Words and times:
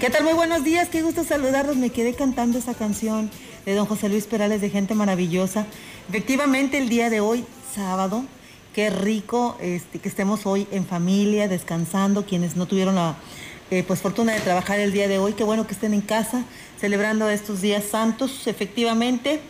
¿Qué 0.00 0.08
tal? 0.08 0.24
Muy 0.24 0.32
buenos 0.32 0.64
días, 0.64 0.88
qué 0.88 1.02
gusto 1.02 1.24
saludarlos. 1.24 1.76
Me 1.76 1.90
quedé 1.90 2.14
cantando 2.14 2.58
esa 2.58 2.72
canción 2.72 3.30
de 3.66 3.74
don 3.74 3.84
José 3.84 4.08
Luis 4.08 4.24
Perales 4.24 4.62
de 4.62 4.70
Gente 4.70 4.94
Maravillosa. 4.94 5.66
Efectivamente, 6.08 6.78
el 6.78 6.88
día 6.88 7.10
de 7.10 7.20
hoy, 7.20 7.44
sábado, 7.74 8.24
qué 8.74 8.88
rico 8.88 9.58
este, 9.60 9.98
que 9.98 10.08
estemos 10.08 10.46
hoy 10.46 10.66
en 10.70 10.86
familia, 10.86 11.48
descansando, 11.48 12.24
quienes 12.24 12.56
no 12.56 12.64
tuvieron 12.64 12.94
la 12.94 13.16
eh, 13.70 13.84
pues, 13.86 14.00
fortuna 14.00 14.32
de 14.32 14.40
trabajar 14.40 14.80
el 14.80 14.90
día 14.90 15.06
de 15.06 15.18
hoy. 15.18 15.34
Qué 15.34 15.44
bueno 15.44 15.66
que 15.66 15.74
estén 15.74 15.92
en 15.92 16.00
casa 16.00 16.44
celebrando 16.80 17.28
estos 17.28 17.60
días 17.60 17.84
santos. 17.84 18.46
Efectivamente, 18.46 19.42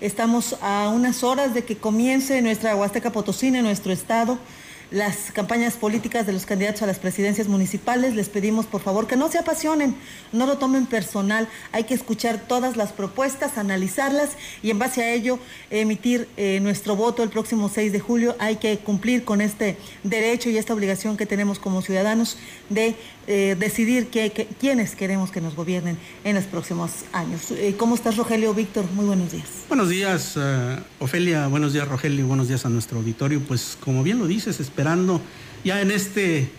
estamos 0.00 0.56
a 0.62 0.88
unas 0.94 1.24
horas 1.24 1.52
de 1.52 1.64
que 1.64 1.78
comience 1.78 2.40
nuestra 2.42 2.76
Huasteca 2.76 3.10
Potosina, 3.10 3.60
nuestro 3.60 3.92
estado 3.92 4.38
las 4.90 5.32
campañas 5.32 5.74
políticas 5.74 6.26
de 6.26 6.32
los 6.32 6.46
candidatos 6.46 6.82
a 6.82 6.86
las 6.86 6.98
presidencias 6.98 7.48
municipales. 7.48 8.14
Les 8.14 8.28
pedimos 8.28 8.66
por 8.66 8.80
favor 8.80 9.06
que 9.06 9.16
no 9.16 9.30
se 9.30 9.38
apasionen, 9.38 9.96
no 10.32 10.46
lo 10.46 10.58
tomen 10.58 10.86
personal. 10.86 11.48
Hay 11.72 11.84
que 11.84 11.94
escuchar 11.94 12.38
todas 12.46 12.76
las 12.76 12.92
propuestas, 12.92 13.58
analizarlas 13.58 14.30
y 14.62 14.70
en 14.70 14.78
base 14.78 15.02
a 15.02 15.12
ello 15.12 15.38
emitir 15.70 16.28
eh, 16.36 16.60
nuestro 16.60 16.96
voto 16.96 17.22
el 17.22 17.30
próximo 17.30 17.68
6 17.68 17.92
de 17.92 18.00
julio. 18.00 18.36
Hay 18.38 18.56
que 18.56 18.78
cumplir 18.78 19.24
con 19.24 19.40
este 19.40 19.76
derecho 20.02 20.50
y 20.50 20.58
esta 20.58 20.74
obligación 20.74 21.16
que 21.16 21.26
tenemos 21.26 21.58
como 21.58 21.82
ciudadanos 21.82 22.38
de 22.68 22.94
eh, 23.28 23.56
decidir 23.58 24.08
quiénes 24.60 24.94
queremos 24.94 25.32
que 25.32 25.40
nos 25.40 25.56
gobiernen 25.56 25.98
en 26.22 26.36
los 26.36 26.44
próximos 26.44 26.90
años. 27.12 27.50
Eh, 27.50 27.74
¿Cómo 27.76 27.96
estás, 27.96 28.16
Rogelio 28.16 28.54
Víctor? 28.54 28.84
Muy 28.94 29.04
buenos 29.04 29.32
días. 29.32 29.48
Buenos 29.68 29.88
días, 29.88 30.34
eh, 30.36 30.78
Ofelia, 31.00 31.48
buenos 31.48 31.72
días, 31.72 31.88
Rogelio, 31.88 32.24
buenos 32.28 32.46
días 32.46 32.64
a 32.66 32.68
nuestro 32.68 32.98
auditorio. 32.98 33.40
Pues 33.40 33.76
como 33.80 34.04
bien 34.04 34.20
lo 34.20 34.28
dices, 34.28 34.60
esperando 34.76 35.22
ya 35.64 35.80
en 35.80 35.90
este 35.90 36.50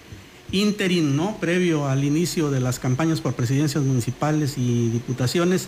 ínterin, 0.51 1.15
¿no? 1.15 1.37
Previo 1.39 1.87
al 1.87 2.03
inicio 2.03 2.49
de 2.49 2.59
las 2.59 2.79
campañas 2.79 3.21
por 3.21 3.35
presidencias 3.35 3.83
municipales 3.83 4.57
y 4.57 4.89
diputaciones. 4.89 5.67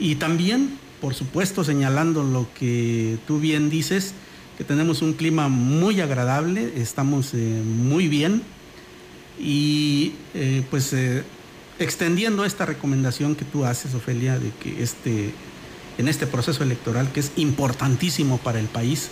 Y 0.00 0.16
también, 0.16 0.78
por 1.00 1.14
supuesto, 1.14 1.62
señalando 1.62 2.24
lo 2.24 2.48
que 2.58 3.18
tú 3.28 3.38
bien 3.38 3.70
dices, 3.70 4.14
que 4.58 4.64
tenemos 4.64 5.00
un 5.00 5.12
clima 5.12 5.48
muy 5.48 6.00
agradable, 6.00 6.72
estamos 6.74 7.34
eh, 7.34 7.62
muy 7.64 8.08
bien 8.08 8.42
y 9.38 10.14
eh, 10.34 10.64
pues 10.68 10.92
eh, 10.92 11.22
extendiendo 11.78 12.44
esta 12.44 12.66
recomendación 12.66 13.36
que 13.36 13.44
tú 13.44 13.64
haces, 13.64 13.94
Ofelia, 13.94 14.40
de 14.40 14.50
que 14.60 14.82
este, 14.82 15.30
en 15.98 16.08
este 16.08 16.26
proceso 16.26 16.64
electoral, 16.64 17.12
que 17.12 17.20
es 17.20 17.30
importantísimo 17.36 18.38
para 18.38 18.58
el 18.58 18.66
país, 18.66 19.10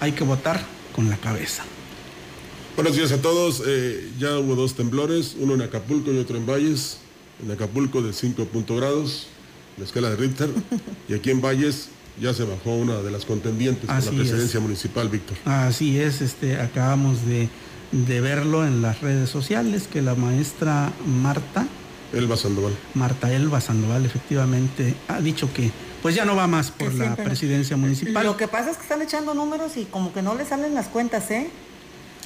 hay 0.00 0.12
que 0.12 0.24
votar 0.24 0.64
con 0.94 1.10
la 1.10 1.18
cabeza. 1.18 1.64
Buenos 2.76 2.94
días 2.96 3.12
a 3.12 3.22
todos. 3.22 3.62
Eh, 3.66 4.10
ya 4.18 4.38
hubo 4.38 4.54
dos 4.54 4.74
temblores, 4.74 5.36
uno 5.40 5.54
en 5.54 5.62
Acapulco 5.62 6.12
y 6.12 6.18
otro 6.18 6.36
en 6.36 6.46
Valles. 6.46 6.98
En 7.42 7.50
Acapulco 7.50 8.02
de 8.02 8.12
5 8.12 8.44
punto 8.46 8.76
grados, 8.76 9.28
la 9.76 9.84
escala 9.84 10.10
de 10.10 10.16
Richter. 10.16 10.50
Y 11.08 11.14
aquí 11.14 11.30
en 11.30 11.40
Valles 11.40 11.88
ya 12.20 12.34
se 12.34 12.44
bajó 12.44 12.74
una 12.74 13.00
de 13.02 13.10
las 13.10 13.24
contendientes 13.24 13.86
por 13.86 13.94
Así 13.94 14.06
la 14.06 14.22
es. 14.22 14.28
presidencia 14.28 14.60
municipal, 14.60 15.08
Víctor. 15.08 15.36
Así 15.44 15.98
es, 15.98 16.20
este, 16.20 16.60
acabamos 16.60 17.24
de, 17.26 17.48
de 17.92 18.20
verlo 18.20 18.66
en 18.66 18.82
las 18.82 19.00
redes 19.00 19.28
sociales, 19.30 19.88
que 19.90 20.02
la 20.02 20.14
maestra 20.14 20.92
Marta, 21.06 21.66
Elba 22.12 22.36
Sandoval. 22.36 22.72
Marta 22.94 23.32
Elba 23.32 23.60
Sandoval, 23.60 24.04
efectivamente, 24.06 24.94
ha 25.08 25.20
dicho 25.20 25.52
que 25.52 25.70
pues 26.02 26.14
ya 26.14 26.24
no 26.24 26.36
va 26.36 26.46
más 26.46 26.70
por 26.70 26.94
la 26.94 27.16
presidencia 27.16 27.76
municipal. 27.76 28.24
Lo 28.24 28.36
que 28.36 28.48
pasa 28.48 28.70
es 28.70 28.76
que 28.76 28.82
están 28.84 29.02
echando 29.02 29.34
números 29.34 29.76
y 29.76 29.84
como 29.84 30.12
que 30.12 30.22
no 30.22 30.34
le 30.34 30.44
salen 30.46 30.72
las 30.74 30.88
cuentas, 30.88 31.30
¿eh? 31.30 31.50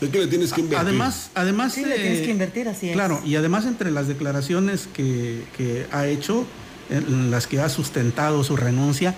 Es 0.00 0.08
que 0.08 0.18
le 0.18 0.26
tienes 0.28 0.52
que 0.52 0.60
invertir. 0.62 0.86
Además, 0.88 1.30
además 1.34 1.72
Sí, 1.74 1.84
le 1.84 1.94
tienes 1.96 2.18
eh, 2.20 2.22
que 2.24 2.30
invertir, 2.30 2.68
así 2.68 2.88
es. 2.88 2.92
Claro, 2.94 3.20
y 3.24 3.36
además 3.36 3.66
entre 3.66 3.90
las 3.90 4.08
declaraciones 4.08 4.88
que, 4.92 5.42
que 5.56 5.86
ha 5.92 6.06
hecho, 6.06 6.46
en 6.88 7.30
las 7.30 7.46
que 7.46 7.60
ha 7.60 7.68
sustentado 7.68 8.42
su 8.44 8.56
renuncia, 8.56 9.14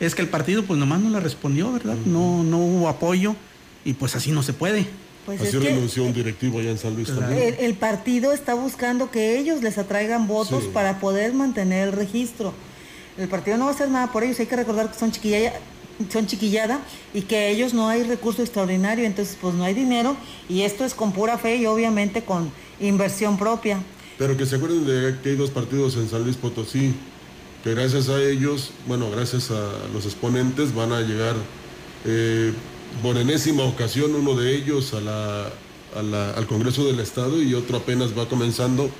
es 0.00 0.14
que 0.14 0.22
el 0.22 0.28
partido 0.28 0.64
pues 0.64 0.78
nomás 0.80 1.00
no 1.00 1.10
le 1.10 1.20
respondió, 1.20 1.72
¿verdad? 1.72 1.96
No, 2.06 2.42
no 2.42 2.58
hubo 2.58 2.88
apoyo 2.88 3.36
y 3.84 3.92
pues 3.92 4.16
así 4.16 4.32
no 4.32 4.42
se 4.42 4.52
puede. 4.52 4.86
Pues 5.26 5.40
Así 5.40 5.56
renunció 5.56 6.02
un 6.02 6.12
directivo 6.12 6.58
allá 6.58 6.70
en 6.70 6.78
San 6.78 6.94
Luis 6.94 7.06
Claro. 7.06 7.20
también. 7.28 7.54
el, 7.60 7.64
el 7.66 7.74
partido 7.74 8.32
está 8.32 8.54
buscando 8.54 9.12
que 9.12 9.38
ellos 9.38 9.62
les 9.62 9.78
atraigan 9.78 10.26
votos 10.26 10.64
Sí. 10.64 10.70
para 10.74 10.98
poder 10.98 11.32
mantener 11.32 11.88
el 11.88 11.92
registro. 11.94 12.52
El 13.16 13.28
partido 13.28 13.56
no 13.56 13.66
va 13.66 13.70
a 13.70 13.74
hacer 13.74 13.88
nada 13.88 14.10
por 14.10 14.24
ellos, 14.24 14.40
hay 14.40 14.46
que 14.46 14.56
recordar 14.56 14.90
que 14.90 14.98
son 14.98 15.12
chiquillada, 15.12 15.52
son 16.10 16.26
chiquillada 16.26 16.80
y 17.14 17.22
que 17.22 17.50
ellos 17.50 17.74
no 17.74 17.88
hay 17.88 18.02
recurso 18.02 18.42
extraordinario, 18.42 19.04
entonces 19.04 19.36
pues 19.40 19.54
no 19.54 19.64
hay 19.64 19.74
dinero 19.74 20.16
y 20.48 20.62
esto 20.62 20.84
es 20.84 20.94
con 20.94 21.12
pura 21.12 21.38
fe 21.38 21.56
y 21.56 21.66
obviamente 21.66 22.22
con 22.22 22.50
inversión 22.80 23.36
propia. 23.38 23.80
Pero 24.18 24.36
que 24.36 24.46
se 24.46 24.56
acuerden 24.56 24.86
de 24.86 25.16
que 25.22 25.30
hay 25.30 25.36
dos 25.36 25.50
partidos 25.50 25.96
en 25.96 26.08
San 26.08 26.22
Luis 26.24 26.36
Potosí, 26.36 26.94
que 27.64 27.74
gracias 27.74 28.08
a 28.08 28.20
ellos, 28.22 28.70
bueno, 28.86 29.10
gracias 29.10 29.50
a 29.50 29.70
los 29.92 30.04
exponentes, 30.04 30.74
van 30.74 30.92
a 30.92 31.00
llegar 31.00 31.34
eh, 32.04 32.52
por 33.02 33.16
enésima 33.16 33.62
ocasión 33.64 34.14
uno 34.14 34.34
de 34.34 34.54
ellos 34.54 34.92
a 34.94 35.00
la- 35.00 35.50
a 35.96 36.02
la- 36.02 36.30
al 36.32 36.46
Congreso 36.46 36.84
del 36.86 36.98
Estado 37.00 37.40
y 37.42 37.54
otro 37.54 37.76
apenas 37.76 38.16
va 38.18 38.28
comenzando 38.28 38.90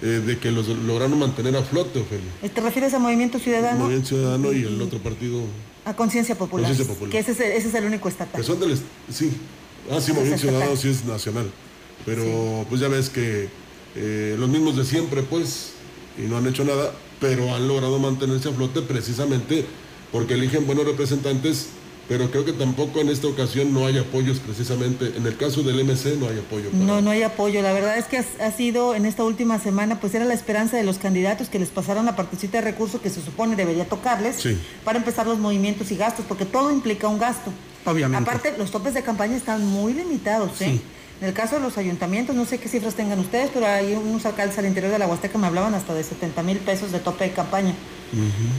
eh, 0.00 0.22
de 0.24 0.38
que 0.38 0.52
los 0.52 0.68
lograron 0.68 1.18
mantener 1.18 1.56
a 1.56 1.62
flote, 1.64 1.98
Ofelia. 2.00 2.30
¿Te 2.54 2.60
refieres 2.60 2.94
a 2.94 3.00
Movimiento 3.00 3.40
Ciudadano? 3.40 3.80
Movimiento 3.80 4.08
Ciudadano 4.10 4.52
y 4.52 4.62
el 4.62 4.80
otro 4.80 5.00
partido, 5.00 5.40
A 5.88 5.96
Conciencia 5.96 6.34
Popular. 6.36 6.66
Conciencia 6.68 6.92
Popular. 6.92 7.10
Que 7.12 7.18
ese 7.20 7.32
es, 7.32 7.40
el- 7.40 7.52
ese 7.52 7.68
es 7.68 7.74
el 7.74 7.84
único 7.86 8.08
estatal. 8.10 8.38
que 8.38 8.46
son 8.46 8.60
del... 8.60 8.76
Sí, 9.10 9.30
ah, 9.90 9.98
sí, 10.00 10.12
Movimiento. 10.12 10.42
Ciudadano 10.42 10.76
sí 10.76 10.90
es 10.90 11.04
nacional, 11.06 11.50
pero 12.04 12.66
pues 12.68 12.80
ya 12.82 12.88
ves 12.88 13.08
que 13.08 13.48
eh, 13.96 14.36
los 14.38 14.50
mismos 14.50 14.76
de 14.76 14.84
siempre, 14.84 15.22
pues, 15.22 15.70
y 16.18 16.22
no 16.28 16.36
han 16.36 16.46
hecho 16.46 16.62
nada, 16.64 16.92
pero 17.20 17.54
han 17.54 17.66
logrado 17.66 17.98
mantenerse 17.98 18.50
a 18.50 18.52
flote 18.52 18.82
precisamente 18.82 19.64
porque 20.12 20.34
eligen 20.34 20.66
buenos 20.66 20.84
representantes, 20.84 21.68
pero 22.08 22.30
creo 22.30 22.44
que 22.44 22.52
tampoco 22.54 23.00
en 23.00 23.10
esta 23.10 23.26
ocasión 23.26 23.72
no 23.74 23.86
hay 23.86 23.98
apoyos 23.98 24.38
precisamente, 24.38 25.12
en 25.16 25.26
el 25.26 25.36
caso 25.36 25.62
del 25.62 25.78
MC 25.84 26.16
no 26.18 26.26
hay 26.28 26.38
apoyo. 26.38 26.70
para- 26.70 26.82
No, 26.84 27.00
no 27.02 27.10
hay 27.10 27.22
apoyo. 27.22 27.60
La 27.60 27.72
verdad 27.72 27.98
es 27.98 28.06
que 28.06 28.16
ha, 28.42 28.50
sido 28.52 28.94
en 28.94 29.04
esta 29.04 29.24
última 29.24 29.58
semana, 29.58 30.00
pues 30.00 30.14
era 30.14 30.24
la 30.24 30.32
esperanza 30.34 30.76
de 30.78 30.84
los 30.84 30.96
candidatos 30.98 31.48
que 31.48 31.58
les 31.58 31.68
pasaron 31.68 32.06
la 32.06 32.16
partecita 32.16 32.58
de 32.58 32.64
recursos 32.64 33.00
que 33.02 33.10
se 33.10 33.20
supone 33.22 33.56
debería 33.56 33.84
tocarles 33.86 34.36
Sí. 34.36 34.56
para 34.84 34.98
empezar 34.98 35.26
los 35.26 35.38
movimientos 35.38 35.90
y 35.90 35.96
gastos, 35.96 36.24
porque 36.26 36.46
todo 36.46 36.70
implica 36.72 37.08
un 37.08 37.18
gasto. 37.18 37.52
Obviamente. 37.84 38.28
Aparte, 38.30 38.54
los 38.58 38.70
topes 38.70 38.94
de 38.94 39.02
campaña 39.02 39.36
están 39.36 39.64
muy 39.66 39.92
limitados, 39.94 40.60
¿eh? 40.62 40.72
Sí. 40.72 40.80
En 41.20 41.26
el 41.28 41.34
caso 41.34 41.56
de 41.56 41.62
los 41.62 41.76
ayuntamientos, 41.78 42.36
no 42.36 42.44
sé 42.44 42.58
qué 42.58 42.68
cifras 42.68 42.94
tengan 42.94 43.18
ustedes, 43.18 43.50
pero 43.52 43.66
hay 43.66 43.94
unos 43.94 44.24
alcaldes 44.24 44.56
al 44.58 44.66
interior 44.66 44.92
de 44.92 45.00
la 45.00 45.08
Huasteca 45.08 45.36
me 45.36 45.48
hablaban 45.48 45.74
hasta 45.74 45.92
de 45.92 46.04
70 46.04 46.42
mil 46.44 46.58
pesos 46.58 46.92
de 46.92 47.00
tope 47.00 47.24
de 47.24 47.32
campaña. 47.32 47.74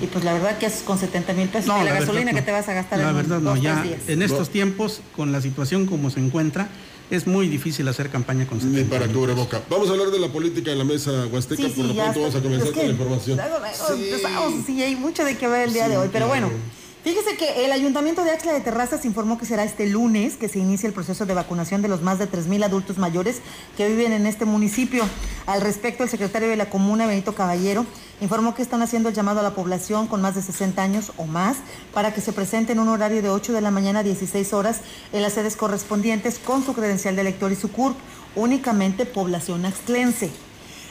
Y 0.01 0.07
pues 0.07 0.25
la 0.25 0.33
verdad 0.33 0.57
que 0.57 0.65
haces 0.65 0.83
con 0.83 0.99
70 0.99 1.33
mil 1.33 1.47
pesos 1.47 1.73
de 1.73 1.85
la, 1.85 1.93
gasolina 1.93 2.31
no. 2.31 2.37
que 2.37 2.41
te 2.43 2.51
vas 2.51 2.67
a 2.67 2.73
gastar 2.73 2.99
La 2.99 3.09
en 3.11 3.15
verdad 3.15 3.39
no, 3.39 3.51
dos, 3.51 3.61
ya 3.61 3.81
días. 3.81 4.01
en 4.07 4.21
estos 4.21 4.47
No. 4.47 4.51
tiempos, 4.53 5.01
con 5.15 5.31
la 5.31 5.41
situación 5.41 5.85
como 5.85 6.09
se 6.09 6.19
encuentra, 6.19 6.67
es 7.09 7.25
muy 7.25 7.47
difícil 7.47 7.87
hacer 7.87 8.09
campaña 8.09 8.45
con 8.45 8.57
Ni 8.57 8.65
70 8.75 8.89
para 8.93 9.07
mil. 9.07 9.15
cubreboca. 9.15 9.61
Vamos 9.69 9.87
a 9.89 9.93
hablar 9.93 10.09
de 10.11 10.19
la 10.19 10.27
política 10.27 10.71
en 10.71 10.77
la 10.79 10.83
mesa 10.83 11.27
huasteca, 11.31 11.63
por 11.63 11.85
lo 11.85 11.93
pronto 11.95 11.95
vamos 11.95 12.17
a 12.17 12.27
está. 12.27 12.41
comenzar 12.41 12.67
Es 12.67 12.73
con 12.73 12.83
la 12.85 12.91
información. 12.91 13.37
luego, 13.37 13.57
luego 13.59 13.75
Sí. 13.95 14.03
empezamos, 14.09 14.53
sí, 14.67 14.83
hay 14.83 14.95
mucho 14.97 15.23
de 15.23 15.37
qué 15.37 15.47
ver 15.47 15.69
el 15.69 15.73
día 15.73 15.85
Sí, 15.85 15.91
de 15.91 15.97
hoy, 15.97 16.09
pero 16.11 16.27
claro. 16.27 16.51
Fíjese 17.01 17.37
que 17.37 17.63
el 17.63 17.71
Ayuntamiento 17.71 18.25
de 18.25 18.31
Axla 18.31 18.51
de 18.51 18.59
Terrazas 18.59 19.05
informó 19.05 19.37
que 19.37 19.45
será 19.45 19.63
este 19.63 19.87
lunes 19.87 20.35
que 20.35 20.49
se 20.49 20.59
inicie 20.59 20.85
el 20.85 20.93
proceso 20.93 21.25
de 21.25 21.33
vacunación 21.33 21.81
de 21.81 21.87
los 21.87 22.01
más 22.01 22.19
de 22.19 22.29
3.000 22.29 22.65
adultos 22.65 22.97
mayores 22.97 23.39
que 23.77 23.87
viven 23.87 24.11
en 24.11 24.25
este 24.25 24.43
municipio. 24.43 25.05
Al 25.45 25.61
respecto, 25.61 26.03
el 26.03 26.09
secretario 26.09 26.49
de 26.49 26.57
la 26.57 26.69
comuna, 26.69 27.07
Benito 27.07 27.33
Caballero, 27.33 27.85
informó 28.19 28.53
que 28.53 28.61
están 28.61 28.81
haciendo 28.81 29.07
el 29.07 29.15
llamado 29.15 29.39
a 29.39 29.43
la 29.43 29.55
población 29.55 30.07
con 30.07 30.21
más 30.21 30.35
de 30.35 30.41
60 30.41 30.83
años 30.83 31.13
o 31.15 31.25
más 31.25 31.59
para 31.93 32.13
que 32.13 32.19
se 32.19 32.33
presente 32.33 32.73
en 32.73 32.79
un 32.79 32.89
horario 32.89 33.21
de 33.21 33.29
8 33.29 33.53
de 33.53 33.61
la 33.61 33.71
mañana 33.71 33.99
a 33.99 34.03
16 34.03 34.51
horas 34.51 34.81
en 35.13 35.21
las 35.21 35.31
sedes 35.31 35.55
correspondientes 35.55 36.37
con 36.37 36.65
su 36.65 36.73
credencial 36.73 37.15
de 37.15 37.21
elector 37.21 37.49
y 37.53 37.55
su 37.55 37.71
CURP, 37.71 37.95
únicamente 38.35 39.05
población 39.05 39.65
axlense. 39.65 40.31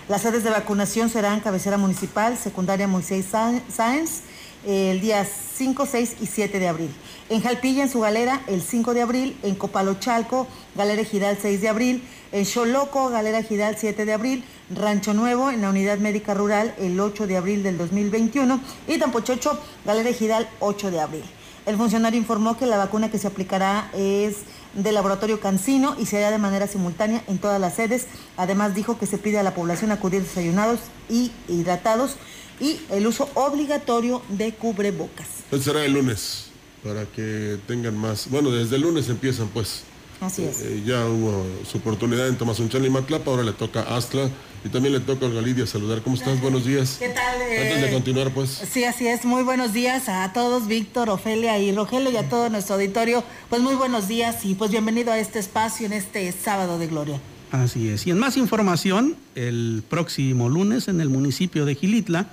Las 0.08 0.22
sedes 0.22 0.42
de 0.42 0.48
vacunación 0.48 1.10
serán 1.10 1.40
cabecera 1.40 1.76
municipal, 1.76 2.38
secundaria 2.38 2.88
Moisés 2.88 3.26
Sáenz, 3.26 4.22
el 4.66 5.02
día 5.02 5.26
5, 5.26 5.84
6 5.84 6.16
y 6.22 6.26
7 6.26 6.58
de 6.58 6.66
abril. 6.66 6.90
En 7.28 7.42
Jalpilla, 7.42 7.82
en 7.82 7.90
su 7.90 8.00
galera, 8.00 8.40
el 8.46 8.62
5 8.62 8.94
de 8.94 9.02
abril. 9.02 9.38
En 9.42 9.54
Copalochalco, 9.54 10.46
Galera 10.74 11.04
Gidal, 11.04 11.36
6 11.40 11.60
de 11.60 11.68
abril. 11.68 12.08
En 12.32 12.46
Xoloco, 12.46 13.10
Galera 13.10 13.42
Gidal, 13.42 13.76
7 13.78 14.06
de 14.06 14.12
abril. 14.14 14.44
Rancho 14.70 15.12
Nuevo, 15.12 15.50
en 15.50 15.60
la 15.60 15.68
Unidad 15.68 15.98
Médica 15.98 16.32
Rural, 16.32 16.74
el 16.78 16.98
8 16.98 17.26
de 17.26 17.36
abril 17.36 17.62
del 17.62 17.76
2021. 17.76 18.60
Y 18.86 18.96
Tampochocho, 18.96 19.60
Galera 19.84 20.10
Gidal, 20.14 20.48
8 20.60 20.90
de 20.90 21.00
abril. 21.00 21.24
El 21.66 21.76
funcionario 21.76 22.18
informó 22.18 22.56
que 22.56 22.64
la 22.64 22.78
vacuna 22.78 23.10
que 23.10 23.18
se 23.18 23.26
aplicará 23.26 23.90
es 23.92 24.36
del 24.78 24.94
laboratorio 24.94 25.40
Cancino 25.40 25.96
y 25.98 26.06
se 26.06 26.18
hará 26.18 26.30
de 26.30 26.38
manera 26.38 26.66
simultánea 26.66 27.22
en 27.26 27.38
todas 27.38 27.60
las 27.60 27.74
sedes. 27.74 28.06
Además 28.36 28.74
dijo 28.74 28.98
que 28.98 29.06
se 29.06 29.18
pide 29.18 29.38
a 29.38 29.42
la 29.42 29.54
población 29.54 29.90
acudir 29.90 30.22
desayunados 30.22 30.80
y 31.08 31.32
hidratados 31.48 32.16
y 32.60 32.80
el 32.90 33.06
uso 33.06 33.28
obligatorio 33.34 34.22
de 34.28 34.54
cubrebocas. 34.54 35.26
Será 35.60 35.84
el 35.84 35.92
lunes, 35.92 36.46
para 36.82 37.04
que 37.06 37.58
tengan 37.66 37.96
más. 37.96 38.30
Bueno, 38.30 38.50
desde 38.50 38.76
el 38.76 38.82
lunes 38.82 39.08
empiezan 39.08 39.48
pues. 39.48 39.82
Así 40.20 40.44
es. 40.44 40.62
Eh, 40.62 40.82
ya 40.84 41.06
hubo 41.06 41.46
su 41.70 41.78
oportunidad 41.78 42.26
en 42.28 42.36
Tomazunchal 42.36 42.84
y 42.84 42.90
Matlapa, 42.90 43.30
ahora 43.30 43.44
le 43.44 43.52
toca 43.52 43.82
a 43.82 43.96
Astla 43.96 44.28
y 44.64 44.68
también 44.68 44.94
le 44.94 45.00
toca 45.00 45.26
a 45.26 45.28
Galidia 45.28 45.66
saludar. 45.66 46.02
¿Cómo 46.02 46.16
estás? 46.16 46.40
Buenos 46.40 46.64
días. 46.64 46.96
¿Qué 46.98 47.08
tal? 47.10 47.40
Antes 47.40 47.82
de 47.82 47.92
continuar, 47.92 48.32
pues. 48.32 48.50
Sí, 48.50 48.84
así 48.84 49.06
es. 49.06 49.24
Muy 49.24 49.44
buenos 49.44 49.72
días 49.72 50.08
a 50.08 50.32
todos, 50.32 50.66
Víctor, 50.66 51.08
Ofelia 51.08 51.58
y 51.58 51.72
Rogelio 51.72 52.10
y 52.10 52.16
a 52.16 52.28
todo 52.28 52.50
nuestro 52.50 52.74
auditorio. 52.74 53.22
Pues 53.48 53.62
muy 53.62 53.76
buenos 53.76 54.08
días 54.08 54.44
y 54.44 54.54
pues 54.54 54.70
bienvenido 54.72 55.12
a 55.12 55.18
este 55.18 55.38
espacio 55.38 55.86
en 55.86 55.92
este 55.92 56.30
sábado 56.32 56.78
de 56.78 56.88
gloria. 56.88 57.20
Así 57.52 57.88
es. 57.88 58.06
Y 58.06 58.10
en 58.10 58.18
más 58.18 58.36
información, 58.36 59.16
el 59.36 59.84
próximo 59.88 60.48
lunes 60.48 60.88
en 60.88 61.00
el 61.00 61.08
municipio 61.08 61.64
de 61.64 61.76
Gilitla, 61.76 62.26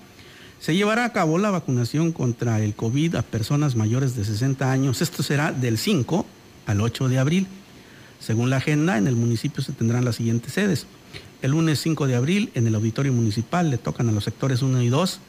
se 0.60 0.76
llevará 0.76 1.06
a 1.06 1.14
cabo 1.14 1.38
la 1.38 1.52
vacunación 1.52 2.12
contra 2.12 2.60
el 2.60 2.74
COVID 2.76 3.16
a 3.16 3.22
personas 3.22 3.76
mayores 3.76 4.16
de 4.16 4.26
60 4.26 4.72
años. 4.72 5.02
Esto 5.02 5.22
será 5.22 5.52
del 5.52 5.78
5 5.78 6.26
al 6.66 6.82
8 6.82 7.08
de 7.10 7.20
abril. 7.20 7.48
Según 8.20 8.50
la 8.50 8.58
agenda, 8.58 8.98
en 8.98 9.08
el 9.08 9.16
municipio 9.16 9.64
se 9.64 9.74
tendrán 9.74 10.06
las 10.06 10.16
siguientes 10.16 10.54
sedes. 10.54 10.88
El 11.42 11.52
lunes 11.52 11.80
5 11.82 12.08
de 12.08 12.16
abril, 12.16 12.50
en 12.56 12.68
el 12.68 12.76
auditorio 12.76 13.14
municipal, 13.14 13.70
le 13.70 13.78
tocan 13.78 14.10
a 14.10 14.12
los 14.12 14.24
sectores 14.24 14.62
1 14.62 14.82
y 14.82 14.90
2. 14.90 15.20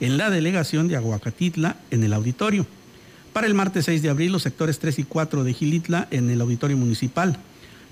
En 0.00 0.16
la 0.16 0.30
delegación 0.30 0.88
de 0.88 0.96
Aguacatitla, 0.96 1.76
en 1.90 2.04
el 2.04 2.12
auditorio. 2.12 2.66
Para 3.32 3.46
el 3.46 3.54
martes 3.54 3.84
6 3.84 4.02
de 4.02 4.10
abril, 4.10 4.32
los 4.32 4.42
sectores 4.42 4.78
3 4.78 4.98
y 4.98 5.04
4 5.04 5.44
de 5.44 5.54
Gilitla, 5.54 6.08
en 6.10 6.30
el 6.30 6.40
auditorio 6.40 6.76
municipal. 6.76 7.38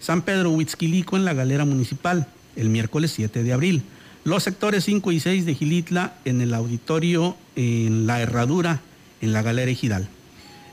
San 0.00 0.22
Pedro 0.22 0.50
Huitzquilico, 0.50 1.16
en 1.16 1.24
la 1.24 1.34
galera 1.34 1.64
municipal. 1.64 2.26
El 2.56 2.70
miércoles 2.70 3.12
7 3.14 3.42
de 3.42 3.52
abril. 3.52 3.82
Los 4.24 4.42
sectores 4.42 4.84
5 4.84 5.12
y 5.12 5.20
6 5.20 5.46
de 5.46 5.54
Gilitla 5.54 6.14
en 6.24 6.40
el 6.40 6.54
auditorio 6.54 7.36
en 7.54 8.06
la 8.06 8.20
Herradura, 8.20 8.80
en 9.20 9.32
la 9.32 9.42
Galera 9.42 9.70
Ejidal. 9.70 10.08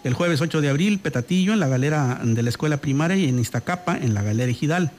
El 0.06 0.14
jueves 0.14 0.40
8 0.40 0.62
de 0.62 0.70
abril, 0.70 1.00
Petatillo, 1.00 1.54
en 1.54 1.60
la 1.60 1.68
galera 1.68 2.20
de 2.24 2.44
la 2.44 2.50
escuela 2.50 2.78
primaria 2.78 3.18
y 3.18 3.28
en 3.28 3.40
Iztacapa, 3.40 3.98
en 3.98 4.14
la 4.14 4.22
Galera 4.22 4.52
Ejidal. 4.52 4.92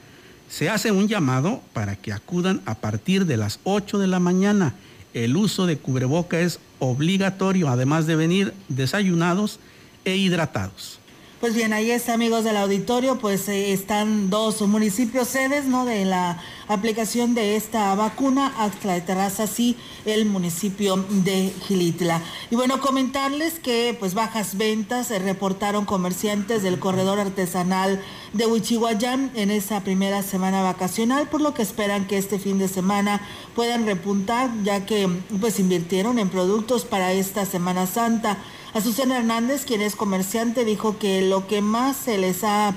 Se 0.48 0.68
hace 0.68 0.90
un 0.90 1.06
llamado 1.06 1.62
para 1.72 1.94
que 1.94 2.12
acudan 2.12 2.60
a 2.66 2.74
partir 2.74 3.24
de 3.24 3.36
las 3.36 3.60
8 3.62 4.00
de 4.00 4.08
la 4.08 4.18
mañana. 4.18 4.74
El 5.14 5.36
uso 5.36 5.66
de 5.66 5.78
cubreboca 5.78 6.40
es 6.40 6.58
obligatorio, 6.80 7.68
además 7.68 8.08
de 8.08 8.16
venir 8.16 8.52
desayunados 8.66 9.60
e 10.04 10.16
hidratados. 10.16 10.98
Pues 11.38 11.54
bien, 11.54 11.74
ahí 11.74 11.90
está, 11.90 12.14
amigos 12.14 12.44
del 12.44 12.56
auditorio, 12.56 13.18
pues 13.18 13.46
eh, 13.50 13.74
están 13.74 14.30
dos 14.30 14.62
municipios 14.62 15.28
sedes, 15.28 15.66
¿no? 15.66 15.84
De 15.84 16.06
la 16.06 16.42
aplicación 16.66 17.34
de 17.34 17.56
esta 17.56 17.94
vacuna, 17.94 18.54
Axtla 18.56 18.94
de 18.94 19.02
Terrazas 19.02 19.60
y 19.60 19.76
el 20.06 20.24
municipio 20.24 20.96
de 21.10 21.52
Gilitla. 21.68 22.22
Y 22.50 22.56
bueno, 22.56 22.80
comentarles 22.80 23.58
que 23.58 23.94
pues 24.00 24.14
bajas 24.14 24.56
ventas 24.56 25.08
se 25.08 25.18
reportaron 25.18 25.84
comerciantes 25.84 26.62
del 26.62 26.78
corredor 26.78 27.20
artesanal 27.20 28.02
de 28.32 28.46
Huichihuayán 28.46 29.30
en 29.34 29.50
esa 29.50 29.82
primera 29.82 30.22
semana 30.22 30.62
vacacional, 30.62 31.28
por 31.28 31.42
lo 31.42 31.52
que 31.52 31.60
esperan 31.60 32.06
que 32.06 32.16
este 32.16 32.38
fin 32.38 32.58
de 32.58 32.68
semana 32.68 33.20
puedan 33.54 33.84
repuntar, 33.84 34.48
ya 34.64 34.86
que 34.86 35.06
pues 35.38 35.60
invirtieron 35.60 36.18
en 36.18 36.30
productos 36.30 36.86
para 36.86 37.12
esta 37.12 37.44
Semana 37.44 37.86
Santa. 37.86 38.38
Azucena 38.76 39.16
Hernández, 39.16 39.64
quien 39.64 39.80
es 39.80 39.96
comerciante, 39.96 40.66
dijo 40.66 40.98
que 40.98 41.22
lo 41.22 41.46
que 41.46 41.62
más 41.62 41.96
se 41.96 42.18
les 42.18 42.44
ha 42.44 42.74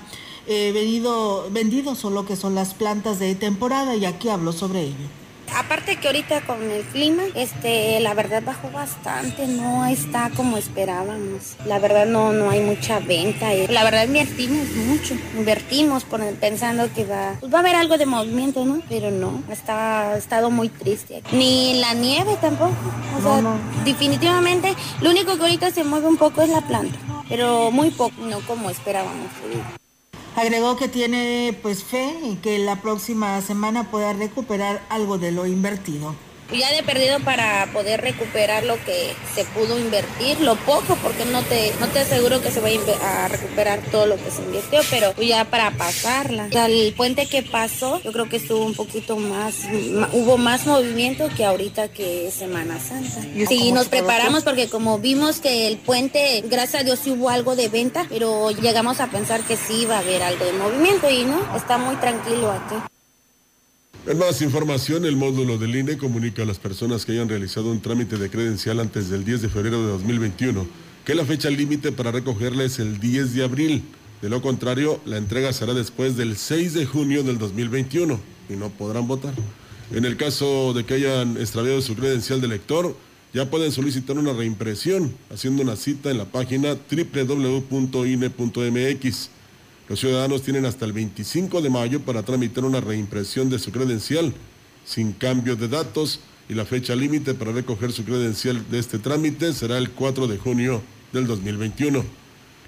eh, 0.47 0.71
vendido 1.51 1.93
son 1.93 2.13
lo 2.13 2.25
que 2.25 2.37
son 2.37 2.55
las 2.55 2.73
plantas 2.73 3.19
de 3.19 3.35
temporada 3.35 3.97
y 3.97 4.05
aquí 4.05 4.29
hablo 4.29 4.53
sobre 4.53 4.83
ello. 4.83 5.18
Aparte 5.55 5.97
que 5.97 6.07
ahorita 6.07 6.41
con 6.41 6.61
el 6.69 6.83
clima, 6.83 7.23
este, 7.35 7.99
la 7.99 8.13
verdad 8.13 8.43
bajó 8.45 8.69
bastante, 8.71 9.47
no 9.47 9.85
está 9.85 10.29
como 10.35 10.57
esperábamos. 10.57 11.55
La 11.65 11.79
verdad 11.79 12.05
no, 12.05 12.31
no 12.31 12.49
hay 12.49 12.61
mucha 12.61 12.99
venta. 12.99 13.53
La 13.69 13.83
verdad 13.83 14.05
invertimos 14.05 14.67
mucho, 14.75 15.15
invertimos 15.37 16.05
pensando 16.39 16.91
que 16.93 17.05
va, 17.05 17.35
pues 17.39 17.53
va 17.53 17.57
a 17.57 17.61
haber 17.61 17.75
algo 17.75 17.97
de 17.97 18.05
movimiento, 18.05 18.65
¿no? 18.65 18.81
Pero 18.89 19.11
no, 19.11 19.43
está, 19.49 20.11
ha 20.11 20.17
estado 20.17 20.49
muy 20.49 20.69
triste. 20.69 21.23
Ni 21.31 21.79
la 21.79 21.93
nieve 21.93 22.37
tampoco. 22.41 22.75
O 23.17 23.21
sea, 23.21 23.41
definitivamente, 23.85 24.73
lo 25.01 25.09
único 25.09 25.35
que 25.35 25.41
ahorita 25.41 25.71
se 25.71 25.83
mueve 25.83 26.07
un 26.07 26.17
poco 26.17 26.41
es 26.41 26.49
la 26.49 26.61
planta, 26.61 26.97
pero 27.27 27.71
muy 27.71 27.91
poco, 27.91 28.21
no 28.21 28.39
como 28.41 28.69
esperábamos. 28.69 29.27
Agregó 30.35 30.77
que 30.77 30.87
tiene 30.87 31.57
pues 31.61 31.83
fe 31.83 32.15
y 32.23 32.35
que 32.35 32.59
la 32.59 32.81
próxima 32.81 33.41
semana 33.41 33.91
pueda 33.91 34.13
recuperar 34.13 34.81
algo 34.89 35.17
de 35.17 35.31
lo 35.31 35.45
invertido 35.45 36.15
ya 36.57 36.71
de 36.71 36.83
perdido 36.83 37.19
para 37.19 37.67
poder 37.73 38.01
recuperar 38.01 38.63
lo 38.63 38.75
que 38.83 39.13
se 39.35 39.45
pudo 39.45 39.79
invertir, 39.79 40.39
lo 40.41 40.55
poco, 40.55 40.97
porque 41.01 41.25
no 41.25 41.43
te, 41.43 41.73
no 41.79 41.87
te 41.87 41.99
aseguro 41.99 42.41
que 42.41 42.51
se 42.51 42.59
vaya 42.59 42.79
a 43.03 43.27
recuperar 43.27 43.79
todo 43.91 44.05
lo 44.05 44.15
que 44.15 44.31
se 44.31 44.41
invirtió, 44.41 44.81
pero 44.89 45.13
ya 45.15 45.45
para 45.45 45.71
pasarla. 45.71 46.45
O 46.45 46.51
sea, 46.51 46.65
el 46.65 46.93
puente 46.93 47.27
que 47.27 47.43
pasó, 47.43 48.01
yo 48.03 48.11
creo 48.11 48.29
que 48.29 48.37
estuvo 48.37 48.65
un 48.65 48.73
poquito 48.73 49.17
más, 49.17 49.67
hubo 50.13 50.37
más 50.37 50.65
movimiento 50.65 51.29
que 51.35 51.45
ahorita 51.45 51.89
que 51.89 52.31
Semana 52.31 52.79
Santa. 52.79 53.21
Sí, 53.47 53.71
nos 53.71 53.87
preparamos 53.87 54.43
porque 54.43 54.69
como 54.69 54.99
vimos 54.99 55.39
que 55.39 55.67
el 55.67 55.77
puente, 55.77 56.43
gracias 56.45 56.81
a 56.81 56.85
Dios 56.85 56.99
sí 57.03 57.11
hubo 57.11 57.29
algo 57.29 57.55
de 57.55 57.69
venta, 57.69 58.05
pero 58.09 58.51
llegamos 58.51 58.99
a 58.99 59.07
pensar 59.07 59.41
que 59.41 59.55
sí 59.55 59.81
iba 59.81 59.95
a 59.95 59.99
haber 59.99 60.23
algo 60.23 60.45
de 60.45 60.53
movimiento 60.53 61.09
y 61.09 61.23
no, 61.23 61.55
está 61.55 61.77
muy 61.77 61.95
tranquilo 61.97 62.51
aquí. 62.51 62.75
En 64.07 64.17
más 64.17 64.41
información, 64.41 65.05
el 65.05 65.15
módulo 65.15 65.57
del 65.57 65.75
INE 65.75 65.97
comunica 65.97 66.43
a 66.43 66.45
las 66.45 66.57
personas 66.57 67.05
que 67.05 67.11
hayan 67.11 67.29
realizado 67.29 67.69
un 67.69 67.81
trámite 67.81 68.17
de 68.17 68.29
credencial 68.29 68.79
antes 68.79 69.09
del 69.09 69.23
10 69.23 69.43
de 69.43 69.49
febrero 69.49 69.81
de 69.81 69.91
2021 69.91 70.89
que 71.09 71.15
la 71.15 71.25
fecha 71.25 71.49
límite 71.49 71.91
para 71.91 72.11
recogerla 72.11 72.63
es 72.63 72.77
el 72.77 72.99
10 72.99 73.33
de 73.33 73.43
abril. 73.43 73.81
De 74.21 74.29
lo 74.29 74.43
contrario, 74.43 75.01
la 75.05 75.17
entrega 75.17 75.51
será 75.53 75.73
después 75.73 76.15
del 76.15 76.37
6 76.37 76.75
de 76.75 76.85
junio 76.85 77.23
del 77.23 77.39
2021 77.39 78.19
y 78.47 78.53
no 78.53 78.69
podrán 78.69 79.07
votar. 79.07 79.33
En 79.91 80.05
el 80.05 80.17
caso 80.17 80.71
de 80.73 80.85
que 80.85 80.93
hayan 80.93 81.35
extraviado 81.37 81.81
su 81.81 81.95
credencial 81.95 82.41
de 82.41 82.47
lector, 82.47 82.95
ya 83.33 83.49
pueden 83.49 83.71
solicitar 83.71 84.19
una 84.19 84.33
reimpresión 84.33 85.15
haciendo 85.31 85.63
una 85.63 85.75
cita 85.75 86.11
en 86.11 86.19
la 86.19 86.25
página 86.25 86.75
www.ine.mx. 86.91 87.79
Los 89.89 90.01
ciudadanos 90.01 90.43
tienen 90.43 90.65
hasta 90.65 90.85
el 90.85 90.93
25 90.93 91.61
de 91.61 91.71
mayo 91.71 91.99
para 92.01 92.21
tramitar 92.21 92.63
una 92.63 92.79
reimpresión 92.79 93.49
de 93.49 93.57
su 93.57 93.71
credencial 93.71 94.35
sin 94.85 95.13
cambio 95.13 95.55
de 95.55 95.67
datos 95.67 96.19
y 96.47 96.53
la 96.53 96.63
fecha 96.63 96.95
límite 96.95 97.33
para 97.33 97.51
recoger 97.51 97.91
su 97.91 98.05
credencial 98.05 98.69
de 98.69 98.77
este 98.77 98.99
trámite 98.99 99.51
será 99.51 99.79
el 99.79 99.89
4 99.89 100.27
de 100.27 100.37
junio 100.37 100.83
del 101.11 101.25
2021. 101.25 102.05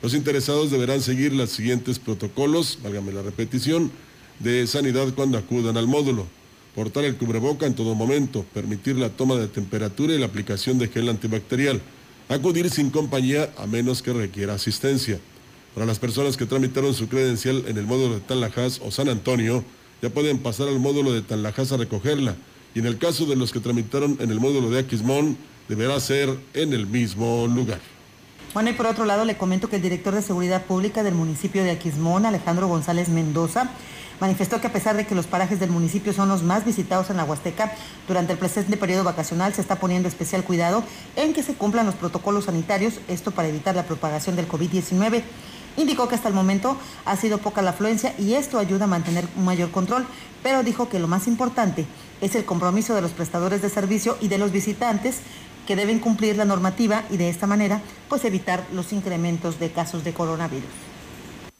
Los 0.01 0.15
interesados 0.15 0.71
deberán 0.71 1.01
seguir 1.01 1.31
los 1.33 1.51
siguientes 1.51 1.99
protocolos, 1.99 2.79
válgame 2.81 3.11
la 3.11 3.21
repetición, 3.21 3.91
de 4.39 4.65
sanidad 4.65 5.13
cuando 5.13 5.37
acudan 5.37 5.77
al 5.77 5.85
módulo. 5.85 6.25
Portar 6.73 7.03
el 7.05 7.17
cubreboca 7.17 7.67
en 7.67 7.75
todo 7.75 7.93
momento, 7.93 8.43
permitir 8.51 8.97
la 8.97 9.09
toma 9.09 9.35
de 9.35 9.47
temperatura 9.47 10.15
y 10.15 10.17
la 10.17 10.25
aplicación 10.25 10.79
de 10.79 10.87
gel 10.87 11.07
antibacterial. 11.07 11.81
Acudir 12.29 12.71
sin 12.71 12.89
compañía 12.89 13.53
a 13.57 13.67
menos 13.67 14.01
que 14.01 14.11
requiera 14.11 14.55
asistencia. 14.55 15.19
Para 15.73 15.85
las 15.85 15.99
personas 15.99 16.35
que 16.35 16.45
tramitaron 16.45 16.93
su 16.93 17.07
credencial 17.07 17.63
en 17.65 17.77
el 17.77 17.85
módulo 17.85 18.15
de 18.15 18.19
Tanlajas 18.19 18.81
o 18.83 18.91
San 18.91 19.07
Antonio, 19.07 19.63
ya 20.01 20.09
pueden 20.09 20.39
pasar 20.39 20.67
al 20.67 20.79
módulo 20.79 21.13
de 21.13 21.21
Tanlajas 21.21 21.71
a 21.71 21.77
recogerla. 21.77 22.35
Y 22.75 22.79
en 22.79 22.87
el 22.87 22.97
caso 22.97 23.25
de 23.25 23.37
los 23.37 23.53
que 23.53 23.61
tramitaron 23.61 24.17
en 24.19 24.31
el 24.31 24.39
módulo 24.41 24.69
de 24.69 24.79
Aquismón, 24.79 25.37
deberá 25.69 25.97
ser 26.01 26.29
en 26.53 26.73
el 26.73 26.87
mismo 26.87 27.47
lugar. 27.47 27.79
Bueno, 28.53 28.69
y 28.69 28.73
por 28.73 28.85
otro 28.85 29.05
lado 29.05 29.23
le 29.23 29.37
comento 29.37 29.69
que 29.69 29.77
el 29.77 29.81
director 29.81 30.13
de 30.13 30.21
Seguridad 30.21 30.65
Pública 30.65 31.03
del 31.03 31.13
municipio 31.13 31.63
de 31.63 31.71
Aquismón, 31.71 32.25
Alejandro 32.25 32.67
González 32.67 33.07
Mendoza, 33.07 33.69
manifestó 34.19 34.59
que 34.59 34.67
a 34.67 34.73
pesar 34.73 34.97
de 34.97 35.07
que 35.07 35.15
los 35.15 35.25
parajes 35.25 35.61
del 35.61 35.71
municipio 35.71 36.11
son 36.11 36.27
los 36.27 36.43
más 36.43 36.65
visitados 36.65 37.09
en 37.09 37.17
la 37.17 37.23
Huasteca, 37.23 37.73
durante 38.09 38.33
el 38.33 38.39
presente 38.39 38.75
periodo 38.75 39.05
vacacional 39.05 39.53
se 39.53 39.61
está 39.61 39.77
poniendo 39.77 40.09
especial 40.09 40.43
cuidado 40.43 40.83
en 41.15 41.33
que 41.33 41.43
se 41.43 41.53
cumplan 41.53 41.85
los 41.85 41.95
protocolos 41.95 42.45
sanitarios, 42.45 42.95
esto 43.07 43.31
para 43.31 43.47
evitar 43.47 43.73
la 43.73 43.83
propagación 43.83 44.35
del 44.35 44.49
COVID-19. 44.49 45.23
Indicó 45.77 46.07
que 46.07 46.15
hasta 46.15 46.27
el 46.27 46.33
momento 46.33 46.77
ha 47.05 47.15
sido 47.15 47.37
poca 47.37 47.61
la 47.61 47.71
afluencia 47.71 48.13
y 48.17 48.33
esto 48.33 48.59
ayuda 48.59 48.85
a 48.85 48.87
mantener 48.87 49.25
un 49.37 49.45
mayor 49.45 49.71
control, 49.71 50.05
pero 50.43 50.63
dijo 50.63 50.89
que 50.89 50.99
lo 50.99 51.07
más 51.07 51.27
importante 51.27 51.85
es 52.19 52.35
el 52.35 52.45
compromiso 52.45 52.93
de 52.93 53.01
los 53.01 53.11
prestadores 53.11 53.61
de 53.61 53.69
servicio 53.69 54.17
y 54.19 54.27
de 54.27 54.37
los 54.37 54.51
visitantes 54.51 55.19
que 55.65 55.75
deben 55.75 55.99
cumplir 55.99 56.35
la 56.37 56.45
normativa 56.45 57.03
y 57.09 57.17
de 57.17 57.29
esta 57.29 57.47
manera 57.47 57.81
pues 58.09 58.25
evitar 58.25 58.65
los 58.73 58.91
incrementos 58.93 59.59
de 59.59 59.71
casos 59.71 60.03
de 60.03 60.13
coronavirus. 60.13 60.90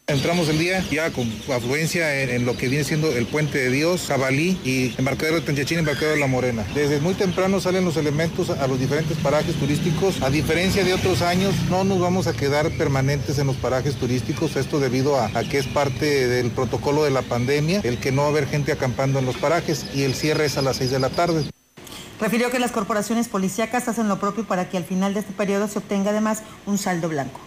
Entramos 0.08 0.50
el 0.50 0.60
día 0.60 0.84
ya 0.92 1.10
con 1.12 1.32
afluencia 1.56 2.22
en, 2.24 2.46
lo 2.46 2.58
que 2.58 2.68
viene 2.68 2.84
siendo 2.84 3.10
el 3.12 3.26
Puente 3.28 3.60
de 3.60 3.70
Dios, 3.70 4.08
Jabalí 4.08 4.60
y 4.66 4.94
embarcadero 4.98 5.38
de 5.38 5.42
Tenchachín, 5.42 5.80
embarcadero 5.80 6.16
de 6.16 6.20
La 6.20 6.28
Morena. 6.28 6.66
Desde 6.76 7.00
muy 7.00 7.14
temprano 7.14 7.62
salen 7.62 7.86
los 7.86 7.96
elementos 7.96 8.50
a 8.50 8.68
los 8.68 8.78
diferentes 8.78 9.18
parajes 9.20 9.56
turísticos. 9.56 10.22
A 10.22 10.30
diferencia 10.30 10.84
de 10.84 10.94
otros 10.94 11.22
años, 11.22 11.54
no 11.70 11.86
nos 11.86 12.00
vamos 12.02 12.28
a 12.28 12.34
quedar 12.34 12.70
permanentes 12.72 13.40
en 13.40 13.48
los 13.48 13.56
parajes 13.56 13.96
turísticos, 13.96 14.58
esto 14.58 14.82
debido 14.82 15.16
a, 15.16 15.28
a 15.28 15.44
que 15.46 15.60
es 15.60 15.68
parte 15.68 16.28
del 16.28 16.52
protocolo 16.52 17.06
de 17.06 17.12
la 17.12 17.22
pandemia, 17.22 17.80
el 17.84 17.98
que 17.98 18.12
no 18.12 18.24
va 18.24 18.28
a 18.28 18.32
haber 18.32 18.48
gente 18.48 18.74
acampando 18.74 19.20
en 19.20 19.26
los 19.26 19.38
parajes 19.38 19.86
y 19.94 20.04
el 20.04 20.14
cierre 20.14 20.46
es 20.46 20.58
a 20.58 20.62
las 20.62 20.76
6 20.78 20.92
de 20.92 21.00
la 21.00 21.10
tarde. 21.10 21.46
Refirió 22.20 22.52
que 22.52 22.60
las 22.60 22.72
corporaciones 22.72 23.30
policíacas 23.30 23.88
hacen 23.88 24.10
lo 24.10 24.20
propio 24.20 24.46
para 24.46 24.68
que 24.68 24.78
al 24.78 24.84
final 24.84 25.14
de 25.14 25.22
este 25.22 25.32
periodo 25.32 25.70
se 25.70 25.80
obtenga 25.80 26.12
además 26.12 26.44
un 26.66 26.78
saldo 26.78 27.08
blanco. 27.08 27.40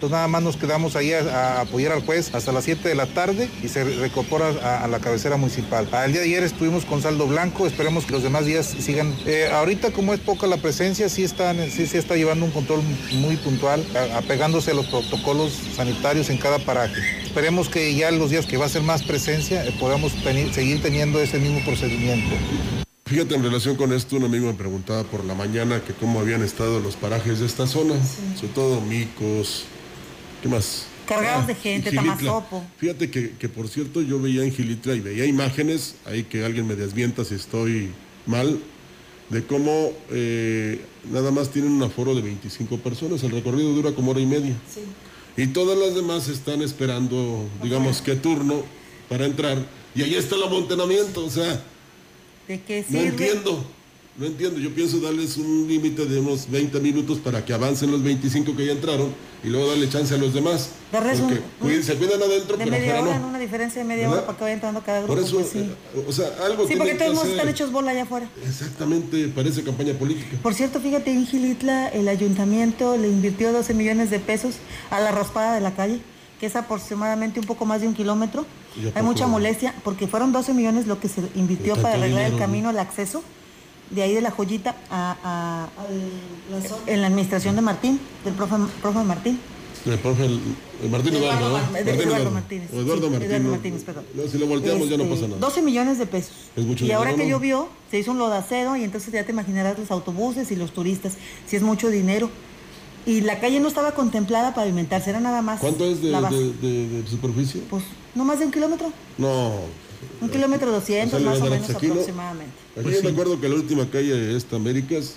Entonces 0.00 0.16
nada 0.16 0.28
más 0.28 0.42
nos 0.42 0.56
quedamos 0.56 0.96
ahí 0.96 1.12
a, 1.12 1.18
a 1.18 1.60
apoyar 1.60 1.92
al 1.92 2.00
juez 2.00 2.34
hasta 2.34 2.52
las 2.52 2.64
7 2.64 2.88
de 2.88 2.94
la 2.94 3.04
tarde 3.04 3.50
y 3.62 3.68
se 3.68 3.84
recopora 3.84 4.48
a, 4.48 4.84
a, 4.84 4.88
la 4.88 4.98
cabecera 4.98 5.36
municipal. 5.36 5.86
El 6.06 6.12
día 6.12 6.22
de 6.22 6.26
ayer 6.26 6.42
estuvimos 6.42 6.86
con 6.86 7.02
saldo 7.02 7.26
blanco, 7.26 7.66
esperemos 7.66 8.06
que 8.06 8.12
los 8.12 8.22
demás 8.22 8.46
días 8.46 8.64
sigan. 8.64 9.14
Eh, 9.26 9.50
ahorita 9.52 9.90
como 9.90 10.14
es 10.14 10.20
poca 10.20 10.46
la 10.46 10.56
presencia, 10.56 11.10
sí, 11.10 11.22
están, 11.22 11.70
sí 11.70 11.86
se 11.86 11.98
está 11.98 12.16
llevando 12.16 12.46
un 12.46 12.50
control 12.50 12.80
muy 13.12 13.36
puntual, 13.36 13.84
apegándose 14.14 14.70
a 14.70 14.74
los 14.74 14.86
protocolos 14.86 15.52
sanitarios 15.76 16.30
en 16.30 16.38
cada 16.38 16.58
paraje. 16.60 16.98
Esperemos 17.22 17.68
que 17.68 17.94
ya 17.94 18.08
en 18.08 18.18
los 18.18 18.30
días 18.30 18.46
que 18.46 18.56
va 18.56 18.64
a 18.64 18.70
ser 18.70 18.80
más 18.80 19.02
presencia 19.02 19.66
eh, 19.66 19.74
podamos 19.78 20.12
seguir 20.54 20.80
teniendo 20.80 21.20
ese 21.20 21.38
mismo 21.38 21.62
procedimiento. 21.62 22.34
Fíjate, 23.04 23.34
en 23.34 23.42
relación 23.42 23.76
con 23.76 23.92
esto, 23.92 24.16
un 24.16 24.24
amigo 24.24 24.46
me 24.46 24.54
preguntaba 24.54 25.04
por 25.04 25.26
la 25.26 25.34
mañana 25.34 25.84
que 25.84 25.92
cómo 25.92 26.20
habían 26.20 26.42
estado 26.42 26.80
los 26.80 26.96
parajes 26.96 27.40
de 27.40 27.44
esta 27.44 27.66
zona, 27.66 27.96
sí. 27.96 28.38
sobre 28.38 28.54
todo 28.54 28.80
micos, 28.80 29.66
¿qué 30.42 30.48
más? 30.48 30.86
Cargados 31.06 31.44
ah, 31.44 31.46
de 31.46 31.54
gente, 31.56 31.90
Tamazopo. 31.90 32.64
Fíjate 32.78 33.10
que, 33.10 33.32
que, 33.32 33.48
por 33.48 33.68
cierto, 33.68 34.00
yo 34.00 34.20
veía 34.20 34.44
en 34.44 34.52
Gilitla 34.52 34.94
y 34.94 35.00
veía 35.00 35.26
imágenes, 35.26 35.96
ahí 36.04 36.22
que 36.22 36.44
alguien 36.44 36.68
me 36.68 36.76
desmienta 36.76 37.24
si 37.24 37.34
estoy 37.34 37.90
mal, 38.26 38.60
de 39.28 39.44
cómo 39.44 39.92
eh, 40.10 40.80
nada 41.10 41.30
más 41.30 41.50
tienen 41.50 41.72
un 41.72 41.82
aforo 41.82 42.14
de 42.14 42.22
25 42.22 42.78
personas, 42.78 43.22
el 43.24 43.32
recorrido 43.32 43.72
dura 43.72 43.92
como 43.92 44.12
hora 44.12 44.20
y 44.20 44.26
media. 44.26 44.54
Sí. 44.72 44.82
Y 45.42 45.48
todas 45.48 45.76
las 45.78 45.94
demás 45.94 46.28
están 46.28 46.62
esperando, 46.62 47.48
digamos, 47.62 48.02
qué 48.02 48.14
turno 48.16 48.62
para 49.08 49.26
entrar, 49.26 49.58
y 49.94 50.02
ahí 50.02 50.14
está 50.14 50.36
el 50.36 50.44
amontonamiento, 50.44 51.24
o 51.24 51.30
sea... 51.30 51.60
¿De 52.46 52.60
qué 52.62 52.84
No 52.88 53.00
entiendo, 53.00 53.64
no 54.20 54.26
entiendo. 54.26 54.60
Yo 54.60 54.72
pienso 54.74 55.00
darles 55.00 55.38
un 55.38 55.66
límite 55.66 56.04
de 56.04 56.20
unos 56.20 56.48
20 56.50 56.78
minutos 56.80 57.18
para 57.18 57.42
que 57.42 57.54
avancen 57.54 57.90
los 57.90 58.02
25 58.02 58.54
que 58.54 58.66
ya 58.66 58.72
entraron 58.72 59.14
y 59.42 59.48
luego 59.48 59.68
darle 59.68 59.88
chance 59.88 60.14
a 60.14 60.18
los 60.18 60.34
demás. 60.34 60.72
Darles 60.92 61.20
Porque 61.20 61.40
un, 61.62 61.72
un, 61.72 61.82
se 61.82 61.96
cuidan 61.96 62.22
adentro, 62.22 62.58
de 62.58 62.64
pero 62.64 62.70
media 62.70 63.00
hora, 63.00 63.18
no. 63.18 63.28
una 63.28 63.38
diferencia 63.38 63.80
de 63.80 63.88
media 63.88 64.02
¿verdad? 64.02 64.18
hora 64.18 64.26
para 64.26 64.38
que 64.38 64.44
vaya 64.44 64.54
entrando 64.54 64.82
cada 64.82 64.98
grupo. 64.98 65.14
Por 65.14 65.24
eso, 65.24 65.36
pues 65.36 65.48
sí. 65.48 65.72
o 66.06 66.12
sea, 66.12 66.26
algo 66.44 66.68
sí, 66.68 66.76
porque 66.76 66.96
todos 66.96 67.24
están 67.24 67.48
hechos 67.48 67.72
bola 67.72 67.92
allá 67.92 68.02
afuera. 68.02 68.28
Exactamente, 68.46 69.28
parece 69.28 69.64
campaña 69.64 69.94
política. 69.94 70.36
Por 70.42 70.52
cierto, 70.52 70.80
fíjate, 70.80 71.10
en 71.10 71.26
Gilitla 71.26 71.88
el 71.88 72.06
ayuntamiento 72.06 72.98
le 72.98 73.08
invirtió 73.08 73.54
12 73.54 73.72
millones 73.72 74.10
de 74.10 74.20
pesos 74.20 74.56
a 74.90 75.00
la 75.00 75.12
raspada 75.12 75.54
de 75.54 75.62
la 75.62 75.74
calle, 75.74 75.98
que 76.38 76.44
es 76.44 76.56
aproximadamente 76.56 77.40
un 77.40 77.46
poco 77.46 77.64
más 77.64 77.80
de 77.80 77.88
un 77.88 77.94
kilómetro. 77.94 78.44
¿Y 78.76 78.88
a 78.88 78.92
Hay 78.96 79.02
mucha 79.02 79.26
molestia, 79.26 79.74
porque 79.82 80.06
fueron 80.06 80.30
12 80.30 80.52
millones 80.52 80.86
lo 80.86 81.00
que 81.00 81.08
se 81.08 81.22
invirtió 81.36 81.74
para 81.76 81.94
arreglar 81.94 82.30
el 82.30 82.36
camino, 82.36 82.68
el 82.68 82.78
acceso, 82.78 83.24
de 83.90 84.02
ahí 84.02 84.14
de 84.14 84.20
la 84.20 84.30
joyita 84.30 84.76
a, 84.90 85.16
a- 85.24 85.68
en 86.86 87.00
la 87.00 87.06
administración 87.08 87.56
de 87.56 87.62
Martín, 87.62 88.00
del 88.24 88.34
profe, 88.34 88.56
profe 88.80 88.98
Martín. 89.04 89.38
El 89.86 89.98
profe 89.98 90.26
el- 90.26 90.40
el 90.82 90.90
Martín 90.90 91.14
Eduardo, 91.14 91.38
Eduardo 91.38 91.48
¿no? 91.48 91.52
Mar- 91.72 91.72
Martín 91.84 92.00
Eduardo 92.00 92.30
Martínez, 92.30 92.68
O 92.72 92.80
Eduardo 92.80 93.06
sí, 93.06 93.10
Martín. 93.10 93.30
Eduardo. 93.30 93.50
Martínez, 93.50 93.82
perdón. 93.84 94.04
No, 94.14 94.22
si 94.28 94.38
lo 94.38 94.46
volteamos 94.46 94.88
ya 94.90 94.96
no 94.96 95.02
Este, 95.04 95.14
pasa 95.14 95.26
nada. 95.28 95.40
12 95.40 95.62
millones 95.62 95.98
de 95.98 96.06
pesos. 96.06 96.32
Es 96.56 96.64
mucho 96.64 96.84
y 96.84 96.92
ahora 96.92 97.14
que 97.14 97.24
¿no? 97.24 97.30
llovió, 97.30 97.68
se 97.90 97.98
hizo 97.98 98.10
un 98.10 98.18
lodacero 98.18 98.76
y 98.76 98.84
entonces 98.84 99.12
ya 99.12 99.24
te 99.24 99.32
imaginarás 99.32 99.78
los 99.78 99.90
autobuses 99.90 100.50
y 100.50 100.56
los 100.56 100.72
turistas, 100.72 101.14
si 101.46 101.56
es 101.56 101.62
mucho 101.62 101.88
dinero. 101.88 102.30
Y 103.06 103.22
la 103.22 103.40
calle 103.40 103.58
no 103.60 103.68
estaba 103.68 103.92
contemplada 103.92 104.50
para 104.54 104.66
pavimentarse, 104.66 105.08
era 105.10 105.20
nada 105.20 105.40
más. 105.40 105.60
¿Cuánto 105.60 105.86
es 105.86 106.02
de, 106.02 106.10
la 106.10 106.20
base. 106.20 106.36
de- 106.36 106.52
de- 106.52 107.02
de 107.02 107.08
superficie? 107.08 107.62
Pues 107.70 107.82
no 108.14 108.24
más 108.26 108.38
de 108.38 108.44
un 108.44 108.52
kilómetro. 108.52 108.92
No. 109.16 109.52
Un 110.20 110.28
kilómetro 110.28 110.70
200 110.72 111.14
O 111.14 111.18
sea, 111.18 111.18
le 111.18 111.38
más 111.38 111.46
o 111.46 111.50
menos 111.50 111.70
aproximadamente. 111.70 112.52
Aquí 112.74 112.82
Pues 112.82 112.94
yo 112.94 113.00
sí. 113.00 113.06
me 113.06 113.12
acuerdo 113.12 113.40
que 113.40 113.48
la 113.48 113.54
última 113.54 113.88
calle 113.90 114.14
de 114.14 114.36
esta 114.36 114.56
Américas 114.56 115.14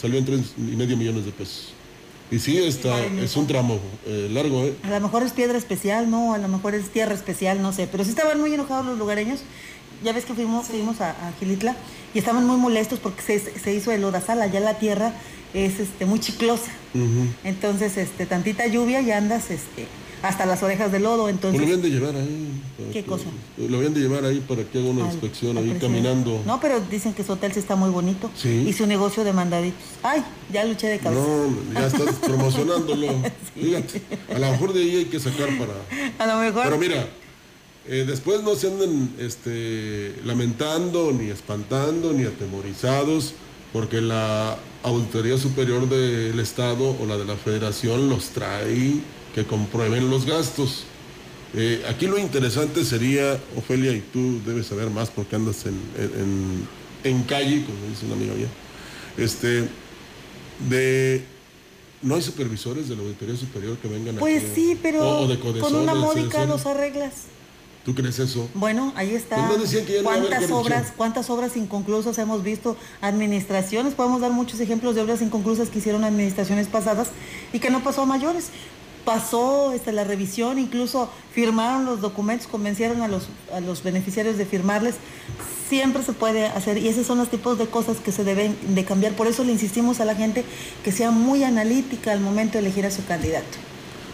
salió 0.00 0.18
en 0.18 0.24
tres 0.24 0.40
y 0.56 0.76
medio 0.76 0.96
millones 0.96 1.24
de 1.24 1.32
pesos. 1.32 1.72
Y 2.30 2.38
sí, 2.38 2.56
está, 2.58 3.04
es 3.04 3.36
un 3.36 3.46
tramo 3.46 3.78
eh, 4.06 4.28
largo, 4.32 4.64
¿eh? 4.64 4.74
A 4.82 4.90
lo 4.90 5.00
mejor 5.00 5.22
es 5.22 5.32
piedra 5.32 5.58
especial, 5.58 6.10
no, 6.10 6.32
a 6.34 6.38
lo 6.38 6.48
mejor 6.48 6.74
es 6.74 6.88
tierra 6.88 7.14
especial, 7.14 7.60
no 7.62 7.72
sé. 7.72 7.86
Pero 7.90 8.02
sí 8.02 8.10
estaban 8.10 8.40
muy 8.40 8.52
enojados 8.52 8.86
los 8.86 8.98
lugareños. 8.98 9.40
Ya 10.02 10.12
ves 10.12 10.24
que 10.24 10.34
fuimos, 10.34 10.66
fuimos 10.66 11.00
a, 11.00 11.10
a 11.10 11.32
Gilitla 11.38 11.76
y 12.14 12.18
estaban 12.18 12.46
muy 12.46 12.56
molestos 12.56 12.98
porque 12.98 13.22
se, 13.22 13.38
se 13.38 13.74
hizo 13.74 13.92
el 13.92 14.00
lodazal, 14.00 14.40
allá 14.42 14.58
la 14.60 14.78
tierra 14.78 15.12
es 15.52 15.78
este, 15.78 16.06
muy 16.06 16.18
chiclosa. 16.18 16.72
Entonces, 17.44 17.96
este, 17.96 18.26
tantita 18.26 18.66
lluvia 18.66 19.00
y 19.00 19.10
andas 19.12 19.50
este, 19.50 19.86
hasta 20.24 20.46
las 20.46 20.62
orejas 20.62 20.90
de 20.90 21.00
lodo. 21.00 21.24
Pues 21.24 21.34
lo 21.34 21.48
Entonces, 21.48 21.60
habían 21.62 21.82
de 21.82 21.90
llevar 21.90 22.16
ahí. 22.16 22.60
¿Qué 22.92 23.00
que- 23.02 23.04
cosa? 23.04 23.24
Lo 23.58 23.76
habían 23.76 23.94
de 23.94 24.00
llevar 24.00 24.24
ahí 24.24 24.40
para 24.40 24.64
que 24.64 24.78
haga 24.78 24.88
una 24.88 25.04
al- 25.06 25.12
inspección 25.12 25.56
ahí 25.58 25.64
presidente. 25.70 25.86
caminando. 25.86 26.42
No, 26.46 26.60
pero 26.60 26.80
dicen 26.80 27.12
que 27.14 27.22
su 27.22 27.32
hotel 27.32 27.52
sí 27.52 27.58
está 27.60 27.76
muy 27.76 27.90
bonito. 27.90 28.30
Sí. 28.36 28.64
Y 28.66 28.72
su 28.72 28.86
negocio 28.86 29.22
de 29.24 29.32
mandaditos. 29.32 29.80
Ay, 30.02 30.22
ya 30.52 30.64
luché 30.64 30.88
de 30.88 30.98
cabeza. 30.98 31.22
No, 31.22 31.74
ya 31.80 31.86
estás 31.86 32.14
promocionándolo. 32.22 33.06
Fíjate, 33.54 34.02
a 34.34 34.38
lo 34.38 34.50
mejor 34.50 34.72
de 34.72 34.80
ahí 34.82 34.96
hay 34.96 35.04
que 35.06 35.20
sacar 35.20 35.48
para. 35.58 35.74
A 36.18 36.26
lo 36.34 36.40
mejor. 36.40 36.64
Pero 36.64 36.78
mira, 36.78 37.06
eh, 37.86 38.04
después 38.06 38.42
no 38.42 38.54
se 38.54 38.68
anden 38.68 39.10
este, 39.18 40.14
lamentando, 40.24 41.12
ni 41.12 41.28
espantando, 41.30 42.12
ni 42.12 42.24
atemorizados, 42.24 43.34
porque 43.72 44.00
la 44.00 44.56
Auditoría 44.82 45.36
Superior 45.38 45.88
del 45.88 46.38
Estado 46.40 46.96
o 47.00 47.06
la 47.06 47.16
de 47.18 47.24
la 47.24 47.36
Federación 47.36 48.08
los 48.08 48.28
trae 48.30 48.94
que 49.34 49.44
comprueben 49.44 50.08
los 50.10 50.24
gastos. 50.26 50.84
Eh, 51.54 51.84
aquí 51.88 52.06
lo 52.06 52.18
interesante 52.18 52.84
sería, 52.84 53.38
Ofelia, 53.56 53.92
y 53.92 54.00
tú 54.00 54.40
debes 54.44 54.66
saber 54.66 54.90
más 54.90 55.10
porque 55.10 55.36
andas 55.36 55.66
en, 55.66 55.74
en- 55.98 56.68
en 57.04 57.22
calle, 57.24 57.64
como 57.64 57.78
dice 57.90 58.06
una 58.06 58.14
amiga 58.14 58.34
mía, 58.34 58.46
este, 59.18 59.68
de... 60.68 61.24
¿No 62.02 62.16
hay 62.16 62.22
supervisores 62.22 62.88
de 62.88 62.96
la 62.96 63.02
Auditoría 63.02 63.34
Superior 63.34 63.78
que 63.78 63.88
vengan 63.88 64.16
Pues 64.16 64.42
aquí? 64.42 64.52
sí, 64.54 64.78
pero 64.82 65.00
O- 65.00 65.20
o 65.22 65.26
de 65.26 65.38
con 65.38 65.74
una 65.74 65.94
módica 65.94 66.44
los 66.44 66.66
arreglas. 66.66 67.12
¿Tú 67.84 67.94
crees 67.94 68.18
eso? 68.18 68.48
Bueno, 68.54 68.92
ahí 68.96 69.14
está. 69.14 69.36
Pues 69.36 69.70
que 69.70 69.98
no 69.98 70.04
¿Cuántas 70.04 70.50
obras, 70.50 70.92
cuántas 70.96 71.30
obras 71.30 71.56
inconclusas 71.56 72.16
hemos 72.18 72.42
visto? 72.42 72.76
Administraciones, 73.02 73.94
podemos 73.94 74.20
dar 74.22 74.32
muchos 74.32 74.58
ejemplos 74.60 74.94
de 74.94 75.02
obras 75.02 75.20
inconclusas 75.22 75.68
que 75.70 75.78
hicieron 75.78 76.02
administraciones 76.04 76.66
pasadas 76.66 77.08
y 77.52 77.58
que 77.58 77.70
no 77.70 77.82
pasó 77.82 78.02
a 78.02 78.06
mayores. 78.06 78.48
Pasó 79.04 79.72
este, 79.72 79.92
la 79.92 80.04
revisión, 80.04 80.58
incluso 80.58 81.10
firmaron 81.32 81.84
los 81.84 82.00
documentos, 82.00 82.46
convencieron 82.46 83.02
a 83.02 83.08
los, 83.08 83.28
a 83.52 83.60
los 83.60 83.82
beneficiarios 83.82 84.38
de 84.38 84.46
firmarles. 84.46 84.94
Siempre 85.68 86.02
se 86.02 86.12
puede 86.12 86.46
hacer 86.46 86.78
y 86.78 86.88
esos 86.88 87.06
son 87.06 87.18
los 87.18 87.30
tipos 87.30 87.58
de 87.58 87.66
cosas 87.66 87.98
que 87.98 88.12
se 88.12 88.24
deben 88.24 88.56
de 88.74 88.84
cambiar. 88.84 89.12
Por 89.14 89.26
eso 89.26 89.44
le 89.44 89.52
insistimos 89.52 90.00
a 90.00 90.04
la 90.04 90.14
gente 90.14 90.44
que 90.82 90.92
sea 90.92 91.10
muy 91.10 91.42
analítica 91.44 92.12
al 92.12 92.20
momento 92.20 92.54
de 92.54 92.60
elegir 92.60 92.86
a 92.86 92.90
su 92.90 93.04
candidato. 93.04 93.58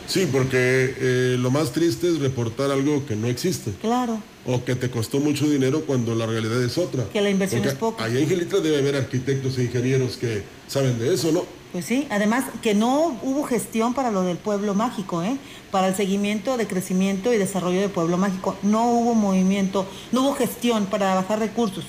Sí, 0.07 0.29
porque 0.31 0.95
eh, 0.99 1.37
lo 1.39 1.53
más 1.53 1.71
triste 1.71 2.09
es 2.09 2.19
reportar 2.19 2.73
algo 2.73 3.07
que 3.07 3.15
no 3.15 3.29
existe 3.29 3.71
Claro. 3.81 4.19
o 4.45 4.65
que 4.65 4.75
te 4.75 4.91
costó 4.91 5.21
mucho 5.21 5.49
dinero 5.49 5.83
cuando 5.87 6.17
la 6.17 6.27
realidad 6.27 6.61
es 6.65 6.79
otra. 6.79 7.05
Que 7.13 7.21
la 7.21 7.31
inversión 7.31 7.61
Porque 7.61 7.75
es 7.75 7.79
poca. 7.79 8.05
Allá 8.05 8.19
en 8.19 8.29
Gilitla 8.29 8.59
debe 8.59 8.79
haber 8.79 8.97
arquitectos 8.97 9.57
e 9.59 9.65
ingenieros 9.65 10.17
que 10.17 10.43
saben 10.67 10.99
de 10.99 11.15
eso, 11.15 11.31
¿no? 11.31 11.45
Pues 11.73 11.85
sí, 11.85 12.07
además 12.11 12.45
que 12.63 12.75
no 12.75 13.17
hubo 13.23 13.45
gestión 13.45 13.95
para 13.95 14.11
lo 14.11 14.23
del 14.23 14.37
pueblo 14.39 14.75
mágico, 14.75 15.23
¿eh? 15.23 15.37
para 15.71 15.87
el 15.89 15.95
seguimiento 15.95 16.57
de 16.57 16.67
crecimiento 16.67 17.33
y 17.33 17.39
desarrollo 17.39 17.81
del 17.81 17.91
pueblo 17.91 18.17
mágico. 18.19 18.57
No 18.63 18.91
hubo 18.91 19.15
movimiento, 19.15 19.87
no 20.11 20.23
hubo 20.23 20.35
gestión 20.35 20.87
para 20.87 21.15
bajar 21.15 21.39
recursos. 21.39 21.85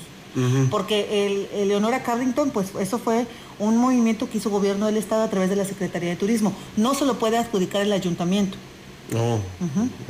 Porque 0.70 1.26
el, 1.26 1.46
el 1.60 1.68
Leonora 1.68 2.02
Carrington, 2.02 2.52
pues 2.52 2.68
eso 2.80 2.98
fue 2.98 3.26
un 3.58 3.76
movimiento 3.76 4.30
que 4.30 4.38
hizo 4.38 4.48
gobierno 4.48 4.86
del 4.86 4.96
Estado 4.96 5.24
a 5.24 5.28
través 5.28 5.50
de 5.50 5.56
la 5.56 5.66
Secretaría 5.66 6.08
de 6.08 6.16
Turismo. 6.16 6.54
No 6.78 6.94
se 6.94 7.04
lo 7.04 7.18
puede 7.18 7.36
adjudicar 7.36 7.82
el 7.82 7.92
ayuntamiento. 7.92 8.56
No, 9.12 9.40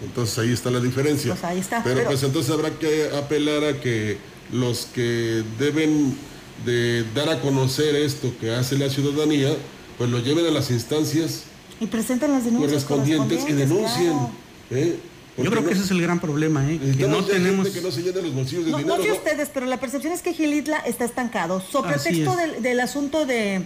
entonces 0.05 0.39
ahí 0.39 0.53
está 0.53 0.71
la 0.71 0.79
diferencia. 0.79 1.33
Pues 1.33 1.43
ahí 1.45 1.59
está, 1.59 1.83
Pero, 1.83 1.97
pero- 1.97 2.11
pues 2.11 2.23
entonces 2.23 2.53
habrá 2.53 2.71
que 2.79 3.11
apelar 3.17 3.65
a 3.65 3.81
que 3.81 4.19
los 4.53 4.85
que 4.95 5.43
deben 5.59 6.17
de 6.65 7.05
dar 7.15 7.29
a 7.29 7.41
conocer 7.41 7.95
esto 7.97 8.33
que 8.41 8.55
hace 8.55 8.77
la 8.79 8.89
ciudadanía, 8.89 9.51
pues 9.99 10.11
lo 10.11 10.19
lleven 10.21 10.47
a 10.47 10.51
las 10.51 10.71
instancias 10.71 11.45
Y 11.81 11.87
presenten 11.87 12.33
las 12.33 12.45
denuncias 12.45 12.85
correspondientes 12.85 13.45
y 13.49 13.53
denuncien. 13.53 14.13
claro. 14.13 14.31
¿eh? 14.71 14.97
Yo 15.39 15.51
creo 15.51 15.65
que 15.65 15.73
ese 15.73 15.83
es 15.85 15.91
el 15.91 16.03
gran 16.03 16.21
problema, 16.21 16.71
¿eh? 16.71 16.79
que 16.99 17.09
no 17.09 17.25
tenemos... 17.25 17.67
que 17.71 17.81
no 17.81 17.91
se 17.91 18.03
llene 18.03 18.21
los 18.21 18.35
bolsillos 18.35 18.67
de 18.67 18.71
No, 18.71 18.79
dinero. 18.79 18.97
no 18.99 19.03
sé 19.03 19.09
¿no? 19.09 19.15
ustedes, 19.15 19.49
pero 19.53 19.65
la 19.65 19.81
percepción 19.81 20.13
es 20.13 20.21
que 20.21 20.35
Gilitla 20.35 20.77
está 20.81 21.07
estancado. 21.07 21.61
Sobre 21.63 21.95
es. 21.97 22.05
del, 22.05 22.61
del 22.63 22.81
asunto 22.81 23.25
de, 23.25 23.63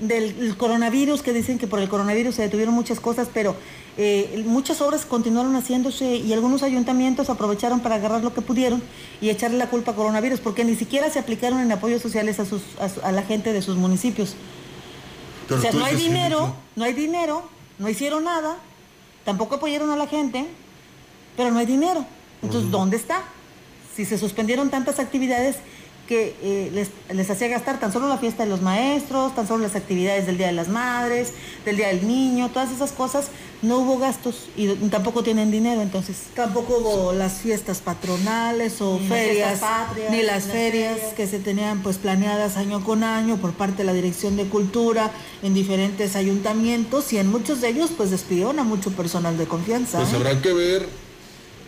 del 0.00 0.56
coronavirus, 0.56 1.22
que 1.22 1.32
dicen 1.32 1.56
que 1.58 1.68
por 1.68 1.78
el 1.78 1.88
coronavirus 1.88 2.34
se 2.34 2.42
detuvieron 2.42 2.74
muchas 2.74 2.98
cosas, 2.98 3.28
pero 3.32 3.54
eh, 4.00 4.44
muchas 4.46 4.80
obras 4.80 5.04
continuaron 5.04 5.54
haciéndose 5.56 6.16
y 6.16 6.32
algunos 6.32 6.62
ayuntamientos 6.62 7.28
aprovecharon 7.30 7.80
para 7.80 7.96
agarrar 7.96 8.22
lo 8.22 8.32
que 8.32 8.40
pudieron 8.40 8.80
y 9.20 9.28
echarle 9.28 9.58
la 9.58 9.68
culpa 9.68 9.90
a 9.90 9.94
coronavirus, 9.96 10.38
porque 10.40 10.64
ni 10.64 10.76
siquiera 10.76 11.10
se 11.10 11.18
aplicaron 11.18 11.58
en 11.60 11.70
apoyos 11.72 12.00
sociales 12.00 12.38
a, 12.38 12.44
sus, 12.46 12.62
a, 12.80 12.88
su- 12.88 13.00
a 13.02 13.10
la 13.12 13.22
gente 13.24 13.52
de 13.52 13.60
sus 13.60 13.76
municipios. 13.76 14.34
Pero 15.48 15.58
o 15.58 15.62
sea, 15.62 15.72
no 15.72 15.84
hay 15.84 15.96
dinero, 15.96 16.54
no 16.76 16.84
hay 16.84 16.92
dinero, 16.92 17.42
no 17.78 17.88
hicieron 17.88 18.24
nada, 18.24 18.56
tampoco 19.24 19.56
apoyaron 19.56 19.90
a 19.90 19.96
la 19.96 20.06
gente, 20.06 20.46
pero 21.36 21.50
no 21.50 21.58
hay 21.58 21.66
dinero. 21.66 22.04
Entonces, 22.42 22.70
¿dónde 22.70 22.96
está? 22.96 23.22
Si 23.96 24.04
se 24.04 24.16
suspendieron 24.16 24.70
tantas 24.70 24.98
actividades 25.00 25.56
que 26.06 26.36
eh, 26.40 26.70
les, 26.72 26.88
les 27.14 27.28
hacía 27.28 27.48
gastar 27.48 27.80
tan 27.80 27.92
solo 27.92 28.08
la 28.08 28.16
fiesta 28.16 28.44
de 28.44 28.48
los 28.48 28.62
maestros, 28.62 29.34
tan 29.34 29.46
solo 29.46 29.62
las 29.64 29.74
actividades 29.76 30.24
del 30.26 30.38
Día 30.38 30.46
de 30.46 30.54
las 30.54 30.68
Madres, 30.68 31.34
del 31.66 31.76
Día 31.76 31.88
del 31.88 32.06
Niño, 32.06 32.48
todas 32.48 32.70
esas 32.70 32.92
cosas, 32.92 33.26
no 33.62 33.78
hubo 33.78 33.98
gastos 33.98 34.48
y 34.56 34.68
tampoco 34.88 35.22
tienen 35.22 35.50
dinero, 35.50 35.82
entonces. 35.82 36.16
Tampoco 36.34 36.78
hubo 36.78 37.12
las 37.12 37.40
fiestas 37.40 37.80
patronales 37.80 38.80
o 38.80 38.98
Ni 38.98 39.08
ferias, 39.08 39.48
fiestas 39.48 39.60
patrias, 39.60 40.10
ni 40.10 40.22
las 40.22 40.44
las 40.44 40.52
ferias 40.52 40.94
ferias. 40.94 41.14
que 41.14 41.26
se 41.26 41.38
tenían 41.38 41.82
pues 41.82 41.96
planeadas 41.96 42.56
año 42.56 42.84
con 42.84 43.02
año 43.02 43.36
por 43.38 43.52
parte 43.52 43.78
de 43.78 43.84
la 43.84 43.92
Dirección 43.92 44.36
de 44.36 44.44
Cultura 44.44 45.10
en 45.42 45.54
diferentes 45.54 46.14
ayuntamientos 46.16 47.12
y 47.12 47.18
en 47.18 47.28
muchos 47.30 47.60
de 47.60 47.68
ellos 47.68 47.90
pues 47.96 48.10
despidieron 48.10 48.58
a 48.58 48.64
mucho 48.64 48.90
personal 48.92 49.36
de 49.36 49.46
confianza. 49.46 49.98
Pues 49.98 50.12
¿eh? 50.12 50.16
habrá 50.16 50.40
que 50.40 50.52
ver 50.52 50.88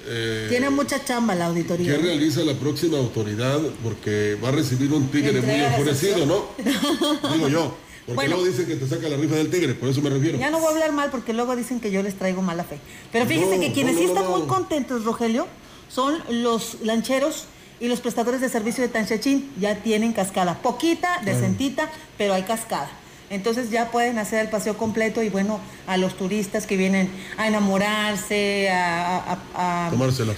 eh, 0.07 0.47
Tiene 0.49 0.71
mucha 0.71 1.05
chamba 1.05 1.35
la 1.35 1.47
auditoría. 1.47 1.93
qué 1.97 1.99
realiza 1.99 2.41
la 2.43 2.55
próxima 2.55 2.99
autoridad, 2.99 3.61
porque 3.83 4.37
va 4.43 4.49
a 4.49 4.53
recibir 4.53 4.93
un 4.93 5.09
tigre 5.09 5.41
muy 5.41 5.55
enfurecido, 5.55 6.25
¿no? 6.27 6.47
Digo 7.35 7.49
yo. 7.49 7.90
Porque 8.07 8.15
Bueno. 8.15 8.37
luego 8.37 8.47
dicen 8.51 8.67
que 8.67 8.77
te 8.77 8.87
saca 8.89 9.09
la 9.09 9.17
rifa 9.17 9.37
del 9.37 9.51
tigre, 9.51 9.75
por 9.75 9.89
eso 9.89 10.01
me 10.01 10.11
refiero. 10.11 10.39
Ya 10.39 10.51
no 10.51 10.59
voy 10.59 10.69
a 10.69 10.71
hablar 10.73 10.93
mal 10.93 11.11
porque 11.11 11.33
luego 11.33 11.55
dicen 11.55 11.81
que 11.81 11.91
yo 11.91 12.03
les 12.03 12.15
traigo 12.17 12.43
mala 12.43 12.65
fe. 12.65 12.79
Pero 13.13 13.27
fíjense 13.27 13.57
No, 13.57 13.61
que 13.63 13.73
quienes 13.73 13.95
no, 13.95 13.99
sí 14.01 14.05
están 14.07 14.29
muy 14.29 14.43
contentos, 14.43 15.05
Rogelio, 15.05 15.47
son 15.89 16.19
los 16.31 16.79
lancheros 16.83 17.45
y 17.79 17.89
los 17.89 18.01
prestadores 18.01 18.41
de 18.41 18.49
servicio 18.49 18.83
de 18.83 18.89
Tanchachín. 18.89 19.51
Ya 19.61 19.77
tienen 19.77 20.13
cascada. 20.13 20.59
Poquita, 20.63 21.21
decentita, 21.25 21.89
pero 22.19 22.35
hay 22.35 22.43
cascada. 22.43 22.91
Entonces 23.29 23.71
ya 23.71 23.93
pueden 23.93 24.19
hacer 24.19 24.41
el 24.41 24.49
paseo 24.49 24.77
completo 24.77 25.23
y 25.23 25.29
bueno, 25.29 25.61
a 25.87 25.97
los 25.97 26.17
turistas 26.17 26.67
que 26.67 26.77
vienen 26.77 27.09
a 27.37 27.47
enamorarse, 27.47 28.71
a, 28.71 29.19
a- 29.19 29.39
a- 29.55 29.91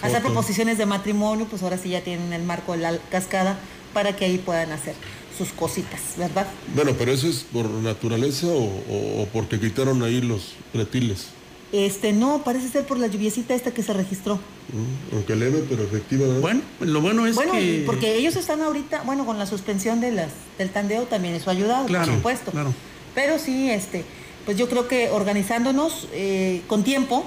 hacer 0.03 0.23
proposiciones 0.23 0.77
de 0.79 0.85
matrimonio, 0.87 1.47
pues 1.49 1.63
ahora 1.63 1.79
sí 1.79 1.89
ya 1.91 2.03
tienen 2.03 2.33
el 2.35 2.43
marco 2.43 2.73
de 2.73 2.79
la 2.79 2.99
cascada 3.11 3.59
para 3.95 4.15
que 4.15 4.27
ahí 4.27 4.37
puedan 4.39 4.73
hacer 4.73 4.95
sus 5.37 5.49
cositas, 5.53 6.01
¿verdad? 6.17 6.47
Bueno, 6.75 6.93
pero 6.99 7.13
eso 7.13 7.27
es 7.29 7.45
por 7.53 7.69
naturaleza 7.69 8.47
o, 8.49 8.65
o- 8.65 9.23
o 9.23 9.27
porque 9.33 9.59
quitaron 9.59 10.03
ahí 10.03 10.21
los 10.21 10.55
pretiles. 10.73 11.27
Este, 11.73 12.13
no, 12.13 12.43
parece 12.45 12.69
ser 12.69 12.87
por 12.87 12.99
la 12.99 13.07
lluviecita 13.07 13.55
esta 13.55 13.71
que 13.73 13.83
se 13.83 13.95
registró. 13.95 14.35
¿Mm? 14.37 15.15
Aunque 15.15 15.35
leve, 15.37 15.65
pero 15.69 15.83
efectiva. 15.83 16.27
Bueno, 16.41 16.61
lo 16.81 17.01
bueno 17.01 17.27
es 17.27 17.35
Bueno, 17.35 17.53
que... 17.55 17.83
porque 17.87 18.17
ellos 18.17 18.37
están 18.37 18.61
ahorita, 18.61 19.03
bueno, 19.07 19.25
con 19.25 19.39
la 19.39 19.47
suspensión 19.47 20.01
de 20.01 20.13
las, 20.13 20.29
del 20.59 20.69
tandeo 20.69 21.05
también 21.05 21.35
eso 21.35 21.49
ha 21.49 21.55
ayudado, 21.55 21.87
Claro, 21.87 22.05
por 22.07 22.15
supuesto. 22.17 22.51
claro. 22.51 22.75
Pero 23.15 23.39
sí, 23.39 23.71
este, 23.71 24.05
pues 24.45 24.59
yo 24.59 24.69
creo 24.69 24.87
que 24.87 25.09
organizándonos 25.11 26.09
eh, 26.13 26.61
con 26.67 26.85
tiempo, 26.85 27.25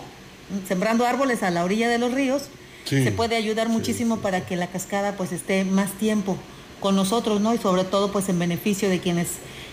sembrando 0.67 1.05
árboles 1.07 1.41
a 1.41 1.49
la 1.49 1.63
orilla 1.63 1.89
de 1.89 1.97
los 1.97 2.13
ríos, 2.13 2.43
Sí, 2.85 3.03
se 3.03 3.11
puede 3.11 3.35
ayudar 3.35 3.65
sí, 3.65 3.73
muchísimo 3.73 4.17
para 4.19 4.45
que 4.45 4.55
la 4.55 4.67
cascada 4.67 5.17
pues 5.17 5.31
esté 5.31 5.65
más 5.65 5.91
tiempo 5.93 6.37
con 6.85 6.95
nosotros, 6.95 7.41
¿no? 7.41 7.51
Y 7.55 7.57
sobre 7.57 7.83
todo 7.83 8.11
pues 8.11 8.29
en 8.29 8.37
beneficio 8.37 8.89
de 8.89 8.99
quienes 8.99 9.27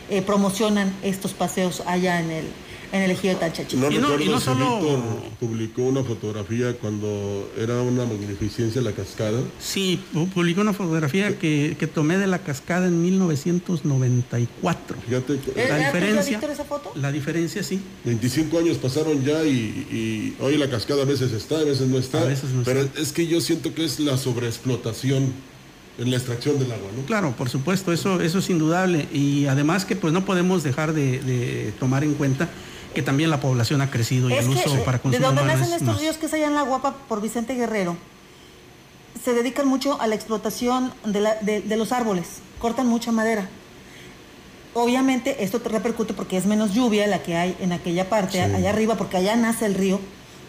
eh, 0.09 0.23
promocionan 0.23 0.95
estos 1.03 1.35
paseos 1.35 1.83
allá 1.85 2.21
en 2.21 2.31
el, 2.31 2.45
en 2.91 3.03
el 3.03 3.11
ejido 3.11 3.35
de 3.35 3.41
Tanchachín. 3.41 3.81
No 3.83 3.91
Y 3.91 3.97
no- 3.99 4.01
recuerdo 4.09 4.25
y 4.25 4.29
no 4.31 4.39
si 4.39 4.45
solo- 4.47 4.77
Víctor 4.81 4.99
publicó 5.39 5.83
una 5.83 6.03
fotografía 6.05 6.73
cuando 6.79 7.51
era 7.59 7.83
una 7.83 8.07
magnificencia 8.07 8.81
la 8.81 8.93
cascada. 8.93 9.41
Sí, 9.61 10.01
pu- 10.15 10.27
publicó 10.31 10.63
una 10.63 10.73
fotografía 10.73 11.39
que, 11.39 11.77
que 11.79 11.87
tomé 11.87 12.17
de 12.17 12.27
la 12.29 12.39
cascada 12.39 12.87
en 12.87 13.03
1994. 13.03 14.97
Fíjate, 15.07 15.39
que 15.39 15.51
¿Eh, 15.51 15.69
La 15.69 15.75
¿ha 15.75 15.77
tuyo, 15.93 16.01
diferencia, 16.01 16.31
Víctor, 16.39 16.51
esa 16.51 16.65
foto? 16.65 16.93
la 16.95 17.13
diferencia 17.13 17.63
sí, 17.63 17.79
25 18.07 18.59
años 18.59 18.79
pasaron 18.79 19.23
ya 19.23 19.45
y, 19.45 19.51
y 19.51 20.37
hoy 20.41 20.57
la 20.57 20.71
cascada 20.71 21.03
a 21.03 21.07
veces 21.07 21.33
está, 21.33 21.59
a 21.59 21.65
veces 21.65 21.89
no 21.89 21.99
está. 21.99 22.23
A 22.23 22.25
veces 22.25 22.51
no 22.51 22.63
pero 22.63 22.81
está. 22.81 23.01
es 23.01 23.13
que 23.13 23.27
yo 23.27 23.41
siento 23.43 23.75
que 23.75 23.85
es 23.85 24.01
la 24.01 24.17
sobreexplotación 24.17 25.52
en 25.99 26.11
la 26.11 26.17
extracción 26.17 26.59
del 26.59 26.73
agua, 26.73 26.89
¿no? 26.97 27.03
claro, 27.05 27.33
por 27.37 27.49
supuesto, 27.51 27.93
eso, 27.93 28.21
eso 28.21 28.39
es 28.39 28.49
indudable. 28.51 29.09
Y 29.13 29.47
además 29.47 29.85
que 29.85 29.95
pues 29.97 30.13
no 30.13 30.25
podemos 30.25 30.63
dejar 30.63 30.93
de, 30.95 31.21
de 31.21 31.73
tomar 31.79 32.03
en 32.05 32.15
cuenta 32.15 32.49
que 32.95 33.03
también 33.03 33.31
la 33.31 33.41
población 33.41 33.81
ha 33.83 33.91
crecido 33.91 34.29
y 34.31 34.35
Es 34.35 34.47
el 34.47 34.55
que 34.55 34.69
uso 34.69 34.85
para 34.85 34.99
de 34.99 35.03
consumo 35.03 35.27
donde 35.27 35.43
humano 35.43 35.59
nacen 35.59 35.75
es 35.75 35.81
estos 35.81 35.95
más. 35.95 36.01
ríos 36.01 36.17
que 36.17 36.27
es 36.27 36.33
allá 36.35 36.47
en 36.47 36.55
La 36.55 36.63
Guapa 36.63 36.95
por 37.09 37.21
Vicente 37.21 37.55
Guerrero, 37.55 37.97
se 39.23 39.33
dedican 39.35 39.67
mucho 39.69 40.01
a 40.01 40.07
la 40.07 40.15
explotación 40.15 40.93
de, 41.05 41.21
la- 41.21 41.37
de- 41.37 41.61
de 41.61 41.77
los 41.77 41.93
árboles, 41.93 42.27
cortan 42.59 42.87
mucha 42.87 43.13
madera. 43.13 43.49
Obviamente 44.75 45.45
esto 45.45 45.61
te 45.61 45.69
repercute 45.69 46.15
porque 46.15 46.39
es 46.39 46.47
menos 46.47 46.73
lluvia 46.73 47.07
la 47.07 47.23
que 47.23 47.37
hay 47.37 47.55
en 47.61 47.73
aquella 47.73 48.09
parte, 48.09 48.41
allá 48.41 48.71
arriba, 48.71 48.97
porque 48.97 49.19
allá 49.19 49.37
nace 49.37 49.67
el 49.67 49.75
río. 49.75 50.01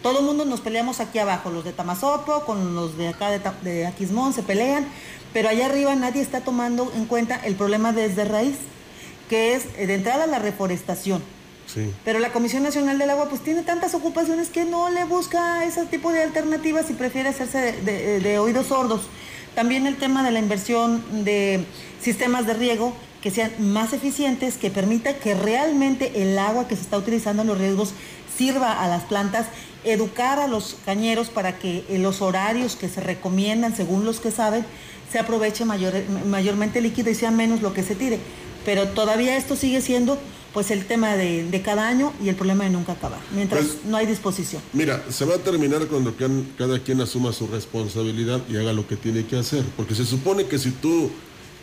Todo 0.04 0.18
el 0.18 0.26
mundo 0.26 0.44
nos 0.44 0.60
peleamos 0.60 1.00
aquí 1.00 1.18
abajo, 1.18 1.48
los 1.50 1.64
de 1.64 1.72
Tamazopo 1.72 2.40
con 2.44 2.74
los 2.74 2.98
de 2.98 3.08
acá 3.08 3.30
de, 3.30 3.40
de 3.62 3.86
Aquismón 3.86 4.34
se 4.34 4.42
pelean, 4.42 4.84
pero 5.32 5.48
allá 5.48 5.64
arriba 5.64 5.94
nadie 5.94 6.20
está 6.20 6.42
tomando 6.42 6.92
en 6.94 7.06
cuenta 7.06 7.36
el 7.42 7.54
problema 7.54 7.94
desde 7.94 8.26
raíz, 8.26 8.56
que 9.30 9.54
es 9.54 9.64
eh, 9.78 9.86
de 9.86 9.94
entrada 9.94 10.26
la 10.26 10.38
reforestación. 10.40 11.22
Sí. 11.66 11.90
Pero 12.04 12.18
la 12.18 12.32
Comisión 12.32 12.62
Nacional 12.64 12.98
del 12.98 13.08
Agua 13.08 13.30
pues 13.30 13.40
tiene 13.40 13.62
tantas 13.62 13.94
ocupaciones 13.94 14.50
que 14.50 14.66
no 14.66 14.90
le 14.90 15.04
busca 15.04 15.64
ese 15.64 15.86
tipo 15.86 16.12
de 16.12 16.22
alternativas 16.22 16.90
y 16.90 16.92
prefiere 16.92 17.30
hacerse 17.30 17.56
de, 17.58 17.72
de- 17.80 18.20
de 18.20 18.38
oídos 18.38 18.66
sordos. 18.66 19.00
También 19.54 19.86
el 19.86 19.96
tema 19.96 20.22
de 20.22 20.32
la 20.32 20.38
inversión 20.38 21.24
de 21.24 21.64
sistemas 22.02 22.46
de 22.46 22.52
riego 22.52 22.92
que 23.22 23.30
sean 23.30 23.52
más 23.58 23.94
eficientes, 23.94 24.58
que 24.58 24.70
permita 24.70 25.14
que 25.14 25.32
realmente 25.32 26.20
el 26.22 26.38
agua 26.38 26.68
que 26.68 26.76
se 26.76 26.82
está 26.82 26.98
utilizando 26.98 27.40
en 27.40 27.48
los 27.48 27.56
riegos 27.56 27.94
sirva 28.36 28.82
a 28.82 28.86
las 28.88 29.04
plantas, 29.04 29.46
educar 29.84 30.38
a 30.38 30.48
los 30.48 30.76
cañeros 30.84 31.28
para 31.28 31.58
que 31.58 31.84
en 31.88 32.02
los 32.02 32.22
horarios 32.22 32.76
que 32.76 32.88
se 32.88 33.00
recomiendan, 33.00 33.76
según 33.76 34.04
los 34.04 34.20
que 34.20 34.30
saben, 34.30 34.64
se 35.12 35.18
aproveche 35.18 35.64
mayor- 35.64 36.02
mayormente 36.26 36.80
líquido 36.80 37.10
y 37.10 37.14
sea 37.14 37.30
menos 37.30 37.62
lo 37.62 37.72
que 37.72 37.82
se 37.82 37.94
tire. 37.94 38.18
Pero 38.64 38.88
todavía 38.88 39.36
esto 39.36 39.56
sigue 39.56 39.80
siendo 39.80 40.18
pues 40.54 40.70
el 40.70 40.86
tema 40.86 41.16
de, 41.16 41.44
de 41.50 41.62
cada 41.62 41.88
año 41.88 42.12
y 42.22 42.28
el 42.28 42.36
problema 42.36 42.62
de 42.64 42.70
nunca 42.70 42.92
acabar, 42.92 43.18
mientras 43.34 43.64
Pues- 43.64 43.84
no 43.86 43.96
hay 43.96 44.06
disposición. 44.06 44.62
Mira, 44.72 45.02
se 45.10 45.24
va 45.24 45.34
a 45.34 45.38
terminar 45.38 45.86
cuando 45.88 46.14
can- 46.16 46.46
cada 46.56 46.78
quien 46.78 47.00
asuma 47.00 47.32
su 47.32 47.48
responsabilidad 47.48 48.40
y 48.48 48.56
haga 48.56 48.72
lo 48.72 48.86
que 48.86 48.94
tiene 48.96 49.26
que 49.26 49.36
hacer. 49.36 49.64
Porque 49.76 49.94
se 49.96 50.04
supone 50.06 50.46
que 50.46 50.58
si 50.60 50.70
tú 50.70 51.10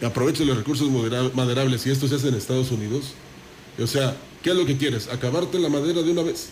aprovechas 0.06 0.46
los 0.46 0.58
recursos 0.58 0.90
maderables 1.34 1.86
y 1.88 1.92
esto 1.92 2.08
se 2.08 2.16
hace 2.16 2.28
en 2.28 2.36
Estados 2.36 2.70
Unidos, 2.72 3.14
o 3.82 3.88
sea, 3.88 4.16
¿qué 4.44 4.50
es 4.50 4.56
lo 4.58 4.66
que 4.66 4.76
quieres? 4.78 5.08
¿Acabarte 5.08 5.58
la 5.58 5.70
madera 5.70 6.02
de 6.02 6.12
una 6.12 6.24
vez? 6.24 6.50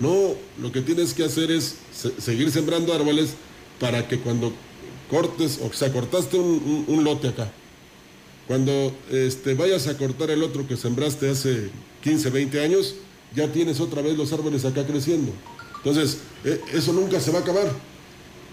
No, 0.00 0.34
lo 0.60 0.72
que 0.72 0.80
tienes 0.80 1.12
que 1.14 1.24
hacer 1.24 1.50
es 1.50 1.76
se- 1.94 2.20
seguir 2.20 2.50
sembrando 2.50 2.92
árboles 2.94 3.30
para 3.78 4.08
que 4.08 4.18
cuando 4.18 4.52
cortes, 5.10 5.60
o 5.62 5.72
sea, 5.72 5.92
cortaste 5.92 6.38
un 6.38 7.04
lote 7.04 7.28
acá, 7.28 7.50
cuando 8.46 8.92
este, 9.10 9.54
vayas 9.54 9.86
a 9.86 9.96
cortar 9.96 10.30
el 10.30 10.42
otro 10.42 10.66
que 10.66 10.76
sembraste 10.76 11.28
hace 11.30 11.70
15, 12.02 12.30
20 12.30 12.60
años, 12.64 12.94
ya 13.34 13.52
tienes 13.52 13.78
otra 13.80 14.02
vez 14.02 14.16
los 14.16 14.32
árboles 14.32 14.64
acá 14.64 14.84
creciendo. 14.86 15.32
Entonces, 15.76 16.18
eh, 16.44 16.60
eso 16.72 16.92
nunca 16.92 17.20
se 17.20 17.30
va 17.30 17.38
a 17.38 17.42
acabar. 17.42 17.70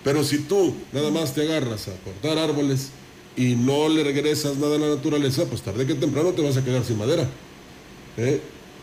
Pero 0.04 0.24
si 0.24 0.40
tú 0.40 0.74
nada 0.94 1.10
más 1.12 1.34
te 1.34 1.42
agarras 1.42 1.88
a 1.88 1.96
cortar 2.04 2.38
árboles 2.38 2.90
y 3.36 3.56
no 3.56 3.90
le 3.90 4.04
regresas 4.04 4.58
nada 4.58 4.76
a 4.76 4.80
la 4.80 4.90
naturaleza, 4.90 5.46
pues 5.46 5.62
tarde 5.62 5.86
que 5.88 5.96
temprano 5.96 6.32
te 6.32 6.42
vas 6.42 6.58
a 6.58 6.64
quedar 6.64 6.86
sin 6.86 6.98
madera. 6.98 7.28
¿eh? 8.18 8.40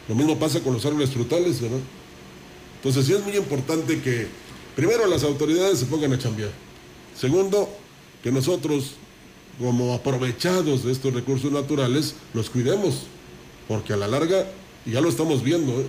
Lo 0.09 0.15
mismo 0.15 0.39
pasa 0.39 0.61
con 0.61 0.75
los 0.75 0.85
árboles 0.85 1.11
frutales, 1.11 1.61
¿verdad? 1.61 1.79
Entonces 2.85 3.07
sí 3.07 3.15
es 3.15 3.25
muy 3.25 3.35
importante 3.35 4.03
que 4.03 4.27
primero 4.77 5.07
las 5.07 5.25
autoridades 5.25 5.79
se 5.79 5.87
pongan 5.87 6.13
a 6.13 6.19
chambear. 6.19 6.51
Segundo, 7.19 7.67
que 8.23 8.31
nosotros, 8.31 8.97
como 9.59 9.95
aprovechados 9.95 10.85
de 10.85 10.93
estos 10.93 11.15
recursos 11.15 11.51
naturales, 11.51 12.15
los 12.35 12.51
cuidemos. 12.51 13.07
porque 13.67 13.95
a 13.95 13.97
la 13.97 14.07
larga, 14.07 14.47
y 14.85 14.91
ya 14.91 15.01
lo 15.01 15.09
estamos 15.09 15.43
viendo, 15.43 15.81
¿eh? 15.81 15.87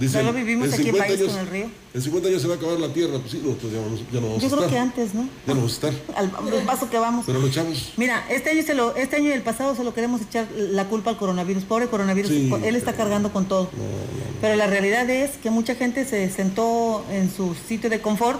Ya 0.00 0.22
lo 0.22 0.32
vivimos 0.32 0.72
aquí 0.72 0.88
en 0.88 0.96
País 0.96 1.20
con 1.20 1.38
el 1.38 1.46
río. 1.46 1.66
En 1.94 2.02
50 2.02 2.28
años 2.28 2.42
se 2.42 2.48
va 2.48 2.54
a 2.54 2.56
acabar 2.56 2.78
la 2.78 2.92
tierra, 2.92 3.18
pues 3.18 3.32
sí, 3.32 3.40
nosotros 3.42 3.72
ya, 3.72 3.80
vamos, 3.80 4.00
ya 4.12 4.20
no 4.20 4.26
vamos 4.28 4.42
Yo 4.42 4.46
a 4.46 4.50
estar. 4.50 4.58
creo 4.58 4.70
que 4.70 4.78
antes, 4.78 5.14
¿no? 5.14 5.22
Ya 5.22 5.54
no 5.54 5.54
vamos 5.54 5.72
a 5.72 5.74
estar. 5.74 5.92
Al, 6.16 6.30
paso 6.64 6.90
que 6.90 6.98
vamos. 6.98 7.24
Pero 7.26 7.40
luchamos. 7.40 7.92
Mira, 7.96 8.24
este 8.30 8.50
año, 8.50 8.62
se 8.62 8.74
lo, 8.74 8.94
este 8.94 9.16
año 9.16 9.28
y 9.30 9.32
el 9.32 9.42
pasado 9.42 9.74
se 9.74 9.84
lo 9.84 9.94
queremos 9.94 10.20
echar 10.20 10.46
la 10.52 10.84
culpa 10.88 11.10
al 11.10 11.16
coronavirus. 11.16 11.64
Pobre 11.64 11.88
coronavirus, 11.88 12.30
Sí, 12.30 12.50
él 12.62 12.76
está 12.76 12.92
cargando 12.92 13.32
con 13.32 13.46
todo. 13.46 13.70
No, 13.76 13.82
no, 13.82 13.90
no. 13.90 14.38
Pero 14.40 14.56
la 14.56 14.66
realidad 14.66 15.08
es 15.10 15.32
que 15.42 15.50
mucha 15.50 15.74
gente 15.74 16.04
se 16.04 16.30
sentó 16.30 17.04
en 17.10 17.30
su 17.34 17.54
sitio 17.66 17.90
de 17.90 18.00
confort 18.00 18.38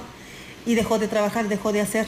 y 0.66 0.74
dejó 0.74 0.98
de 0.98 1.08
trabajar, 1.08 1.48
dejó 1.48 1.72
de 1.72 1.80
hacer. 1.80 2.06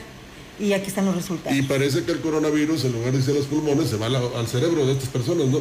Y 0.58 0.74
aquí 0.74 0.88
están 0.88 1.06
los 1.06 1.14
resultados. 1.16 1.58
Y 1.58 1.62
parece 1.62 2.04
que 2.04 2.12
el 2.12 2.20
coronavirus, 2.20 2.84
en 2.84 2.92
lugar 2.92 3.12
de 3.12 3.18
irse 3.18 3.30
a 3.30 3.34
los 3.34 3.46
pulmones, 3.46 3.88
se 3.88 3.96
va 3.96 4.06
al 4.06 4.46
cerebro 4.46 4.84
de 4.86 4.92
estas 4.92 5.08
personas, 5.08 5.46
¿no? 5.46 5.60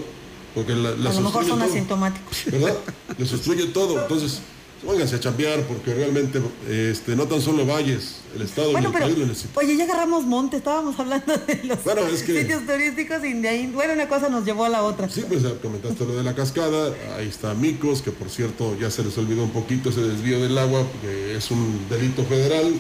Porque 0.56 0.74
la, 0.74 0.92
las 0.92 1.14
a 1.16 1.20
lo 1.20 1.26
mejor 1.28 1.46
son 1.46 1.60
todo, 1.60 1.70
asintomáticos. 1.70 2.38
¿Verdad? 2.52 2.76
Les 3.18 3.32
obstruye 3.34 3.66
todo. 3.68 4.02
Entonces, 4.02 4.40
pónganse 4.86 5.16
a 5.16 5.20
chambear 5.20 5.62
porque 5.68 5.94
realmente 5.94 6.42
este, 6.70 7.16
no 7.16 7.28
tan 7.28 7.42
solo 7.42 7.66
Valles, 7.66 8.16
el 8.36 8.42
Estado 8.44 8.72
Bueno, 8.72 8.88
y 8.88 8.92
el 8.92 8.94
pero, 8.94 9.06
país 9.08 9.18
lo 9.18 9.26
necesitan. 9.28 9.64
oye, 9.66 9.76
ya 9.78 9.84
agarramos 9.84 10.24
monte, 10.26 10.58
estábamos 10.58 10.98
hablando 11.00 11.34
de 11.38 11.62
los 11.66 11.84
Bueno, 11.84 12.08
es 12.08 12.24
que- 12.24 12.42
sitios 12.42 12.66
turísticos 12.66 13.24
y 13.26 13.34
de 13.34 13.50
ahí, 13.50 13.68
bueno, 13.74 13.94
una 13.94 14.08
cosa 14.08 14.30
nos 14.30 14.46
llevó 14.46 14.64
a 14.66 14.70
la 14.70 14.84
otra. 14.84 15.10
Sí, 15.10 15.24
pues 15.28 15.44
comentaste 15.62 16.06
lo 16.06 16.16
de 16.16 16.24
la 16.24 16.34
cascada, 16.34 16.94
ahí 17.18 17.28
está 17.28 17.54
Micos, 17.56 18.02
que 18.02 18.12
por 18.12 18.30
cierto 18.30 18.78
ya 18.80 18.90
se 18.90 19.04
les 19.04 19.18
olvidó 19.18 19.44
un 19.44 19.52
poquito 19.52 19.90
ese 19.90 20.02
desvío 20.02 20.40
del 20.42 20.58
agua, 20.58 20.84
que 21.02 21.36
es 21.36 21.52
un 21.52 21.82
delito 21.90 22.24
federal, 22.24 22.72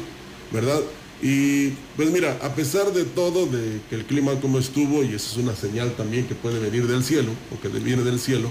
¿verdad? 0.51 0.79
Y 1.21 1.71
pues 1.97 2.11
mira, 2.11 2.37
a 2.41 2.55
pesar 2.55 2.93
de 2.93 3.03
todo, 3.03 3.45
de 3.45 3.81
que 3.89 3.95
el 3.95 4.05
clima 4.05 4.33
como 4.39 4.57
estuvo, 4.57 5.03
y 5.03 5.15
esa 5.15 5.31
es 5.31 5.37
una 5.37 5.55
señal 5.55 5.93
también 5.95 6.25
que 6.27 6.35
puede 6.35 6.59
venir 6.59 6.87
del 6.87 7.03
cielo, 7.03 7.31
o 7.53 7.59
que 7.59 7.67
viene 7.67 8.03
del 8.03 8.19
cielo, 8.19 8.49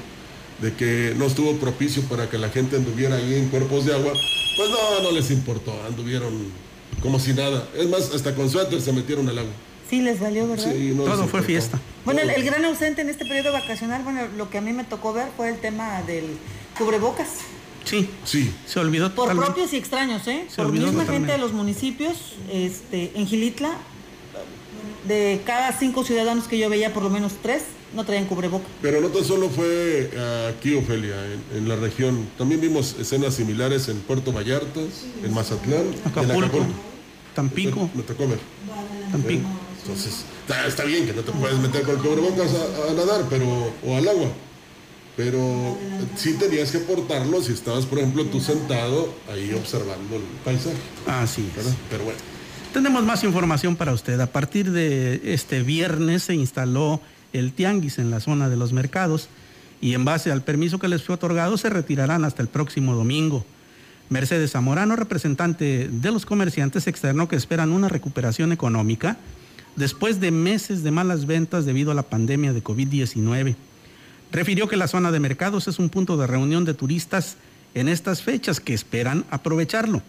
de 0.60 0.74
que 0.74 1.14
no 1.16 1.26
estuvo 1.26 1.54
propicio 1.56 2.02
para 2.02 2.28
que 2.28 2.36
la 2.36 2.50
gente 2.50 2.76
anduviera 2.76 3.16
ahí 3.16 3.34
en 3.34 3.48
cuerpos 3.48 3.86
de 3.86 3.94
agua, 3.94 4.12
pues 4.12 4.70
no, 4.70 5.02
no 5.02 5.12
les 5.12 5.30
importó, 5.30 5.72
anduvieron 5.86 6.32
como 7.00 7.18
si 7.18 7.32
nada. 7.32 7.66
Es 7.74 7.88
más, 7.88 8.12
hasta 8.14 8.34
con 8.34 8.50
suéter 8.50 8.80
se 8.80 8.92
metieron 8.92 9.28
al 9.28 9.38
agua. 9.38 9.52
Sí, 9.88 10.02
les 10.02 10.20
valió, 10.20 10.46
¿verdad? 10.46 10.70
Sí, 10.70 10.92
no 10.94 11.04
Todo 11.04 11.26
fue 11.26 11.42
fiesta. 11.42 11.80
Bueno, 12.04 12.20
el 12.20 12.44
gran 12.44 12.64
ausente 12.66 13.00
en 13.00 13.08
este 13.08 13.24
periodo 13.24 13.52
vacacional, 13.52 14.02
bueno, 14.02 14.20
lo 14.36 14.50
que 14.50 14.58
a 14.58 14.60
mí 14.60 14.74
me 14.74 14.84
tocó 14.84 15.14
ver 15.14 15.28
fue 15.36 15.48
el 15.48 15.58
tema 15.58 16.02
del 16.02 16.24
cubrebocas. 16.76 17.28
Sí, 17.88 18.08
Sí, 18.24 18.52
se 18.66 18.78
olvidó 18.80 19.06
Por 19.14 19.24
totalmente. 19.26 19.46
propios 19.52 19.72
y 19.72 19.76
extraños, 19.76 20.26
¿eh? 20.28 20.44
Se 20.48 20.56
Por 20.56 20.72
misma 20.72 20.88
totalmente. 20.88 21.12
gente 21.12 21.32
de 21.32 21.38
los 21.38 21.52
municipios, 21.52 22.16
este, 22.52 23.12
en 23.14 23.26
Gilitla, 23.26 23.76
de 25.06 25.40
cada 25.46 25.72
cinco 25.72 26.04
ciudadanos 26.04 26.48
que 26.48 26.58
yo 26.58 26.68
veía, 26.68 26.92
por 26.92 27.02
lo 27.02 27.10
menos 27.10 27.32
tres 27.42 27.62
no 27.94 28.04
traían 28.04 28.26
cubreboca. 28.26 28.66
Pero 28.82 29.00
no 29.00 29.08
tan 29.08 29.24
solo 29.24 29.48
fue 29.48 30.10
aquí, 30.50 30.74
Ofelia, 30.74 31.14
en, 31.32 31.58
en 31.58 31.68
la 31.68 31.76
región. 31.76 32.28
También 32.36 32.60
vimos 32.60 32.96
escenas 33.00 33.34
similares 33.34 33.88
en 33.88 34.00
Puerto 34.00 34.32
Vallarta, 34.32 34.80
en 35.24 35.32
Mazatlán, 35.32 35.86
en 35.86 36.00
Acapulco, 36.10 36.66
Tampico, 37.34 37.88
Me 37.94 38.02
tocó 38.02 38.28
ver. 38.28 38.38
Tampico. 39.10 39.48
Entonces, 39.82 40.24
está, 40.42 40.66
está 40.66 40.84
bien 40.84 41.06
que 41.06 41.14
no 41.14 41.22
te 41.22 41.32
puedes 41.32 41.58
meter 41.58 41.82
con 41.82 41.94
el 41.96 42.02
cubrebocas 42.02 42.50
a, 42.52 42.90
a 42.90 42.94
nadar, 42.94 43.24
pero, 43.30 43.72
o 43.86 43.96
al 43.96 44.06
agua. 44.06 44.28
Pero 45.18 45.76
sí 46.16 46.34
tenías 46.34 46.70
que 46.70 46.78
portarlo 46.78 47.42
si 47.42 47.52
estabas, 47.52 47.86
por 47.86 47.98
ejemplo, 47.98 48.24
tú 48.26 48.38
sentado 48.38 49.12
ahí 49.28 49.52
observando 49.52 50.14
el 50.14 50.22
paisaje, 50.44 50.76
Así 51.08 51.50
es. 51.58 51.74
Pero 51.90 52.04
bueno. 52.04 52.20
Tenemos 52.72 53.04
más 53.04 53.24
información 53.24 53.74
para 53.74 53.92
usted. 53.92 54.20
A 54.20 54.28
partir 54.28 54.70
de 54.70 55.20
este 55.24 55.64
viernes 55.64 56.22
se 56.22 56.34
instaló 56.34 57.00
el 57.32 57.52
tianguis 57.52 57.98
en 57.98 58.12
la 58.12 58.20
zona 58.20 58.48
de 58.48 58.56
los 58.56 58.72
mercados 58.72 59.28
y 59.80 59.94
en 59.94 60.04
base 60.04 60.30
al 60.30 60.42
permiso 60.42 60.78
que 60.78 60.86
les 60.86 61.02
fue 61.02 61.16
otorgado 61.16 61.58
se 61.58 61.68
retirarán 61.68 62.24
hasta 62.24 62.40
el 62.40 62.48
próximo 62.48 62.94
domingo. 62.94 63.44
Mercedes 64.10 64.52
Zamorano, 64.52 64.94
representante 64.94 65.88
de 65.90 66.12
los 66.12 66.26
comerciantes, 66.26 66.86
externó 66.86 67.26
que 67.26 67.34
esperan 67.34 67.72
una 67.72 67.88
recuperación 67.88 68.52
económica 68.52 69.16
después 69.74 70.20
de 70.20 70.30
meses 70.30 70.84
de 70.84 70.92
malas 70.92 71.26
ventas 71.26 71.66
debido 71.66 71.90
a 71.90 71.94
la 71.94 72.04
pandemia 72.04 72.52
de 72.52 72.62
COVID-19. 72.62 73.56
Refirió 74.30 74.68
que 74.68 74.76
la 74.76 74.88
zona 74.88 75.10
de 75.10 75.20
mercados 75.20 75.68
es 75.68 75.78
un 75.78 75.88
punto 75.88 76.16
de 76.16 76.26
reunión 76.26 76.64
de 76.64 76.74
turistas 76.74 77.36
en 77.74 77.88
estas 77.88 78.22
fechas 78.22 78.60
que 78.60 78.74
esperan 78.74 79.24
aprovecharlo. 79.30 80.02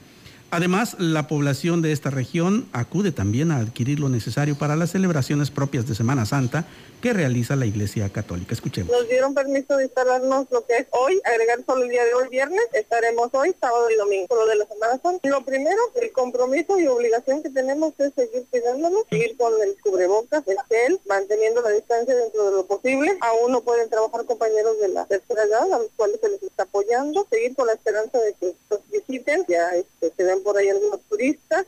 Además, 0.51 0.95
la 0.97 1.27
población 1.27 1.81
de 1.81 1.91
esta 1.91 2.09
región 2.09 2.67
acude 2.73 3.12
también 3.12 3.51
a 3.51 3.57
adquirir 3.57 3.99
lo 3.99 4.09
necesario 4.09 4.57
para 4.57 4.75
las 4.75 4.91
celebraciones 4.91 5.51
propias 5.51 5.88
de 5.88 5.93
Semana 5.93 6.25
Santa 6.25 6.65
que 7.01 7.13
realiza 7.13 7.55
la 7.55 7.65
Iglesia 7.65 8.09
Católica. 8.09 8.53
Escuchemos. 8.53 8.91
Nos 8.91 9.07
dieron 9.07 9.33
permiso 9.33 9.77
de 9.77 9.85
instalarnos 9.85 10.47
lo 10.51 10.65
que 10.65 10.77
es 10.77 10.88
hoy, 10.91 11.21
agregar 11.23 11.59
solo 11.65 11.83
el 11.83 11.89
día 11.89 12.03
de 12.03 12.13
hoy, 12.13 12.27
viernes. 12.29 12.63
Estaremos 12.73 13.29
hoy, 13.33 13.55
sábado 13.59 13.89
y 13.89 13.95
domingo, 13.95 14.27
solo 14.27 14.47
de 14.47 14.55
la 14.55 14.65
Semana 14.65 14.99
Santa. 15.01 15.29
Lo 15.29 15.45
primero, 15.45 15.79
el 16.01 16.12
compromiso 16.12 16.79
y 16.79 16.88
obligación 16.88 17.41
que 17.43 17.49
tenemos 17.49 17.93
es 17.99 18.13
seguir 18.15 18.45
cuidándonos, 18.49 19.03
seguir 19.09 19.38
con 19.38 19.53
el 19.62 19.77
cubrebocas, 19.81 20.43
el 20.47 20.57
gel, 20.67 20.99
manteniendo 21.07 21.62
la 21.62 21.69
distancia 21.69 22.15
dentro 22.15 22.49
de 22.49 22.51
lo 22.57 22.65
posible. 22.65 23.17
Aún 23.21 23.51
no 23.51 23.62
pueden 23.62 23.89
trabajar 23.89 24.25
compañeros 24.25 24.79
de 24.81 24.89
la 24.89 25.05
tercera 25.05 25.43
edad, 25.43 25.71
a 25.71 25.77
los 25.77 25.89
cuales 25.95 26.19
se 26.19 26.29
les 26.29 26.43
está 26.43 26.63
apoyando. 26.63 27.25
Seguir 27.29 27.55
con 27.55 27.67
la 27.67 27.73
esperanza 27.73 28.19
de 28.19 28.33
que 28.33 28.55
los 28.69 28.79
visiten, 28.91 29.45
ya 29.47 29.69
este, 29.75 30.12
se 30.17 30.23
por 30.43 30.58
ahí 30.58 30.69
algunos 30.69 31.02
turistas. 31.10 31.65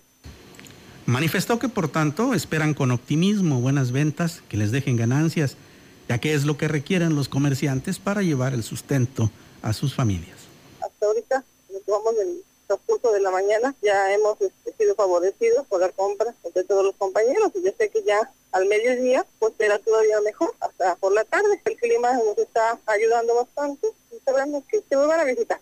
Manifestó 1.06 1.60
que 1.60 1.70
por 1.70 1.90
tanto 1.90 2.34
esperan 2.34 2.74
con 2.74 2.92
optimismo 2.92 3.60
buenas 3.60 3.92
ventas 3.92 4.42
que 4.50 4.58
les 4.58 4.72
dejen 4.72 4.98
ganancias, 4.98 5.58
ya 6.08 6.20
que 6.20 6.34
es 6.34 6.46
lo 6.46 6.58
que 6.58 6.68
requieren 6.68 7.16
los 7.16 7.28
comerciantes 7.28 8.00
para 8.00 8.22
llevar 8.22 8.54
el 8.54 8.64
sustento 8.64 9.32
a 9.62 9.74
sus 9.74 9.94
familias. 9.94 10.38
hasta 10.80 11.06
ahorita, 11.06 11.44
vamos 11.88 12.16
del 12.16 12.44
transcurso 12.68 13.12
de 13.12 13.20
la 13.20 13.32
mañana, 13.32 13.76
ya 13.82 14.14
hemos 14.14 14.40
este, 14.40 14.74
sido 14.78 14.96
favorecidos 14.96 15.68
por 15.68 15.82
la 15.82 15.90
compra 15.90 16.34
de 16.54 16.64
todos 16.64 16.86
los 16.86 16.96
compañeros. 16.96 17.52
Y 17.56 17.64
yo 17.64 17.72
sé 17.78 17.90
que 17.90 18.04
ya 18.04 18.32
al 18.52 18.66
mediodía, 18.68 19.26
pues 19.40 19.54
será 19.58 19.80
todavía 19.80 20.22
mejor, 20.22 20.54
hasta 20.60 20.96
por 20.96 21.12
la 21.14 21.26
tarde. 21.26 21.62
El 21.66 21.76
clima 21.78 22.14
nos 22.14 22.38
está 22.38 22.80
ayudando 22.86 23.36
bastante 23.36 23.88
y 24.12 24.20
sabemos 24.24 24.64
que 24.70 24.82
se 24.88 24.96
van 24.96 25.20
a 25.20 25.24
visitar. 25.26 25.60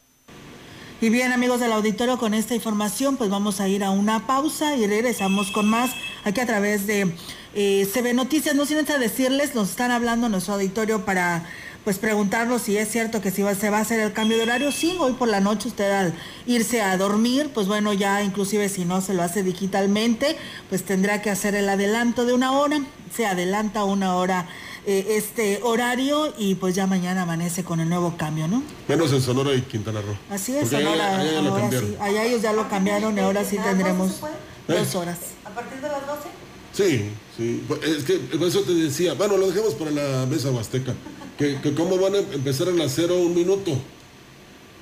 Y 1.02 1.10
bien, 1.10 1.32
amigos 1.32 1.62
del 1.62 1.72
auditorio, 1.72 2.18
con 2.18 2.34
esta 2.34 2.56
información, 2.56 3.16
pues 3.16 3.30
vamos 3.30 3.62
a 3.62 3.70
ir 3.70 3.86
a 3.86 3.90
una 3.90 4.28
pausa 4.28 4.76
y 4.76 4.86
regresamos 4.86 5.50
con 5.50 5.66
más 5.66 5.92
aquí 6.26 6.42
a 6.42 6.46
través 6.46 6.88
de 6.88 7.16
eh, 7.56 7.88
CB 7.94 8.14
Noticias. 8.14 8.54
No 8.54 8.66
sin 8.66 8.80
antes 8.80 9.00
decirles, 9.00 9.56
nos 9.56 9.70
están 9.70 9.92
hablando 9.92 10.28
nuestro 10.28 10.56
auditorio 10.56 11.06
para 11.06 11.46
pues 11.86 12.00
preguntarnos 12.00 12.64
si 12.64 12.76
es 12.76 12.90
cierto 12.90 13.22
que 13.22 13.32
si 13.32 13.44
se 13.56 13.70
va 13.70 13.78
a 13.78 13.82
hacer 13.82 14.02
el 14.02 14.12
cambio 14.12 14.36
de 14.36 14.44
horario. 14.44 14.74
Sí, 14.74 14.98
hoy 15.00 15.14
por 15.14 15.30
la 15.30 15.40
noche 15.40 15.70
usted 15.70 15.90
al 15.90 16.14
irse 16.46 16.82
a 16.82 16.98
dormir, 16.98 17.50
pues 17.54 17.68
bueno, 17.68 17.94
ya 17.94 18.22
inclusive 18.22 18.68
si 18.68 18.84
no 18.84 19.00
se 19.00 19.14
lo 19.14 19.24
hace 19.24 19.42
digitalmente, 19.42 20.36
pues 20.68 20.84
tendrá 20.84 21.22
que 21.22 21.30
hacer 21.30 21.56
el 21.56 21.70
adelanto 21.70 22.26
de 22.26 22.34
una 22.34 22.52
hora. 22.52 22.82
Se 23.16 23.26
adelanta 23.26 23.86
una 23.86 24.18
hora 24.18 24.50
eh, 24.92 25.18
este 25.18 25.60
horario 25.62 26.34
y 26.38 26.56
pues 26.56 26.74
ya 26.74 26.88
mañana 26.88 27.22
amanece 27.22 27.64
con 27.64 27.80
el 27.80 27.88
nuevo 27.90 28.16
cambio, 28.18 28.48
¿no? 28.48 28.64
Menos 28.88 29.14
en 29.14 29.22
Sonora 29.22 29.54
y 29.54 29.62
Quintana 29.62 30.02
Roo. 30.02 30.16
Así 30.32 30.56
es, 30.56 30.62
Porque 30.64 30.78
allá- 30.78 30.86
Sonora, 30.90 31.20
allá 31.20 31.32
ya 31.32 31.42
lo 31.42 31.50
ahora 31.50 31.62
cambiaron. 31.62 31.90
sí. 31.90 31.96
Allá 32.00 32.26
ellos 32.26 32.42
ya 32.42 32.54
lo 32.54 32.68
cambiaron 32.70 33.16
y 33.18 33.20
ahora 33.22 33.46
sí 33.46 33.58
tendremos 33.58 34.20
dos 34.68 34.96
horas. 34.96 35.18
¿A 35.46 35.50
partir 35.52 35.80
de 35.80 35.88
las 35.90 36.08
12? 36.08 36.30
Sí, 36.74 37.10
sí. 37.38 37.64
Pues, 37.68 37.84
Es 37.84 38.04
que 38.04 38.14
por 38.18 38.48
eso 38.48 38.62
te 38.62 38.74
decía, 38.74 39.14
bueno, 39.14 39.38
lo 39.38 39.48
dejemos 39.48 39.76
para 39.76 39.92
la 39.92 40.26
mesa 40.26 40.50
huasteca. 40.50 40.94
Que, 41.38 41.62
que 41.62 41.74
cómo 41.76 41.98
van 41.98 42.16
a 42.16 42.18
empezar 42.20 42.68
a 42.68 42.72
las 42.72 42.92
0 42.96 43.16
un 43.16 43.36
minuto. 43.36 43.72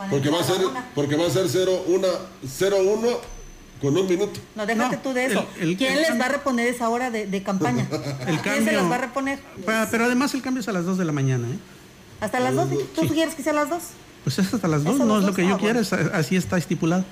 Porque 0.10 0.30
va 0.30 0.39
a 0.39 0.43
ser, 0.43 0.58
porque 0.96 1.15
va 1.15 1.26
a 1.28 1.30
ser 1.30 1.50
0, 1.50 1.84
1, 1.88 2.08
0, 2.48 2.78
1 2.84 3.08
con 3.82 3.96
un 3.98 4.08
minuto. 4.08 4.40
No, 4.56 4.66
déjate 4.66 4.96
No, 4.98 5.02
tú 5.02 5.13
de 5.13 5.26
eso. 5.26 5.46
el- 5.60 5.70
el- 5.72 5.78
¿Quién 5.78 5.94
el 5.94 5.98
les 6.00 6.08
cambio- 6.08 6.22
va 6.22 6.26
a 6.26 6.32
reponer 6.34 6.68
esa 6.68 6.90
hora 6.90 7.12
de, 7.12 7.28
de 7.28 7.44
campaña? 7.44 7.88
El 8.28 8.40
¿Quién 8.42 8.63
se 8.66 8.72
las 8.72 8.90
va 8.90 8.96
a 8.96 9.00
reponer? 9.00 9.40
Pero 9.92 10.06
además 10.06 10.34
el 10.34 10.42
cambio 10.42 10.62
es 10.62 10.68
a 10.68 10.72
las 10.74 10.86
2 10.86 10.98
de 10.98 11.06
la 11.06 11.12
mañana, 11.12 11.48
¿eh? 11.48 11.58
¿Hasta 12.22 12.40
las 12.40 12.56
12? 12.56 12.76
¿Tú 12.96 13.02
Sí. 13.04 13.10
quieres 13.10 13.36
que 13.36 13.44
sea 13.44 13.52
a 13.54 13.56
las 13.56 13.70
2? 13.70 13.82
Pues 14.24 14.40
es 14.40 14.54
hasta 14.54 14.68
las 14.68 14.80
¿Es 14.80 14.86
2, 14.86 15.02
a 15.02 15.06
no 15.06 15.20
es 15.20 15.24
lo 15.26 15.34
que 15.34 15.48
yo 15.48 15.56
Ah, 15.56 15.58
quiero, 15.60 15.82
bueno. 15.82 16.10
así 16.13 16.36
está 16.36 16.58
estipulado. 16.58 17.06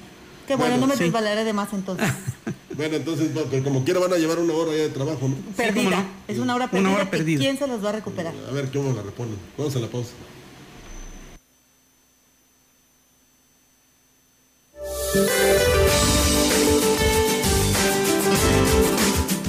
Qué 0.47 0.55
bueno, 0.55 0.71
Bueno, 0.73 0.87
no 0.87 0.87
me 0.93 0.97
sí. 0.97 1.03
desvaleré 1.05 1.43
de 1.43 1.53
más 1.53 1.71
entonces. 1.73 2.07
Bueno, 2.75 2.97
entonces, 2.97 3.29
como 3.63 3.85
quiera 3.85 4.01
van 4.01 4.11
a 4.11 4.17
llevar 4.17 4.37
una 4.37 4.53
hora 4.53 4.71
ya 4.71 4.79
de 4.83 4.89
trabajo, 4.89 5.29
¿no? 5.29 5.35
Perdida. 5.55 5.91
no. 5.91 6.05
Es 6.27 6.39
una 6.39 6.55
hora 6.55 6.65
Una 6.65 6.71
perdida. 6.71 6.93
hora 6.93 7.09
perdida. 7.09 7.39
¿Quién 7.39 7.57
se 7.57 7.67
las 7.67 7.81
va 7.81 7.87
a 7.87 7.93
recuperar? 7.93 8.33
A 8.49 8.51
ver 8.51 8.69
cómo 8.69 8.91
la 8.93 9.01
reponen. 9.01 9.37
Vamos 9.57 9.73
a 9.77 9.79
la 9.79 9.87
pausa. 9.87 10.09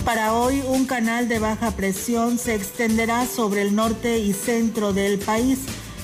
Para 0.07 0.35
hoy, 0.35 0.63
un 0.65 0.87
canal 0.87 1.27
de 1.27 1.41
baja 1.41 1.73
presión 1.73 2.39
se 2.39 2.55
extenderá 2.55 3.27
sobre 3.27 3.63
el 3.63 3.75
norte 3.75 4.21
y 4.21 4.33
centro 4.35 4.93
del 4.93 5.19
país. 5.19 5.59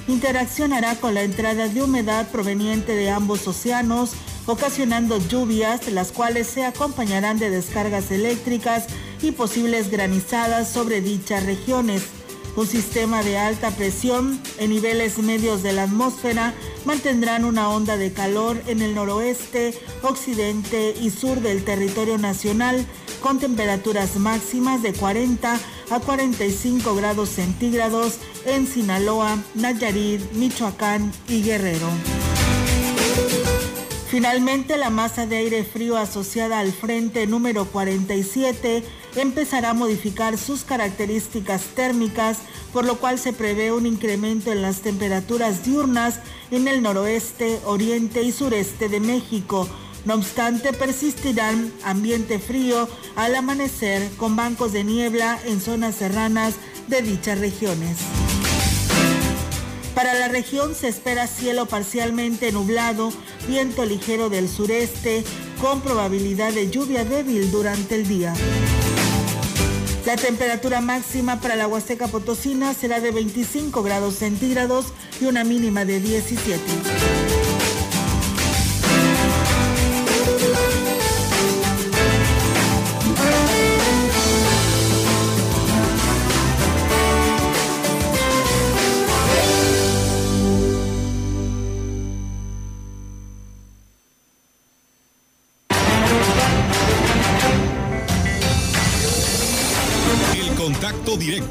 Interaccionará 0.08 0.96
con 0.96 1.14
la 1.14 1.22
entrada 1.22 1.68
de 1.68 1.84
humedad 1.84 2.28
proveniente 2.32 2.96
de 2.96 3.10
ambos 3.10 3.46
océanos, 3.46 4.14
ocasionando 4.46 5.18
lluvias, 5.28 5.86
las 5.86 6.10
cuales 6.10 6.48
se 6.48 6.64
acompañarán 6.64 7.38
de 7.38 7.50
descargas 7.50 8.10
eléctricas 8.10 8.86
y 9.22 9.30
posibles 9.30 9.88
granizadas 9.88 10.68
sobre 10.68 11.00
dichas 11.00 11.46
regiones. 11.46 12.02
Un 12.56 12.66
sistema 12.66 13.22
de 13.22 13.38
alta 13.38 13.70
presión 13.70 14.40
en 14.58 14.70
niveles 14.70 15.18
medios 15.18 15.62
de 15.62 15.72
la 15.72 15.84
atmósfera 15.84 16.54
mantendrán 16.84 17.44
una 17.44 17.70
onda 17.70 17.96
de 17.96 18.12
calor 18.12 18.60
en 18.66 18.82
el 18.82 18.94
noroeste, 18.94 19.74
occidente 20.02 20.94
y 21.00 21.10
sur 21.10 21.40
del 21.40 21.64
territorio 21.64 22.18
nacional 22.18 22.84
con 23.22 23.38
temperaturas 23.38 24.16
máximas 24.16 24.82
de 24.82 24.92
40 24.92 25.58
a 25.90 26.00
45 26.00 26.94
grados 26.94 27.28
centígrados 27.30 28.18
en 28.44 28.66
Sinaloa, 28.66 29.38
Nayarit, 29.54 30.20
Michoacán 30.32 31.12
y 31.28 31.42
Guerrero. 31.42 31.88
Finalmente, 34.08 34.76
la 34.76 34.90
masa 34.90 35.26
de 35.26 35.36
aire 35.36 35.64
frío 35.64 35.96
asociada 35.96 36.58
al 36.58 36.70
frente 36.72 37.26
número 37.26 37.64
47 37.64 38.84
empezará 39.16 39.70
a 39.70 39.74
modificar 39.74 40.38
sus 40.38 40.64
características 40.64 41.62
térmicas, 41.74 42.38
por 42.72 42.84
lo 42.84 42.96
cual 42.98 43.18
se 43.18 43.32
prevé 43.32 43.72
un 43.72 43.86
incremento 43.86 44.52
en 44.52 44.62
las 44.62 44.80
temperaturas 44.80 45.64
diurnas 45.64 46.20
en 46.50 46.68
el 46.68 46.82
noroeste, 46.82 47.60
oriente 47.64 48.22
y 48.22 48.32
sureste 48.32 48.88
de 48.88 49.00
México. 49.00 49.68
No 50.04 50.14
obstante, 50.14 50.72
persistirán 50.72 51.72
ambiente 51.84 52.38
frío 52.38 52.88
al 53.14 53.34
amanecer 53.36 54.10
con 54.16 54.34
bancos 54.34 54.72
de 54.72 54.84
niebla 54.84 55.38
en 55.44 55.60
zonas 55.60 55.94
serranas 55.94 56.54
de 56.88 57.02
dichas 57.02 57.38
regiones. 57.38 57.98
Para 59.94 60.14
la 60.14 60.28
región 60.28 60.74
se 60.74 60.88
espera 60.88 61.26
cielo 61.26 61.66
parcialmente 61.66 62.50
nublado, 62.50 63.12
viento 63.46 63.84
ligero 63.84 64.30
del 64.30 64.48
sureste, 64.48 65.22
con 65.60 65.80
probabilidad 65.82 66.52
de 66.52 66.70
lluvia 66.70 67.04
débil 67.04 67.52
durante 67.52 67.94
el 67.94 68.08
día. 68.08 68.32
La 70.04 70.16
temperatura 70.16 70.80
máxima 70.80 71.40
para 71.40 71.54
la 71.54 71.68
Huasteca 71.68 72.08
Potosina 72.08 72.74
será 72.74 72.98
de 73.00 73.12
25 73.12 73.84
grados 73.84 74.16
centígrados 74.16 74.86
y 75.20 75.26
una 75.26 75.44
mínima 75.44 75.84
de 75.84 76.00
17. 76.00 77.41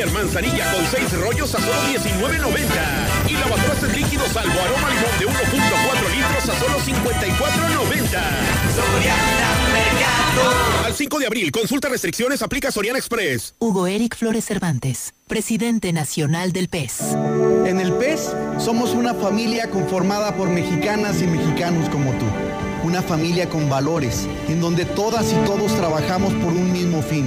Premier 0.00 0.24
Manzanilla 0.24 0.72
con 0.72 0.86
6 0.86 1.20
rollos 1.20 1.54
a 1.54 1.58
solo 1.58 1.74
19.90. 1.92 3.28
Y 3.28 3.32
lavadoras 3.34 3.82
líquidos 3.94 4.28
salvo 4.28 4.58
aroma 4.58 4.88
limón 4.88 5.18
de 5.18 5.26
1.4 5.26 6.10
litros 6.14 6.48
a 6.48 6.58
solo 6.58 6.78
54.90. 6.78 8.00
Soriana 8.76 9.50
Mercado. 9.74 10.86
Al 10.86 10.94
5 10.94 11.18
de 11.18 11.26
abril, 11.26 11.52
consulta 11.52 11.90
restricciones, 11.90 12.40
aplica 12.40 12.72
Soriana 12.72 12.98
Express. 12.98 13.54
Hugo 13.58 13.86
Eric 13.86 14.16
Flores 14.16 14.46
Cervantes, 14.46 15.12
presidente 15.26 15.92
nacional 15.92 16.52
del 16.52 16.68
PES. 16.68 17.16
En 17.66 17.78
el 17.78 17.92
PES 17.92 18.34
somos 18.58 18.94
una 18.94 19.12
familia 19.12 19.68
conformada 19.68 20.34
por 20.34 20.48
mexicanas 20.48 21.20
y 21.20 21.26
mexicanos 21.26 21.90
como 21.90 22.12
tú 22.12 22.24
una 22.82 23.02
familia 23.02 23.46
con 23.50 23.68
valores, 23.68 24.26
en 24.48 24.62
donde 24.62 24.86
todas 24.86 25.30
y 25.34 25.36
todos 25.44 25.76
trabajamos 25.76 26.32
por 26.32 26.54
un 26.54 26.72
mismo 26.72 27.02
fin, 27.02 27.26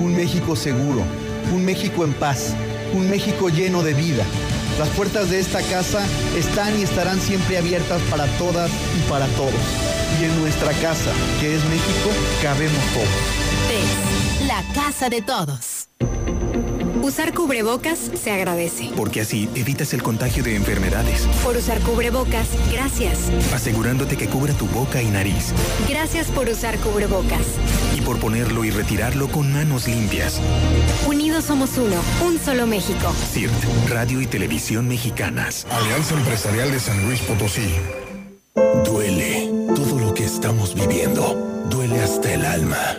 un 0.00 0.14
México 0.14 0.54
seguro, 0.54 1.04
un 1.52 1.64
México 1.64 2.04
en 2.04 2.12
paz, 2.14 2.54
un 2.94 3.08
México 3.10 3.48
lleno 3.48 3.82
de 3.82 3.94
vida. 3.94 4.24
Las 4.78 4.88
puertas 4.90 5.30
de 5.30 5.40
esta 5.40 5.60
casa 5.62 6.04
están 6.36 6.78
y 6.78 6.82
estarán 6.82 7.20
siempre 7.20 7.58
abiertas 7.58 8.00
para 8.10 8.26
todas 8.38 8.70
y 8.70 9.10
para 9.10 9.26
todos. 9.28 9.52
Y 10.20 10.24
en 10.24 10.40
nuestra 10.40 10.72
casa, 10.74 11.12
que 11.40 11.54
es 11.54 11.64
México, 11.64 12.10
cabemos 12.42 12.82
todos. 12.94 14.46
la 14.46 14.62
casa 14.74 15.08
de 15.08 15.22
todos. 15.22 15.71
Usar 17.02 17.34
cubrebocas 17.34 17.98
se 17.98 18.30
agradece. 18.30 18.90
Porque 18.96 19.22
así 19.22 19.48
evitas 19.56 19.92
el 19.92 20.04
contagio 20.04 20.44
de 20.44 20.54
enfermedades. 20.54 21.26
Por 21.42 21.56
usar 21.56 21.80
cubrebocas, 21.80 22.46
gracias. 22.72 23.28
Asegurándote 23.52 24.16
que 24.16 24.28
cubra 24.28 24.54
tu 24.54 24.66
boca 24.66 25.02
y 25.02 25.06
nariz. 25.06 25.52
Gracias 25.88 26.28
por 26.28 26.48
usar 26.48 26.78
cubrebocas. 26.78 27.44
Y 27.96 28.02
por 28.02 28.20
ponerlo 28.20 28.64
y 28.64 28.70
retirarlo 28.70 29.26
con 29.26 29.52
manos 29.52 29.88
limpias. 29.88 30.40
Unidos 31.04 31.46
somos 31.46 31.76
uno, 31.76 31.96
un 32.24 32.38
solo 32.38 32.68
México. 32.68 33.12
CIRT, 33.32 33.88
Radio 33.88 34.20
y 34.20 34.26
Televisión 34.26 34.86
Mexicanas. 34.86 35.66
Alianza 35.72 36.14
Empresarial 36.14 36.70
de 36.70 36.78
San 36.78 37.04
Luis 37.04 37.20
Potosí. 37.22 37.68
Duele 38.84 39.50
todo 39.74 39.98
lo 39.98 40.14
que 40.14 40.24
estamos 40.24 40.72
viviendo 40.72 41.52
duele 41.72 42.00
hasta 42.00 42.34
el 42.34 42.44
alma. 42.44 42.98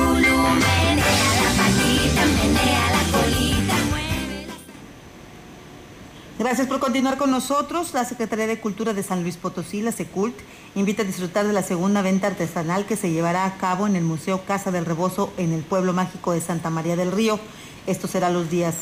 Gracias 6.41 6.65
por 6.65 6.79
continuar 6.79 7.17
con 7.17 7.29
nosotros. 7.29 7.93
La 7.93 8.03
Secretaría 8.03 8.47
de 8.47 8.59
Cultura 8.59 8.95
de 8.95 9.03
San 9.03 9.21
Luis 9.21 9.37
Potosí, 9.37 9.83
la 9.83 9.91
SECULT, 9.91 10.33
invita 10.73 11.03
a 11.03 11.05
disfrutar 11.05 11.45
de 11.45 11.53
la 11.53 11.61
segunda 11.61 12.01
venta 12.01 12.25
artesanal 12.25 12.87
que 12.87 12.95
se 12.95 13.11
llevará 13.11 13.45
a 13.45 13.57
cabo 13.57 13.85
en 13.85 13.95
el 13.95 14.03
Museo 14.03 14.43
Casa 14.43 14.71
del 14.71 14.87
Rebozo 14.87 15.31
en 15.37 15.53
el 15.53 15.61
pueblo 15.61 15.93
mágico 15.93 16.31
de 16.31 16.41
Santa 16.41 16.71
María 16.71 16.95
del 16.95 17.11
Río. 17.11 17.39
Esto 17.85 18.07
será 18.07 18.31
los 18.31 18.49
días, 18.49 18.73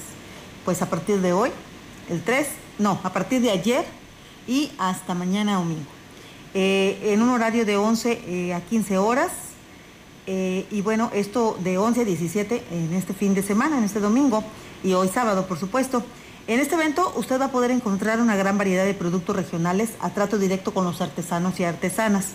pues 0.63 0.81
a 0.81 0.89
partir 0.89 1.19
de 1.19 1.33
hoy, 1.33 1.49
el 2.09 2.23
3, 2.23 2.47
no, 2.77 2.97
a 3.03 3.11
partir 3.11 3.41
de 3.41 3.51
ayer 3.51 3.83
y 4.47 4.71
hasta 4.77 5.13
mañana 5.13 5.55
domingo. 5.55 5.81
Eh, 6.53 7.11
en 7.11 7.21
un 7.21 7.27
horario 7.27 7.65
de 7.65 7.75
11 7.75 8.21
eh, 8.25 8.53
a 8.53 8.61
15 8.61 8.97
horas. 8.99 9.33
Eh, 10.27 10.65
y 10.71 10.79
bueno, 10.79 11.11
esto 11.13 11.57
de 11.61 11.77
11 11.77 12.01
a 12.01 12.05
17 12.05 12.63
en 12.71 12.93
este 12.93 13.13
fin 13.13 13.33
de 13.33 13.43
semana, 13.43 13.77
en 13.77 13.83
este 13.83 13.99
domingo 13.99 14.45
y 14.81 14.93
hoy 14.93 15.09
sábado, 15.09 15.45
por 15.45 15.59
supuesto. 15.59 16.05
En 16.49 16.59
este 16.59 16.73
evento 16.73 17.13
usted 17.15 17.39
va 17.39 17.45
a 17.45 17.51
poder 17.51 17.69
encontrar 17.69 18.19
una 18.19 18.35
gran 18.35 18.57
variedad 18.57 18.83
de 18.83 18.95
productos 18.95 19.35
regionales 19.35 19.91
a 19.99 20.09
trato 20.09 20.39
directo 20.39 20.73
con 20.73 20.83
los 20.83 20.99
artesanos 20.99 21.59
y 21.59 21.63
artesanas. 21.63 22.29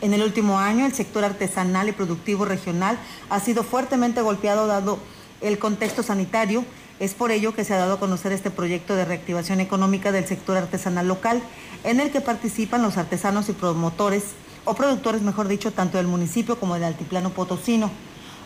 En 0.00 0.12
el 0.12 0.24
último 0.24 0.58
año, 0.58 0.86
el 0.86 0.92
sector 0.92 1.22
artesanal 1.22 1.88
y 1.88 1.92
productivo 1.92 2.44
regional 2.44 2.98
ha 3.28 3.38
sido 3.38 3.62
fuertemente 3.62 4.22
golpeado 4.22 4.66
dado 4.66 4.98
el 5.40 5.60
contexto 5.60 6.02
sanitario. 6.02 6.64
Es 6.98 7.14
por 7.14 7.30
ello 7.30 7.54
que 7.54 7.62
se 7.62 7.72
ha 7.72 7.78
dado 7.78 7.94
a 7.94 8.00
conocer 8.00 8.32
este 8.32 8.50
proyecto 8.50 8.96
de 8.96 9.04
reactivación 9.04 9.60
económica 9.60 10.10
del 10.10 10.26
sector 10.26 10.56
artesanal 10.56 11.06
local, 11.06 11.40
en 11.84 12.00
el 12.00 12.10
que 12.10 12.20
participan 12.20 12.82
los 12.82 12.96
artesanos 12.96 13.48
y 13.50 13.52
promotores, 13.52 14.32
o 14.64 14.74
productores, 14.74 15.22
mejor 15.22 15.46
dicho, 15.46 15.72
tanto 15.72 15.98
del 15.98 16.08
municipio 16.08 16.58
como 16.58 16.74
del 16.74 16.82
altiplano 16.82 17.30
potosino. 17.30 17.88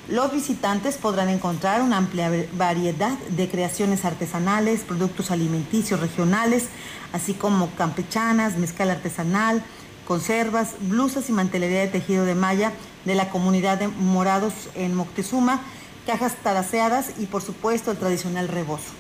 Los 0.09 0.33
visitantes 0.33 0.99
podrán 0.99 1.31
encontrar 1.31 1.81
una 1.81 1.97
amplia 1.97 2.31
variedad 2.59 3.17
de 3.31 3.49
creaciones 3.49 4.05
artesanales, 4.05 4.83
productos 4.83 5.31
alimenticios 5.31 5.99
regionales, 5.99 6.67
así 7.15 7.33
como 7.33 7.71
campechanas, 7.71 8.59
mezcal 8.59 8.91
artesanal, 8.91 9.63
conservas, 10.07 10.75
blusas 10.81 11.31
y 11.31 11.33
mantelería 11.33 11.81
de 11.81 11.89
tejido 11.89 12.27
de 12.27 12.35
malla 12.35 12.73
de 13.07 13.15
la 13.15 13.31
comunidad 13.31 13.79
de 13.79 13.89
Morados 13.89 14.53
en 14.75 14.95
Moctezuma, 14.95 15.63
cajas 16.07 16.35
taraseadas 16.43 17.13
y 17.19 17.25
por 17.25 17.41
supuesto 17.41 17.91
el 17.91 17.97
tradicional 17.97 18.49
rebozo. 18.49 18.93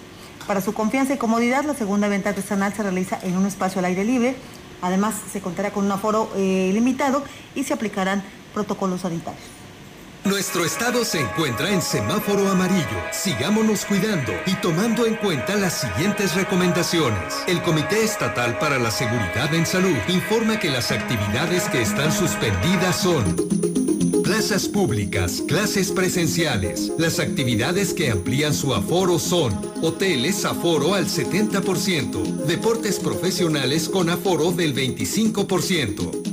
Para 0.46 0.62
su 0.62 0.72
confianza 0.72 1.12
y 1.12 1.18
comodidad, 1.18 1.64
la 1.64 1.74
segunda 1.74 2.08
venta 2.08 2.30
artesanal 2.30 2.72
se 2.72 2.82
realiza 2.82 3.18
en 3.22 3.36
un 3.36 3.44
espacio 3.44 3.80
al 3.80 3.84
aire 3.84 4.06
libre. 4.06 4.36
Además, 4.80 5.16
se 5.30 5.42
contará 5.42 5.70
con 5.70 5.84
un 5.84 5.92
aforo 5.92 6.30
eh, 6.34 6.70
limitado 6.72 7.22
y 7.54 7.64
se 7.64 7.74
aplicarán 7.74 8.22
protocolos 8.54 9.02
sanitarios. 9.02 9.63
Nuestro 10.24 10.64
estado 10.64 11.04
se 11.04 11.20
encuentra 11.20 11.70
en 11.70 11.82
semáforo 11.82 12.48
amarillo. 12.48 13.02
Sigámonos 13.12 13.84
cuidando 13.84 14.32
y 14.46 14.54
tomando 14.54 15.04
en 15.04 15.16
cuenta 15.16 15.54
las 15.54 15.80
siguientes 15.80 16.34
recomendaciones. 16.34 17.44
El 17.46 17.60
Comité 17.60 18.02
Estatal 18.02 18.58
para 18.58 18.78
la 18.78 18.90
Seguridad 18.90 19.52
en 19.52 19.66
Salud 19.66 19.96
informa 20.08 20.58
que 20.58 20.70
las 20.70 20.90
actividades 20.92 21.68
que 21.68 21.82
están 21.82 22.10
suspendidas 22.10 22.96
son 22.96 23.36
plazas 24.24 24.66
públicas, 24.66 25.42
clases 25.46 25.92
presenciales. 25.92 26.90
Las 26.98 27.20
actividades 27.20 27.92
que 27.92 28.10
amplían 28.10 28.54
su 28.54 28.74
aforo 28.74 29.18
son 29.18 29.52
hoteles 29.82 30.46
aforo 30.46 30.94
al 30.94 31.06
70%, 31.06 32.22
deportes 32.46 32.98
profesionales 32.98 33.90
con 33.90 34.08
aforo 34.08 34.52
del 34.52 34.74
25%, 34.74 36.23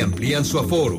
amplían 0.00 0.44
su 0.44 0.58
aforo 0.58 0.98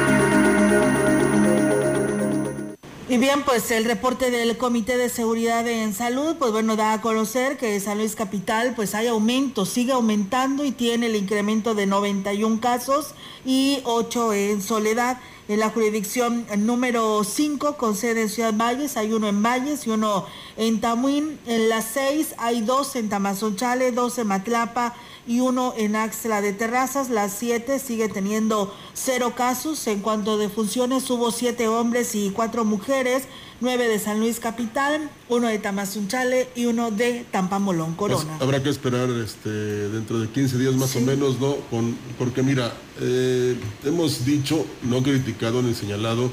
Y 3.11 3.17
bien, 3.17 3.43
pues 3.43 3.71
el 3.71 3.83
reporte 3.83 4.31
del 4.31 4.55
Comité 4.55 4.95
de 4.95 5.09
Seguridad 5.09 5.67
en 5.67 5.93
Salud, 5.93 6.37
pues 6.39 6.53
bueno, 6.53 6.77
da 6.77 6.93
a 6.93 7.01
conocer 7.01 7.57
que 7.57 7.77
San 7.81 7.97
Luis 7.97 8.15
Capital, 8.15 8.71
pues 8.73 8.95
hay 8.95 9.07
aumento, 9.07 9.65
sigue 9.65 9.91
aumentando 9.91 10.63
y 10.63 10.71
tiene 10.71 11.07
el 11.07 11.17
incremento 11.17 11.75
de 11.75 11.87
91 11.87 12.61
casos 12.61 13.13
y 13.43 13.81
8 13.83 14.33
en 14.33 14.61
Soledad. 14.61 15.17
En 15.47 15.59
la 15.59 15.69
jurisdicción 15.69 16.45
número 16.59 17.23
5, 17.23 17.75
con 17.75 17.95
sede 17.95 18.21
en 18.21 18.29
Ciudad 18.29 18.53
Valles, 18.53 18.95
hay 18.95 19.11
uno 19.11 19.27
en 19.27 19.41
Valles 19.41 19.87
y 19.87 19.89
uno 19.89 20.25
en 20.55 20.79
Tamuín. 20.79 21.39
En 21.45 21.67
las 21.67 21.85
6 21.93 22.35
hay 22.37 22.61
dos 22.61 22.95
en 22.95 23.09
Tamazunchale, 23.09 23.91
dos 23.91 24.17
en 24.19 24.27
Matlapa 24.27 24.93
y 25.27 25.39
uno 25.39 25.73
en 25.75 25.95
Axla 25.95 26.41
de 26.41 26.53
Terrazas. 26.53 27.09
Las 27.09 27.33
7 27.33 27.79
sigue 27.79 28.07
teniendo 28.07 28.73
cero 28.93 29.33
casos. 29.35 29.85
En 29.87 30.01
cuanto 30.01 30.33
a 30.33 30.37
defunciones, 30.37 31.09
hubo 31.09 31.31
siete 31.31 31.67
hombres 31.67 32.15
y 32.15 32.29
cuatro 32.29 32.63
mujeres, 32.63 33.23
nueve 33.61 33.87
de 33.87 33.99
San 33.99 34.19
Luis 34.19 34.39
Capital, 34.39 35.09
uno 35.29 35.47
de 35.47 35.59
Tamazunchale 35.59 36.49
y 36.55 36.65
uno 36.65 36.91
de 36.91 37.25
Tampamolón 37.31 37.93
Corona. 37.93 38.23
Pues 38.23 38.41
habrá 38.41 38.61
que 38.61 38.69
esperar 38.69 39.09
este, 39.09 39.49
dentro 39.49 40.19
de 40.19 40.27
15 40.27 40.57
días 40.57 40.75
más 40.75 40.95
o 40.95 41.01
menos, 41.01 41.39
¿no? 41.39 41.55
Con, 41.69 41.95
porque 42.17 42.43
mira, 42.43 42.73
eh, 42.99 43.55
hemos 43.85 44.25
dicho, 44.25 44.65
no 44.83 45.01
criticado 45.01 45.61
ni 45.61 45.73
señalado, 45.73 46.31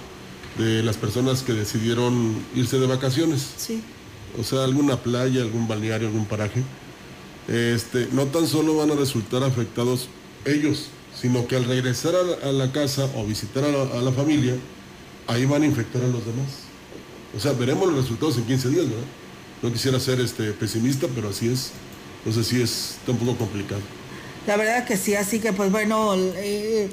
de 0.58 0.82
las 0.82 0.96
personas 0.96 1.42
que 1.42 1.52
decidieron 1.52 2.34
irse 2.54 2.78
de 2.78 2.86
vacaciones. 2.86 3.46
Sí. 3.56 3.82
O 4.38 4.42
sea, 4.42 4.64
alguna 4.64 4.96
playa, 4.96 5.42
algún 5.42 5.68
balneario, 5.68 6.08
algún 6.08 6.26
paraje. 6.26 6.62
Este, 7.46 8.08
no 8.12 8.26
tan 8.26 8.46
solo 8.46 8.76
van 8.76 8.90
a 8.90 8.94
resultar 8.94 9.42
afectados 9.42 10.08
ellos, 10.44 10.88
sino 11.14 11.46
que 11.46 11.56
al 11.56 11.64
regresar 11.64 12.14
a 12.14 12.22
la, 12.22 12.48
a 12.48 12.52
la 12.52 12.72
casa 12.72 13.08
o 13.16 13.24
visitar 13.24 13.64
a 13.64 13.68
la, 13.68 13.82
a 13.98 14.02
la, 14.02 14.12
familia, 14.12 14.54
ahí 15.26 15.46
van 15.46 15.62
a 15.62 15.66
infectar 15.66 16.02
a 16.02 16.08
los 16.08 16.24
demás. 16.26 16.67
O 17.36 17.40
sea, 17.40 17.52
veremos 17.52 17.88
los 17.88 18.02
resultados 18.02 18.36
en 18.38 18.44
15 18.44 18.68
días, 18.70 18.88
¿verdad? 18.88 19.04
No 19.62 19.72
quisiera 19.72 20.00
ser 20.00 20.20
este, 20.20 20.52
pesimista, 20.52 21.06
pero 21.14 21.28
así 21.28 21.48
es. 21.48 21.72
Entonces 22.18 22.46
sí 22.46 22.62
es 22.62 22.96
está 22.98 23.12
un 23.12 23.18
poco 23.18 23.36
complicado. 23.36 23.80
La 24.46 24.56
verdad 24.56 24.86
que 24.86 24.96
sí, 24.96 25.14
así 25.14 25.40
que 25.40 25.52
pues 25.52 25.70
bueno, 25.70 26.14
eh, 26.16 26.90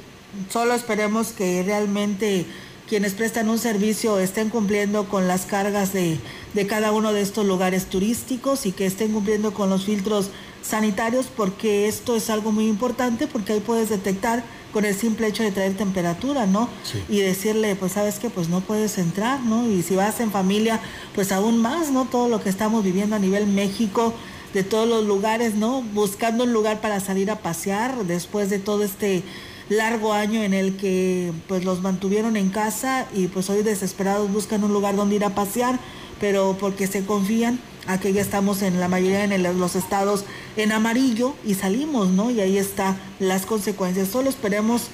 solo 0.49 0.73
esperemos 0.73 1.29
que 1.29 1.63
realmente 1.63 2.45
quienes 2.87 3.13
prestan 3.13 3.49
un 3.49 3.57
servicio 3.57 4.19
estén 4.19 4.49
cumpliendo 4.49 5.07
con 5.07 5.27
las 5.27 5.45
cargas 5.45 5.93
de, 5.93 6.19
de, 6.53 6.67
cada 6.67 6.91
uno 6.91 7.13
de 7.13 7.21
estos 7.21 7.45
lugares 7.45 7.85
turísticos 7.85 8.65
y 8.65 8.71
que 8.71 8.85
estén 8.85 9.11
cumpliendo 9.11 9.53
con 9.53 9.69
los 9.69 9.85
filtros 9.85 10.29
sanitarios 10.61 11.27
porque 11.35 11.87
esto 11.87 12.15
es 12.15 12.29
algo 12.29 12.51
muy 12.51 12.67
importante 12.67 13.27
porque 13.27 13.53
ahí 13.53 13.59
puedes 13.59 13.89
detectar 13.89 14.43
con 14.75 14.83
el 14.83 14.93
simple 14.93 15.27
hecho 15.27 15.41
de 15.41 15.51
traer 15.51 15.77
temperatura, 15.77 16.45
¿no? 16.47 16.67
Sí. 16.83 17.01
Y 17.07 17.21
decirle, 17.21 17.77
pues 17.77 17.93
sabes 17.93 18.19
que 18.19 18.29
pues 18.29 18.49
no 18.49 18.59
puedes 18.59 18.97
entrar, 18.97 19.39
¿no? 19.39 19.65
Y 19.71 19.81
si 19.83 19.95
vas 19.95 20.19
en 20.19 20.31
familia, 20.31 20.81
pues 21.15 21.31
aún 21.31 21.61
más, 21.61 21.91
¿no? 21.91 22.03
Todo 22.03 22.27
lo 22.27 22.43
que 22.43 22.49
estamos 22.49 22.83
viviendo 22.83 23.15
a 23.15 23.19
nivel 23.19 23.47
México, 23.47 24.13
de 24.53 24.65
todos 24.65 24.85
los 24.85 25.05
lugares, 25.05 25.55
¿no? 25.55 25.81
Buscando 25.81 26.43
un 26.43 26.51
lugar 26.51 26.81
para 26.81 26.99
salir 26.99 27.31
a 27.31 27.39
pasear 27.39 28.03
después 28.03 28.49
de 28.49 28.59
todo 28.59 28.83
este 28.83 29.23
largo 29.69 30.11
año 30.11 30.43
en 30.43 30.53
el 30.53 30.75
que 30.75 31.31
pues 31.47 31.63
los 31.63 31.81
mantuvieron 31.81 32.35
en 32.35 32.49
casa 32.49 33.07
y 33.15 33.27
pues 33.27 33.49
hoy 33.49 33.63
desesperados 33.63 34.29
buscan 34.29 34.61
un 34.65 34.73
lugar 34.73 34.97
donde 34.97 35.15
ir 35.15 35.23
a 35.23 35.33
pasear, 35.35 35.79
pero 36.19 36.57
porque 36.59 36.85
se 36.85 37.05
confían 37.05 37.61
a 37.87 37.99
que 37.99 38.13
ya 38.13 38.21
estamos 38.21 38.61
en 38.61 38.79
la 38.79 38.87
mayoría 38.87 39.27
de 39.27 39.37
los 39.37 39.75
estados 39.75 40.25
en 40.57 40.71
amarillo 40.71 41.35
y 41.45 41.53
salimos, 41.53 42.09
¿no? 42.09 42.31
Y 42.31 42.41
ahí 42.41 42.57
están 42.57 42.97
las 43.19 43.45
consecuencias. 43.45 44.09
Solo 44.09 44.29
esperemos 44.29 44.89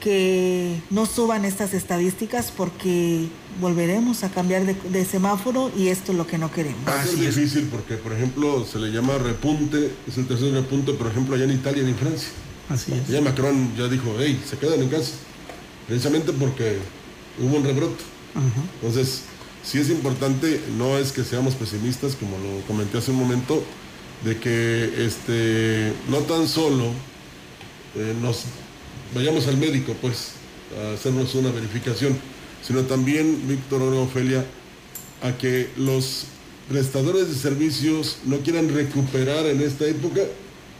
que 0.00 0.80
no 0.90 1.06
suban 1.06 1.44
estas 1.44 1.74
estadísticas 1.74 2.52
porque 2.56 3.28
volveremos 3.60 4.24
a 4.24 4.30
cambiar 4.30 4.64
de, 4.64 5.04
semáforo 5.04 5.70
y 5.76 5.88
esto 5.88 6.12
es 6.12 6.18
lo 6.18 6.26
que 6.26 6.38
no 6.38 6.50
queremos. 6.50 6.86
Va 6.86 7.00
a 7.00 7.04
ser 7.04 7.18
difícil 7.18 7.68
porque, 7.70 7.96
por 7.96 8.12
ejemplo, 8.12 8.64
se 8.64 8.78
le 8.78 8.92
llama 8.92 9.18
repunte, 9.18 9.90
es 10.06 10.16
el 10.18 10.26
tercer 10.26 10.52
repunte, 10.52 10.92
por 10.92 11.08
ejemplo, 11.08 11.34
allá 11.34 11.44
en 11.44 11.52
Italia 11.52 11.82
y 11.82 11.88
en 11.88 11.96
Francia. 11.96 12.28
Así 12.68 12.92
es. 12.92 13.08
Ya 13.08 13.20
Macron 13.20 13.74
ya 13.76 13.88
dijo, 13.88 14.14
hey, 14.18 14.40
se 14.48 14.56
quedan 14.58 14.80
en 14.80 14.88
casa, 14.88 15.12
precisamente 15.86 16.32
porque 16.32 16.78
hubo 17.40 17.56
un 17.56 17.64
rebrote. 17.64 18.04
Entonces, 18.80 19.22
sí 19.66 19.78
es 19.78 19.90
importante, 19.90 20.60
no 20.78 20.96
es 20.96 21.12
que 21.12 21.24
seamos 21.24 21.54
pesimistas, 21.54 22.14
como 22.14 22.38
lo 22.38 22.60
comenté 22.66 22.98
hace 22.98 23.10
un 23.10 23.18
momento, 23.18 23.62
de 24.24 24.38
que 24.38 25.04
este, 25.04 25.92
no 26.08 26.18
tan 26.18 26.48
solo 26.48 26.84
eh, 27.96 28.14
nos 28.22 28.44
vayamos 29.14 29.46
al 29.48 29.56
médico, 29.56 29.94
pues, 30.00 30.32
a 30.80 30.94
hacernos 30.94 31.34
una 31.34 31.50
verificación, 31.50 32.16
sino 32.62 32.82
también, 32.82 33.46
Víctor 33.48 33.82
Ofelia, 33.82 34.44
a 35.22 35.32
que 35.32 35.70
los 35.76 36.26
prestadores 36.68 37.28
de 37.28 37.34
servicios 37.34 38.18
no 38.24 38.38
quieran 38.38 38.68
recuperar 38.68 39.46
en 39.46 39.60
esta 39.60 39.86
época 39.86 40.20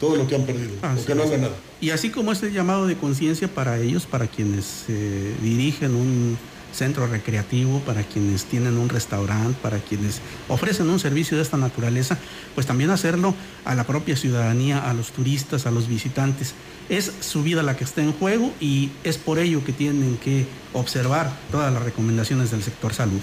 todo 0.00 0.16
lo 0.16 0.26
que 0.26 0.34
han 0.34 0.44
perdido, 0.44 0.72
o 0.82 1.04
que 1.04 1.14
no 1.14 1.22
han 1.22 1.30
ganado. 1.30 1.54
Y 1.80 1.90
así 1.90 2.10
como 2.10 2.32
este 2.32 2.52
llamado 2.52 2.86
de 2.86 2.96
conciencia 2.96 3.48
para 3.48 3.78
ellos, 3.78 4.06
para 4.06 4.26
quienes 4.26 4.84
eh, 4.88 5.34
dirigen 5.42 5.94
un 5.94 6.38
centro 6.76 7.06
recreativo, 7.06 7.80
para 7.80 8.02
quienes 8.04 8.44
tienen 8.44 8.76
un 8.76 8.88
restaurante, 8.88 9.58
para 9.62 9.78
quienes 9.78 10.20
ofrecen 10.48 10.88
un 10.88 11.00
servicio 11.00 11.36
de 11.36 11.42
esta 11.42 11.56
naturaleza, 11.56 12.18
pues 12.54 12.66
también 12.66 12.90
hacerlo 12.90 13.34
a 13.64 13.74
la 13.74 13.84
propia 13.84 14.16
ciudadanía, 14.16 14.88
a 14.88 14.94
los 14.94 15.10
turistas, 15.10 15.66
a 15.66 15.70
los 15.70 15.88
visitantes. 15.88 16.54
Es 16.88 17.10
su 17.20 17.42
vida 17.42 17.62
la 17.62 17.76
que 17.76 17.84
está 17.84 18.02
en 18.02 18.12
juego 18.12 18.52
y 18.60 18.90
es 19.02 19.16
por 19.18 19.38
ello 19.38 19.64
que 19.64 19.72
tienen 19.72 20.16
que 20.18 20.46
observar 20.72 21.32
todas 21.50 21.72
las 21.72 21.82
recomendaciones 21.82 22.50
del 22.50 22.62
sector 22.62 22.94
salud. 22.94 23.20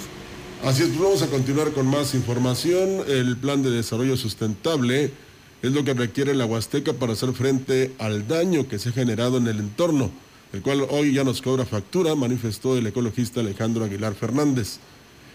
Así 0.65 0.83
es, 0.83 0.89
pues 0.89 1.01
vamos 1.01 1.21
a 1.21 1.27
continuar 1.27 1.71
con 1.71 1.87
más 1.87 2.13
información. 2.15 3.03
El 3.07 3.37
plan 3.37 3.61
de 3.63 3.69
desarrollo 3.69 4.17
sustentable 4.17 5.11
es 5.61 5.71
lo 5.71 5.83
que 5.83 5.93
requiere 5.93 6.33
la 6.33 6.45
Huasteca 6.45 6.93
para 6.93 7.13
hacer 7.13 7.33
frente 7.33 7.93
al 7.99 8.27
daño 8.27 8.67
que 8.67 8.79
se 8.79 8.89
ha 8.89 8.91
generado 8.91 9.37
en 9.37 9.47
el 9.47 9.59
entorno 9.59 10.11
el 10.53 10.61
cual 10.61 10.85
hoy 10.89 11.13
ya 11.13 11.23
nos 11.23 11.41
cobra 11.41 11.65
factura, 11.65 12.15
manifestó 12.15 12.77
el 12.77 12.85
ecologista 12.87 13.39
Alejandro 13.39 13.83
Aguilar 13.83 14.13
Fernández. 14.13 14.77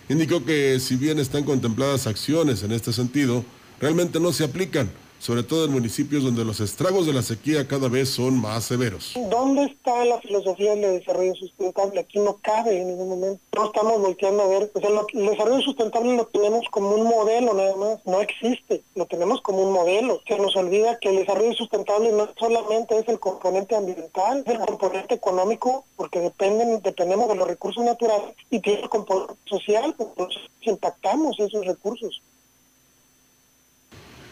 Indicó 0.09 0.45
que 0.45 0.79
si 0.81 0.97
bien 0.97 1.19
están 1.19 1.43
contempladas 1.43 2.07
acciones 2.07 2.63
en 2.63 2.73
este 2.73 2.93
sentido, 2.93 3.45
realmente 3.81 4.21
no 4.21 4.33
se 4.33 4.45
aplican 4.45 4.89
sobre 5.19 5.43
todo 5.43 5.65
en 5.65 5.73
municipios 5.73 6.23
donde 6.23 6.45
los 6.45 6.61
estragos 6.61 7.07
de 7.07 7.13
la 7.13 7.23
sequía 7.23 7.67
cada 7.67 7.89
vez 7.89 8.11
son 8.11 8.41
más 8.41 8.65
severos. 8.65 9.15
¿Dónde 9.31 9.65
está 9.65 10.05
la 10.05 10.21
filosofía 10.21 10.75
del 10.75 10.99
desarrollo 11.01 11.35
sustentable? 11.35 12.01
Aquí 12.01 12.19
no 12.19 12.39
cabe 12.41 12.81
en 12.81 12.89
ningún 12.89 13.09
momento. 13.09 13.41
No 13.55 13.67
estamos 13.67 14.01
volteando 14.01 14.43
a 14.43 14.47
ver. 14.47 14.71
O 14.75 14.81
sea, 14.81 14.91
el 14.91 15.27
desarrollo 15.27 15.61
sustentable 15.63 16.17
lo 16.17 16.27
tenemos 16.27 16.67
como 16.71 16.91
un 16.95 17.05
modelo 17.05 17.55
nada 17.55 17.77
más. 17.77 17.99
No 18.07 18.21
existe. 18.21 18.83
Lo 18.95 19.07
tenemos 19.07 19.41
como 19.43 19.63
un 19.63 19.73
modelo. 19.73 20.21
Se 20.27 20.39
nos 20.39 20.55
olvida 20.57 20.99
que 20.99 21.11
el 21.11 21.17
desarrollo 21.17 21.53
sustentable 21.55 22.13
no 22.13 22.29
solamente 22.39 22.99
es 22.99 23.09
el 23.09 23.19
componente 23.19 23.77
ambiental, 23.77 24.45
es 24.47 24.55
el 24.55 24.67
componente 24.67 25.15
económico, 25.15 25.85
porque 25.97 26.21
dependen, 26.21 26.81
dependemos 26.83 27.29
de 27.29 27.35
los 27.35 27.49
recursos 27.49 27.85
naturales 27.85 28.35
y 28.51 28.61
tiene 28.61 28.83
el 28.83 28.89
componente 28.89 29.35
social, 29.47 29.95
porque 29.97 30.37
impactamos 30.63 31.39
esos 31.41 31.65
recursos. 31.67 32.23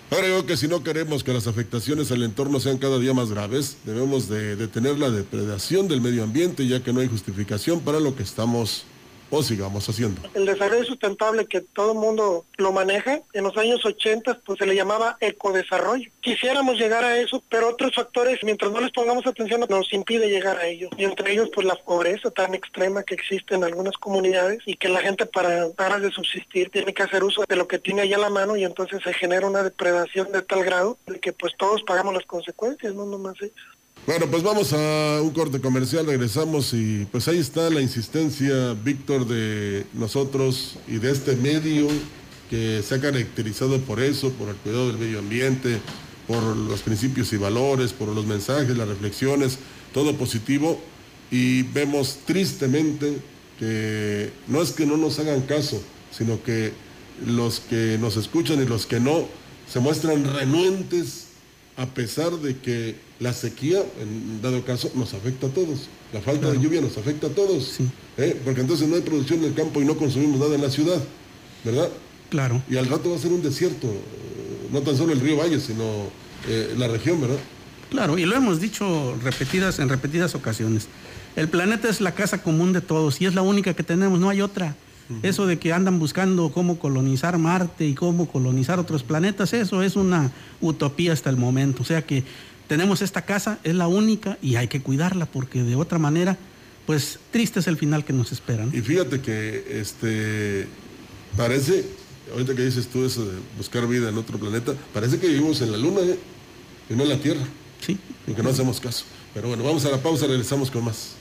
Creo 0.09 0.47
que 0.47 0.57
si 0.57 0.69
no 0.69 0.85
queremos 0.85 1.25
que 1.25 1.33
las 1.33 1.49
afectaciones 1.49 2.13
al 2.13 2.23
entorno 2.23 2.61
sean 2.61 2.79
cada 2.79 2.99
día 2.99 3.13
más 3.13 3.31
graves, 3.31 3.79
debemos 3.85 4.29
de 4.29 4.55
detener 4.55 4.99
la 4.99 5.11
depredación 5.11 5.89
del 5.89 6.01
medio 6.01 6.23
ambiente, 6.23 6.67
ya 6.69 6.81
que 6.81 6.93
no 6.93 7.01
hay 7.01 7.09
justificación 7.09 7.81
para 7.81 7.99
lo 7.99 8.15
que 8.15 8.23
estamos 8.23 8.85
o 9.31 9.43
sigamos 9.43 9.89
haciendo. 9.89 10.21
El 10.35 10.47
desarrollo 10.47 10.85
sustentable 10.85 11.47
que 11.47 11.61
todo 11.61 11.93
el 11.93 11.99
mundo 11.99 12.45
lo 12.57 12.73
maneja, 12.73 13.21
en 13.33 13.45
los 13.45 13.57
años 13.57 13.85
80 13.85 14.41
pues 14.45 14.59
se 14.59 14.67
le 14.67 14.75
llamaba 14.75 15.17
ecodesarrollo. 15.21 16.11
Quisiéramos 16.21 16.79
llegar 16.79 17.05
a 17.05 17.19
eso, 17.19 17.43
pero 17.49 17.69
otros 17.69 17.95
factores, 17.95 18.41
mientras 18.43 18.71
no 18.73 18.81
les 18.81 18.93
pongamos 18.93 19.27
atención, 19.27 19.65
nos 19.69 19.93
impide 19.93 20.29
llegar 20.29 20.59
a 20.59 20.67
ello. 20.67 20.89
Y 20.97 21.05
entre 21.05 21.33
ellos 21.33 21.51
pues 21.55 21.67
la 21.67 21.77
pobreza 21.77 22.31
tan 22.31 22.55
extrema 22.55 23.03
que 23.03 23.15
existe 23.15 23.55
en 23.55 23.65
algunas 23.65 23.97
comunidades 23.97 24.61
y 24.67 24.77
que 24.77 24.89
la 24.89 25.01
gente 25.01 25.27
para, 25.27 25.69
para 25.71 25.99
de 25.99 26.11
subsistir 26.11 26.71
tiene 26.71 26.95
que 26.95 27.03
hacer 27.03 27.25
uso 27.25 27.45
de 27.49 27.57
lo 27.57 27.67
que 27.69 27.79
tiene 27.79 28.03
allá 28.03 28.17
a 28.17 28.21
la 28.21 28.31
mano 28.31 28.57
y 28.57 28.65
entonces 28.65 29.03
se 29.03 29.13
genera 29.13 29.47
una 29.47 29.63
depredación 29.63 30.31
de 30.33 30.43
tal 30.43 30.65
grado 30.65 30.99
de 31.07 31.21
que 31.21 31.33
pues 31.33 31.53
todos 31.57 31.83
pagamos 31.83 32.15
las 32.15 32.27
consecuencias, 32.27 32.95
no 32.95 33.07
nomás 33.07 33.35
ellos. 33.41 33.76
Bueno, 34.07 34.29
pues 34.31 34.45
vamos 34.45 34.73
a 34.73 35.21
un 35.21 35.31
corte 35.31 35.61
comercial, 35.61 36.07
regresamos 36.07 36.73
y 36.75 37.09
pues 37.11 37.27
ahí 37.27 37.39
está 37.39 37.69
la 37.71 37.81
insistencia, 37.81 38.75
Víctor, 38.75 39.27
de 39.27 39.85
nosotros 39.95 40.77
y 40.87 40.99
de 40.99 41.11
este 41.11 41.35
medio 41.35 41.89
que 42.49 42.85
se 42.87 42.95
ha 42.95 43.01
caracterizado 43.01 43.81
por 43.81 44.01
eso, 44.01 44.31
por 44.31 44.51
el 44.51 44.55
cuidado 44.55 44.87
del 44.87 44.99
medio 44.99 45.19
ambiente, 45.19 45.81
por 46.29 46.41
los 46.57 46.83
principios 46.83 47.33
y 47.33 47.37
valores, 47.37 47.93
por 47.93 48.07
los 48.07 48.27
mensajes, 48.27 48.77
las 48.77 48.87
reflexiones, 48.87 49.59
todo 49.93 50.15
positivo. 50.17 50.81
Y 51.33 51.63
vemos 51.63 52.21
tristemente 52.25 53.19
que 53.59 54.31
no 54.47 54.63
es 54.63 54.71
que 54.71 54.87
no 54.87 54.97
nos 54.97 55.19
hagan 55.19 55.41
caso, 55.41 55.83
sino 56.13 56.41
que 56.45 56.73
los 57.27 57.59
que 57.59 57.99
nos 58.01 58.17
escuchan 58.17 58.63
y 58.63 58.67
los 58.67 58.87
que 58.87 59.01
no 59.01 59.27
se 59.69 59.81
muestran 59.81 60.33
renuentes 60.33 61.27
a 61.77 61.87
pesar 61.87 62.31
de 62.37 62.57
que 62.59 63.06
la 63.19 63.33
sequía, 63.33 63.83
en 64.01 64.43
dado 64.43 64.65
caso, 64.65 64.91
nos 64.95 65.15
afecta 65.15 65.47
a 65.47 65.51
todos. 65.51 65.89
La 66.13 66.21
falta 66.21 66.51
de 66.51 66.59
lluvia 66.61 66.81
nos 66.81 66.97
afecta 66.99 67.29
a 67.29 67.31
todos. 67.31 67.79
¿eh? 68.19 68.41
Porque 68.45 68.61
entonces 68.61 68.89
no 68.89 68.97
hay 68.97 69.03
producción 69.03 69.41
en 69.41 69.47
el 69.47 69.55
campo 69.55 69.81
y 69.81 69.85
no 69.85 69.97
consumimos 69.97 70.39
nada 70.39 70.55
en 70.55 70.63
la 70.63 70.71
ciudad, 70.71 71.03
¿verdad? 71.65 71.89
Claro. 72.31 72.63
Y 72.69 72.77
al 72.77 72.87
rato 72.87 73.11
va 73.11 73.17
a 73.17 73.19
ser 73.19 73.33
un 73.33 73.43
desierto, 73.43 73.89
no 74.73 74.81
tan 74.83 74.97
solo 74.97 75.13
el 75.13 75.21
río 75.21 75.37
Valle, 75.37 75.61
sino 75.61 75.85
eh, 76.49 76.75
la 76.77 76.89
región, 76.89 77.21
¿verdad? 77.21 77.39
Claro, 77.91 78.19
y 78.19 78.25
lo 78.25 78.35
hemos 78.35 78.61
dicho 78.61 79.17
repetidas, 79.23 79.79
en 79.79 79.89
repetidas 79.89 80.35
ocasiones. 80.35 80.89
El 81.37 81.49
planeta 81.49 81.89
es 81.89 82.01
la 82.01 82.13
casa 82.13 82.43
común 82.43 82.73
de 82.73 82.81
todos 82.81 83.21
y 83.21 83.27
es 83.27 83.35
la 83.35 83.43
única 83.43 83.75
que 83.75 83.83
tenemos, 83.83 84.19
no 84.19 84.29
hay 84.29 84.41
otra. 84.41 84.77
Eso 85.23 85.47
de 85.47 85.57
que 85.61 85.73
andan 85.73 86.01
buscando 86.01 86.51
cómo 86.51 86.81
colonizar 86.81 87.39
Marte 87.39 87.87
y 87.87 87.95
cómo 87.95 88.27
colonizar 88.27 88.81
otros 88.81 89.05
planetas, 89.05 89.53
eso 89.53 89.83
es 89.83 89.95
una 89.95 90.33
utopía 90.61 91.13
hasta 91.13 91.31
el 91.31 91.37
momento. 91.37 91.83
O 91.83 91.87
sea 91.87 92.03
que 92.03 92.25
tenemos 92.69 93.03
esta 93.03 93.23
casa, 93.23 93.59
es 93.65 93.75
la 93.75 93.89
única 93.89 94.39
y 94.43 94.57
hay 94.57 94.69
que 94.69 94.81
cuidarla 94.81 95.27
porque 95.27 95.63
de 95.63 95.77
otra 95.77 95.99
manera, 95.99 96.37
pues 96.87 97.19
triste 97.31 97.61
es 97.61 97.67
el 97.67 97.77
final 97.77 98.05
que 98.05 98.13
nos 98.13 98.33
espera. 98.33 98.67
Y 98.73 98.81
fíjate 98.81 99.21
que 99.21 99.81
este 99.81 100.67
parece, 101.37 101.85
ahorita 102.33 102.55
que 102.55 102.65
dices 102.65 102.89
tú 102.89 103.05
eso 103.05 103.25
de 103.25 103.39
buscar 103.57 103.87
vida 103.87 104.09
en 104.09 104.19
otro 104.19 104.39
planeta, 104.39 104.75
parece 104.93 105.19
que 105.19 105.29
vivimos 105.29 105.61
en 105.61 105.73
la 105.73 105.79
Luna 105.79 106.01
¿eh? 106.01 106.19
y 106.91 106.95
no 106.95 107.05
en 107.05 107.09
la 107.11 107.19
Tierra. 107.19 107.43
Sí. 107.81 107.99
Y 108.27 108.33
que 108.33 108.43
no 108.43 108.51
hacemos 108.51 108.81
caso. 108.81 109.05
Pero 109.35 109.49
bueno, 109.49 109.63
vamos 109.63 109.85
a 109.85 109.91
la 109.91 110.03
pausa, 110.03 110.27
regresamos 110.27 110.71
con 110.71 110.85
más. 110.85 111.17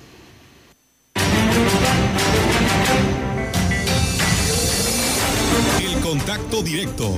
Contacto 6.01 6.61
directo 6.61 7.17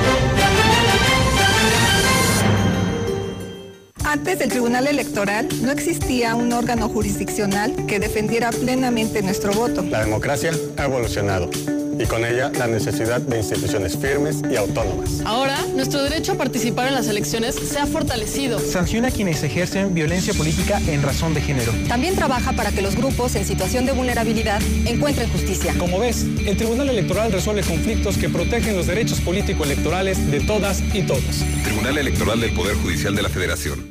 Antes 4.11 4.39
del 4.39 4.49
Tribunal 4.49 4.87
Electoral 4.87 5.47
no 5.61 5.71
existía 5.71 6.35
un 6.35 6.51
órgano 6.51 6.89
jurisdiccional 6.89 7.85
que 7.85 7.97
defendiera 7.97 8.49
plenamente 8.49 9.21
nuestro 9.21 9.53
voto. 9.53 9.83
La 9.83 10.01
democracia 10.01 10.51
ha 10.75 10.83
evolucionado 10.83 11.49
y 11.97 12.05
con 12.07 12.25
ella 12.25 12.51
la 12.57 12.67
necesidad 12.67 13.21
de 13.21 13.37
instituciones 13.37 13.95
firmes 13.95 14.41
y 14.51 14.57
autónomas. 14.57 15.21
Ahora, 15.23 15.57
nuestro 15.75 16.03
derecho 16.03 16.33
a 16.33 16.35
participar 16.35 16.89
en 16.89 16.95
las 16.95 17.07
elecciones 17.07 17.55
se 17.55 17.79
ha 17.79 17.85
fortalecido. 17.85 18.59
Sanciona 18.59 19.07
a 19.07 19.11
quienes 19.11 19.43
ejercen 19.43 19.93
violencia 19.93 20.33
política 20.33 20.81
en 20.87 21.03
razón 21.03 21.33
de 21.33 21.39
género. 21.39 21.71
También 21.87 22.13
trabaja 22.15 22.51
para 22.51 22.71
que 22.71 22.81
los 22.81 22.97
grupos 22.97 23.35
en 23.35 23.45
situación 23.45 23.85
de 23.85 23.93
vulnerabilidad 23.93 24.61
encuentren 24.85 25.29
justicia. 25.29 25.73
Como 25.77 25.99
ves, 25.99 26.25
el 26.45 26.57
Tribunal 26.57 26.89
Electoral 26.89 27.31
resuelve 27.31 27.63
conflictos 27.63 28.17
que 28.17 28.27
protegen 28.27 28.75
los 28.75 28.87
derechos 28.87 29.21
político-electorales 29.21 30.29
de 30.29 30.41
todas 30.41 30.81
y 30.93 31.03
todos. 31.03 31.45
Tribunal 31.63 31.97
Electoral 31.97 32.41
del 32.41 32.53
Poder 32.53 32.75
Judicial 32.75 33.15
de 33.15 33.21
la 33.21 33.29
Federación. 33.29 33.90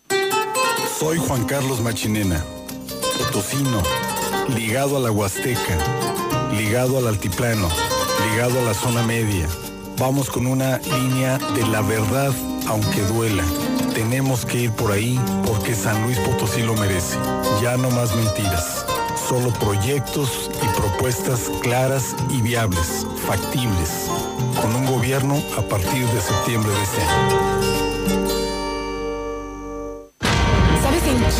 Soy 1.01 1.17
Juan 1.17 1.45
Carlos 1.45 1.81
Machinena, 1.81 2.45
potosino, 3.17 3.81
ligado 4.55 4.97
a 4.97 4.99
la 4.99 5.09
Huasteca, 5.09 5.79
ligado 6.55 6.99
al 6.99 7.07
altiplano, 7.07 7.69
ligado 8.29 8.59
a 8.59 8.61
la 8.61 8.75
zona 8.75 9.01
media. 9.01 9.47
Vamos 9.97 10.29
con 10.29 10.45
una 10.45 10.77
línea 10.77 11.39
de 11.55 11.65
la 11.65 11.81
verdad, 11.81 12.31
aunque 12.67 13.01
duela. 13.01 13.43
Tenemos 13.95 14.45
que 14.45 14.59
ir 14.59 14.71
por 14.73 14.91
ahí 14.91 15.19
porque 15.47 15.73
San 15.73 16.03
Luis 16.03 16.19
Potosí 16.19 16.61
lo 16.61 16.75
merece. 16.75 17.17
Ya 17.63 17.77
no 17.77 17.89
más 17.89 18.15
mentiras, 18.15 18.85
solo 19.27 19.51
proyectos 19.53 20.51
y 20.61 20.67
propuestas 20.79 21.49
claras 21.63 22.15
y 22.29 22.43
viables, 22.43 23.07
factibles, 23.25 24.05
con 24.61 24.75
un 24.75 24.85
gobierno 24.85 25.41
a 25.57 25.63
partir 25.63 26.05
de 26.05 26.21
septiembre 26.21 26.71
de 26.71 26.83
este 26.83 27.01
año. 27.01 27.90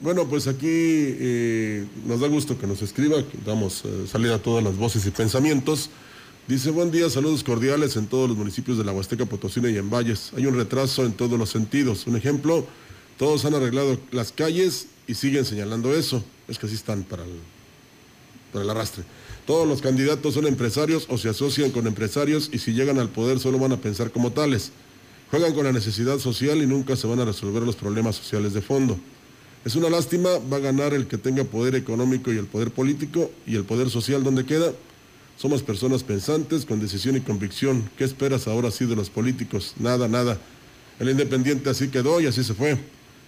Bueno, 0.00 0.26
pues 0.26 0.46
aquí 0.46 0.66
eh, 0.66 1.84
nos 2.06 2.20
da 2.20 2.28
gusto 2.28 2.58
que 2.58 2.66
nos 2.66 2.80
escriba, 2.80 3.18
que 3.18 3.36
damos 3.44 3.82
eh, 3.84 4.06
salida 4.10 4.36
a 4.36 4.38
todas 4.38 4.64
las 4.64 4.78
voces 4.78 5.04
y 5.04 5.10
pensamientos. 5.10 5.90
Dice, 6.48 6.70
buen 6.70 6.90
día, 6.90 7.10
saludos 7.10 7.44
cordiales 7.44 7.96
en 7.96 8.06
todos 8.06 8.26
los 8.26 8.38
municipios 8.38 8.78
de 8.78 8.84
la 8.84 8.92
Huasteca 8.92 9.26
Potosina 9.26 9.68
y 9.68 9.76
en 9.76 9.90
Valles. 9.90 10.32
Hay 10.34 10.46
un 10.46 10.56
retraso 10.56 11.04
en 11.04 11.12
todos 11.12 11.38
los 11.38 11.50
sentidos. 11.50 12.06
Un 12.06 12.16
ejemplo, 12.16 12.66
todos 13.18 13.44
han 13.44 13.52
arreglado 13.52 14.00
las 14.10 14.32
calles 14.32 14.86
y 15.06 15.12
siguen 15.12 15.44
señalando 15.44 15.94
eso. 15.94 16.24
Es 16.48 16.58
que 16.58 16.64
así 16.64 16.76
están 16.76 17.02
para 17.02 17.24
el, 17.24 17.32
para 18.54 18.64
el 18.64 18.70
arrastre. 18.70 19.04
Todos 19.46 19.68
los 19.68 19.82
candidatos 19.82 20.32
son 20.32 20.46
empresarios 20.46 21.04
o 21.10 21.18
se 21.18 21.28
asocian 21.28 21.72
con 21.72 21.86
empresarios 21.86 22.48
y 22.50 22.58
si 22.58 22.72
llegan 22.72 22.98
al 22.98 23.10
poder 23.10 23.38
solo 23.38 23.58
van 23.58 23.72
a 23.72 23.76
pensar 23.76 24.12
como 24.12 24.32
tales. 24.32 24.72
Juegan 25.30 25.52
con 25.52 25.64
la 25.64 25.72
necesidad 25.72 26.18
social 26.20 26.62
y 26.62 26.66
nunca 26.66 26.96
se 26.96 27.06
van 27.06 27.20
a 27.20 27.26
resolver 27.26 27.62
los 27.64 27.76
problemas 27.76 28.16
sociales 28.16 28.54
de 28.54 28.62
fondo. 28.62 28.98
Es 29.64 29.76
una 29.76 29.90
lástima, 29.90 30.30
va 30.50 30.56
a 30.56 30.60
ganar 30.60 30.94
el 30.94 31.06
que 31.06 31.18
tenga 31.18 31.44
poder 31.44 31.74
económico 31.74 32.32
y 32.32 32.38
el 32.38 32.46
poder 32.46 32.70
político 32.70 33.30
y 33.46 33.56
el 33.56 33.64
poder 33.64 33.90
social 33.90 34.24
donde 34.24 34.46
queda. 34.46 34.72
Somos 35.36 35.62
personas 35.62 36.02
pensantes 36.02 36.64
con 36.64 36.80
decisión 36.80 37.16
y 37.16 37.20
convicción. 37.20 37.90
¿Qué 37.98 38.04
esperas 38.04 38.48
ahora 38.48 38.70
sí 38.70 38.86
de 38.86 38.96
los 38.96 39.10
políticos? 39.10 39.74
Nada, 39.78 40.08
nada. 40.08 40.38
El 40.98 41.10
independiente 41.10 41.68
así 41.68 41.88
quedó 41.88 42.20
y 42.20 42.26
así 42.26 42.42
se 42.42 42.54
fue. 42.54 42.78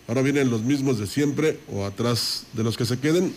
Ahora 0.09 0.23
vienen 0.23 0.51
los 0.51 0.63
mismos 0.63 0.99
de 0.99 1.07
siempre 1.07 1.59
o 1.71 1.85
atrás 1.85 2.45
de 2.55 2.65
los 2.65 2.79
que 2.79 2.87
se 2.87 2.99
queden. 2.99 3.35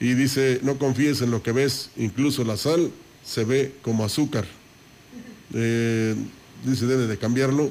Y 0.00 0.14
dice, 0.14 0.60
no 0.62 0.78
confíes 0.78 1.20
en 1.20 1.30
lo 1.30 1.42
que 1.42 1.52
ves, 1.52 1.90
incluso 1.96 2.42
la 2.42 2.56
sal 2.56 2.90
se 3.24 3.44
ve 3.44 3.74
como 3.82 4.04
azúcar. 4.04 4.46
Eh, 5.54 6.14
dice, 6.64 6.86
debe 6.86 7.06
de 7.06 7.18
cambiarlo 7.18 7.70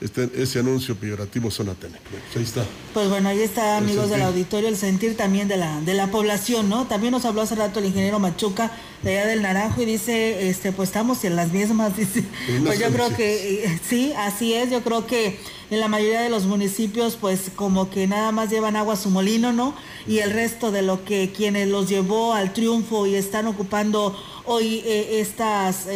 este, 0.00 0.30
ese 0.36 0.58
anuncio 0.58 0.96
peyorativo 0.96 1.50
Sonatene. 1.50 1.98
Pues 2.10 2.36
ahí 2.36 2.42
está. 2.42 2.64
Pues 2.92 3.08
bueno, 3.08 3.28
ahí 3.28 3.40
está, 3.40 3.76
amigos 3.76 4.10
del 4.10 4.22
auditorio, 4.22 4.68
el 4.68 4.76
sentir 4.76 5.16
también 5.16 5.48
de 5.48 5.56
la, 5.56 5.80
de 5.80 5.94
la 5.94 6.08
población, 6.08 6.68
¿no? 6.68 6.86
También 6.86 7.12
nos 7.12 7.24
habló 7.24 7.42
hace 7.42 7.54
rato 7.54 7.78
el 7.78 7.86
ingeniero 7.86 8.18
Machuca 8.18 8.72
de 9.02 9.18
allá 9.18 9.28
del 9.28 9.42
Naranjo 9.42 9.82
y 9.82 9.84
dice, 9.86 10.48
este, 10.48 10.72
pues 10.72 10.88
estamos 10.88 11.24
en 11.24 11.36
las 11.36 11.52
mismas, 11.52 11.96
dice. 11.96 12.24
Pues 12.64 12.78
yo 12.78 12.90
creo 12.90 13.14
que 13.16 13.64
eh, 13.64 13.80
sí, 13.88 14.12
así 14.16 14.54
es, 14.54 14.70
yo 14.70 14.82
creo 14.82 15.06
que 15.06 15.38
en 15.70 15.80
la 15.80 15.88
mayoría 15.88 16.20
de 16.20 16.28
los 16.28 16.44
municipios, 16.44 17.16
pues 17.16 17.50
como 17.54 17.88
que 17.88 18.06
nada 18.06 18.32
más 18.32 18.50
llevan 18.50 18.76
agua 18.76 18.94
a 18.94 18.96
su 18.96 19.10
molino, 19.10 19.52
¿no? 19.52 19.74
Y 20.06 20.18
el 20.18 20.30
resto 20.30 20.70
de 20.70 20.82
lo 20.82 21.04
que 21.04 21.32
quienes 21.34 21.68
los 21.68 21.88
llevó 21.88 22.34
al 22.34 22.52
triunfo 22.52 23.06
y 23.06 23.14
están 23.14 23.46
ocupando 23.46 24.16
hoy 24.44 24.82
eh, 24.84 25.20
estas 25.20 25.86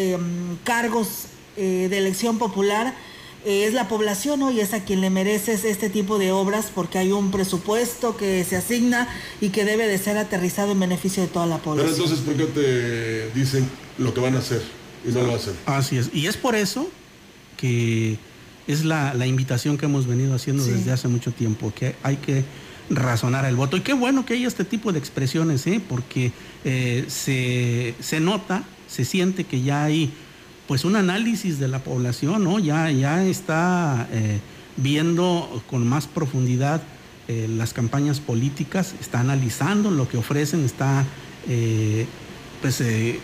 cargos 0.64 1.26
eh, 1.60 1.88
de 1.90 1.98
elección 1.98 2.38
popular, 2.38 2.94
eh, 3.48 3.64
es 3.66 3.72
la 3.74 3.88
población 3.88 4.40
¿no? 4.40 4.50
y 4.50 4.60
es 4.60 4.74
a 4.74 4.84
quien 4.84 5.00
le 5.00 5.10
mereces 5.10 5.64
este 5.64 5.88
tipo 5.90 6.18
de 6.18 6.32
obras 6.32 6.70
porque 6.74 6.98
hay 6.98 7.12
un 7.12 7.30
presupuesto 7.30 8.16
que 8.16 8.44
se 8.44 8.56
asigna 8.56 9.08
y 9.40 9.48
que 9.48 9.64
debe 9.64 9.86
de 9.88 9.96
ser 9.98 10.18
aterrizado 10.18 10.72
en 10.72 10.80
beneficio 10.80 11.22
de 11.22 11.28
toda 11.28 11.46
la 11.46 11.56
Pero 11.58 11.64
población. 11.76 11.94
entonces, 11.94 12.18
¿por 12.20 12.34
qué 12.36 12.44
te 12.44 13.30
dicen 13.38 13.68
lo 13.98 14.12
que 14.12 14.20
van 14.20 14.34
a 14.36 14.38
hacer 14.40 14.62
y 15.06 15.10
no 15.12 15.22
lo 15.22 15.34
hacen? 15.34 15.54
Así 15.66 15.96
es. 15.96 16.10
Y 16.12 16.26
es 16.26 16.36
por 16.36 16.54
eso 16.54 16.88
que 17.56 18.18
es 18.66 18.84
la, 18.84 19.14
la 19.14 19.26
invitación 19.26 19.78
que 19.78 19.86
hemos 19.86 20.06
venido 20.06 20.34
haciendo 20.34 20.62
Sí. 20.64 20.70
desde 20.72 20.92
hace 20.92 21.08
mucho 21.08 21.32
tiempo, 21.32 21.72
que 21.74 21.94
hay 22.02 22.16
que 22.16 22.44
razonar 22.90 23.44
el 23.46 23.56
voto. 23.56 23.76
Y 23.76 23.80
qué 23.80 23.92
bueno 23.94 24.24
que 24.26 24.34
haya 24.34 24.46
este 24.48 24.64
tipo 24.64 24.92
de 24.92 24.98
expresiones, 24.98 25.66
¿eh? 25.66 25.80
porque 25.88 26.32
eh, 26.64 27.04
se, 27.08 27.94
se 28.00 28.20
nota, 28.20 28.64
se 28.86 29.04
siente 29.04 29.44
que 29.44 29.62
ya 29.62 29.84
hay 29.84 30.10
pues 30.68 30.84
un 30.84 30.94
análisis 30.96 31.58
de 31.58 31.66
la 31.66 31.82
población, 31.82 32.44
¿no? 32.44 32.58
Ya, 32.60 32.90
ya 32.92 33.24
está 33.24 34.06
eh, 34.12 34.38
viendo 34.76 35.62
con 35.68 35.86
más 35.86 36.06
profundidad 36.06 36.82
eh, 37.26 37.48
las 37.48 37.72
campañas 37.72 38.20
políticas, 38.20 38.94
está 39.00 39.20
analizando 39.20 39.90
lo 39.90 40.08
que 40.08 40.16
ofrecen, 40.18 40.64
está 40.64 41.04
eh, 41.48 42.06
pues 42.62 42.80
eh, 42.82 43.18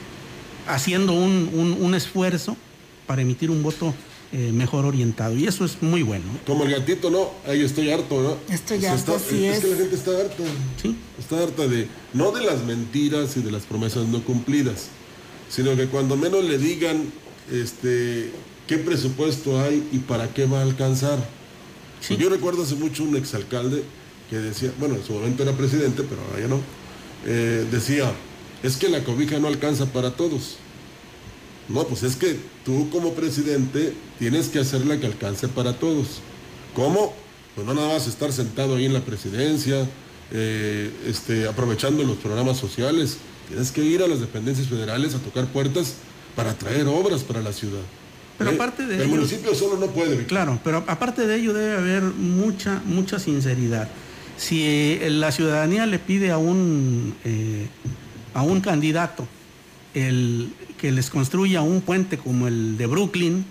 haciendo 0.66 1.12
un, 1.12 1.50
un- 1.52 1.76
un 1.80 1.94
esfuerzo 1.94 2.56
para 3.06 3.22
emitir 3.22 3.50
un 3.50 3.62
voto 3.62 3.94
eh, 4.32 4.50
mejor 4.52 4.84
orientado. 4.86 5.36
Y 5.36 5.46
eso 5.46 5.64
es 5.64 5.80
muy 5.82 6.02
bueno. 6.02 6.24
Como 6.46 6.64
el 6.64 6.70
gatito, 6.72 7.10
no, 7.10 7.30
ahí 7.46 7.60
estoy 7.62 7.90
harto, 7.90 8.20
¿no? 8.22 8.52
Estoy 8.52 8.80
Se 8.80 8.88
harto, 8.88 9.14
está- 9.16 9.26
así 9.26 9.44
es. 9.44 9.56
es. 9.58 9.60
que 9.64 9.70
la 9.70 9.76
gente 9.76 9.94
está 9.94 10.10
harta. 10.12 10.42
Está 11.18 11.42
harta 11.42 11.66
de, 11.68 11.88
no 12.14 12.32
de 12.32 12.42
las 12.42 12.64
mentiras 12.64 13.36
y 13.36 13.42
de 13.42 13.50
las 13.52 13.62
promesas 13.64 14.06
no 14.08 14.22
cumplidas, 14.24 14.88
sino 15.48 15.76
que 15.76 15.86
cuando 15.86 16.16
menos 16.16 16.42
le 16.44 16.58
digan 16.58 17.04
este, 17.50 18.30
qué 18.66 18.78
presupuesto 18.78 19.60
hay 19.60 19.86
y 19.92 19.98
para 19.98 20.32
qué 20.32 20.46
va 20.46 20.60
a 20.60 20.62
alcanzar. 20.62 21.18
Yo 22.18 22.28
recuerdo 22.28 22.62
hace 22.62 22.74
mucho 22.74 23.02
un 23.04 23.16
exalcalde 23.16 23.82
que 24.28 24.36
decía, 24.36 24.72
bueno, 24.78 24.96
en 24.96 25.04
su 25.04 25.12
momento 25.14 25.42
era 25.42 25.52
presidente, 25.52 26.02
pero 26.02 26.20
ahora 26.22 26.40
ya 26.40 26.48
no, 26.48 26.60
eh, 27.26 27.66
decía, 27.70 28.12
es 28.62 28.76
que 28.76 28.88
la 28.88 29.02
cobija 29.04 29.38
no 29.38 29.48
alcanza 29.48 29.86
para 29.86 30.14
todos. 30.14 30.56
No, 31.68 31.84
pues 31.86 32.02
es 32.02 32.16
que 32.16 32.36
tú 32.64 32.90
como 32.90 33.14
presidente 33.14 33.94
tienes 34.18 34.48
que 34.48 34.58
hacerla 34.58 35.00
que 35.00 35.06
alcance 35.06 35.48
para 35.48 35.78
todos. 35.78 36.20
¿Cómo? 36.74 37.14
Pues 37.54 37.66
no 37.66 37.72
nada 37.72 37.94
más 37.94 38.06
estar 38.06 38.32
sentado 38.32 38.76
ahí 38.76 38.84
en 38.84 38.92
la 38.92 39.00
presidencia, 39.00 39.88
eh, 40.30 40.90
este, 41.06 41.48
aprovechando 41.48 42.02
los 42.02 42.18
programas 42.18 42.58
sociales. 42.58 43.18
Tienes 43.48 43.70
que 43.70 43.82
ir 43.82 44.02
a 44.02 44.08
las 44.08 44.20
dependencias 44.20 44.68
federales 44.68 45.14
a 45.14 45.18
tocar 45.18 45.46
puertas 45.46 45.94
para 46.36 46.54
traer 46.54 46.86
obras 46.86 47.22
para 47.22 47.40
la 47.40 47.52
ciudad. 47.52 47.82
Pero 48.38 48.50
Eh, 48.50 48.54
aparte 48.54 48.84
de 48.86 48.96
el 48.96 49.02
ello- 49.02 49.10
municipio 49.16 49.54
solo 49.54 49.76
no 49.78 49.86
puede. 49.88 50.24
Claro, 50.26 50.58
pero 50.64 50.82
aparte 50.86 51.26
de 51.26 51.36
ello 51.36 51.52
debe 51.52 51.76
haber 51.76 52.02
mucha, 52.02 52.82
mucha 52.84 53.18
sinceridad. 53.18 53.88
Si 54.36 54.62
eh, 54.64 55.08
la 55.10 55.30
ciudadanía 55.30 55.86
le 55.86 55.98
pide 56.00 56.30
a 56.32 56.38
un, 56.38 57.14
eh, 57.24 57.68
a 58.34 58.42
un 58.42 58.60
candidato 58.60 59.28
el, 59.94 60.48
que 60.78 60.90
les 60.90 61.10
construya 61.10 61.62
un 61.62 61.80
puente 61.80 62.18
como 62.18 62.48
el 62.48 62.76
de 62.76 62.86
Brooklyn, 62.86 63.44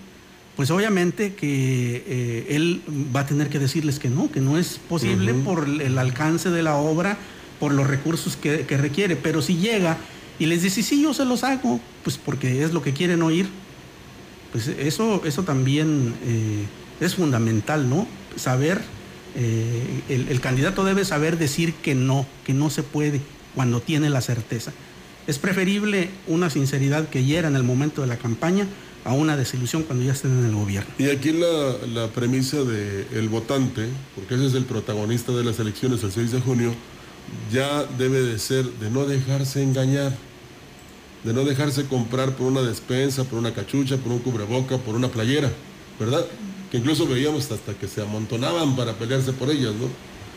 pues 0.58 0.70
obviamente 0.70 1.34
que 1.34 2.04
eh, 2.06 2.48
él 2.50 2.82
va 3.16 3.22
a 3.22 3.26
tener 3.26 3.48
que 3.50 3.60
decirles 3.60 3.98
que 3.98 4.10
no, 4.10 4.30
que 4.30 4.42
no 4.42 4.58
es 4.58 4.78
posible 4.90 5.34
por 5.34 5.68
el 5.68 5.98
alcance 5.98 6.50
de 6.52 6.62
la 6.62 6.76
obra, 6.76 7.18
por 7.62 7.74
los 7.74 7.88
recursos 7.88 8.36
que, 8.36 8.66
que 8.68 8.78
requiere. 8.78 9.16
Pero 9.16 9.42
si 9.42 9.56
llega 9.56 9.98
y 10.40 10.46
les 10.46 10.64
dice, 10.64 10.82
sí, 10.82 11.02
yo 11.02 11.14
se 11.14 11.26
los 11.26 11.44
hago, 11.44 11.80
pues 12.04 12.18
porque 12.18 12.64
es 12.64 12.74
lo 12.74 12.82
que 12.82 12.94
quieren 12.94 13.22
oír, 13.22 13.48
pues 14.52 14.68
eso, 14.68 15.22
eso 15.26 15.44
también 15.44 16.14
eh, 16.26 16.66
es 17.00 17.16
fundamental, 17.16 17.90
¿no? 17.90 18.08
Saber, 18.36 18.82
eh, 19.36 20.02
el, 20.10 20.28
el 20.30 20.40
candidato 20.42 20.84
debe 20.84 21.06
saber 21.06 21.38
decir 21.38 21.74
que 21.74 21.96
no, 21.96 22.26
que 22.46 22.54
no 22.54 22.70
se 22.70 22.84
puede 22.84 23.22
cuando 23.56 23.82
tiene 23.82 24.10
la 24.10 24.22
certeza. 24.22 24.72
Es 25.26 25.40
preferible 25.40 26.10
una 26.28 26.50
sinceridad 26.50 27.08
que 27.10 27.24
hiera 27.24 27.48
en 27.48 27.56
el 27.56 27.64
momento 27.64 28.02
de 28.02 28.08
la 28.08 28.18
campaña 28.18 28.68
a 29.06 29.14
una 29.14 29.36
desilusión 29.36 29.84
cuando 29.84 30.06
ya 30.06 30.14
estén 30.14 30.32
en 30.40 30.46
el 30.46 30.56
gobierno. 30.56 30.90
Y 30.98 31.10
aquí 31.10 31.32
la, 31.32 31.78
la 31.94 32.08
premisa 32.08 32.64
del 32.64 33.30
votante, 33.30 33.88
porque 34.16 34.36
ese 34.36 34.48
es 34.48 34.54
el 34.54 34.66
protagonista 34.66 35.32
de 35.32 35.44
las 35.44 35.60
elecciones 35.60 36.04
el 36.04 36.12
6 36.12 36.32
de 36.32 36.42
junio, 36.42 36.74
ya 37.52 37.84
debe 37.98 38.22
de 38.22 38.40
ser 38.40 38.66
de 38.66 38.90
no 38.90 39.06
dejarse 39.06 39.62
engañar, 39.64 40.16
de 41.24 41.34
no 41.34 41.44
dejarse 41.44 41.86
comprar 41.86 42.36
por 42.36 42.48
una 42.48 42.62
despensa, 42.62 43.24
por 43.24 43.40
una 43.40 43.54
cachucha, 43.54 43.98
por 43.98 44.12
un 44.12 44.20
cubreboca, 44.20 44.78
por 44.78 44.96
una 44.96 45.10
playera, 45.10 45.52
¿verdad? 46.00 46.26
Que 46.72 46.78
incluso 46.78 47.08
veíamos 47.08 47.50
hasta 47.52 47.74
que 47.74 47.88
se 47.88 48.02
amontonaban 48.02 48.76
para 48.76 48.94
pelearse 48.94 49.32
por 49.34 49.50
ellas, 49.50 49.74
¿no? 49.76 49.88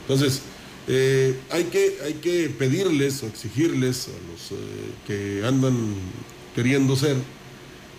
Entonces, 0.02 0.42
eh, 0.88 1.38
hay, 1.50 1.64
que, 1.64 1.98
hay 2.04 2.14
que 2.14 2.48
pedirles 2.48 3.22
o 3.22 3.26
exigirles 3.26 4.08
a 4.08 4.10
los 4.10 4.52
eh, 4.52 4.64
que 5.06 5.46
andan 5.46 5.94
queriendo 6.54 6.94
ser, 6.94 7.16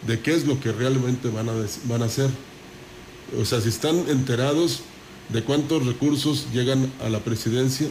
de 0.05 0.19
qué 0.19 0.33
es 0.33 0.45
lo 0.45 0.59
que 0.59 0.71
realmente 0.71 1.29
van 1.29 1.49
a, 1.49 1.53
van 1.85 2.01
a 2.01 2.05
hacer. 2.05 2.29
O 3.39 3.43
sea, 3.43 3.59
si 3.59 3.69
están 3.69 4.05
enterados 4.07 4.81
de 5.29 5.43
cuántos 5.43 5.85
recursos 5.85 6.47
llegan 6.53 6.91
a 7.01 7.09
la 7.09 7.19
presidencia 7.19 7.87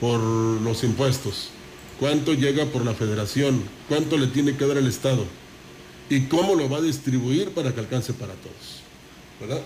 por 0.00 0.20
los 0.20 0.84
impuestos, 0.84 1.48
cuánto 1.98 2.34
llega 2.34 2.66
por 2.66 2.84
la 2.84 2.94
federación, 2.94 3.62
cuánto 3.88 4.16
le 4.18 4.26
tiene 4.28 4.56
que 4.56 4.66
dar 4.66 4.76
el 4.76 4.86
Estado 4.86 5.24
y 6.10 6.22
cómo 6.22 6.54
lo 6.54 6.68
va 6.68 6.78
a 6.78 6.82
distribuir 6.82 7.50
para 7.50 7.72
que 7.74 7.80
alcance 7.80 8.12
para 8.12 8.34
todos. 8.34 8.82
¿Verdad? 9.40 9.62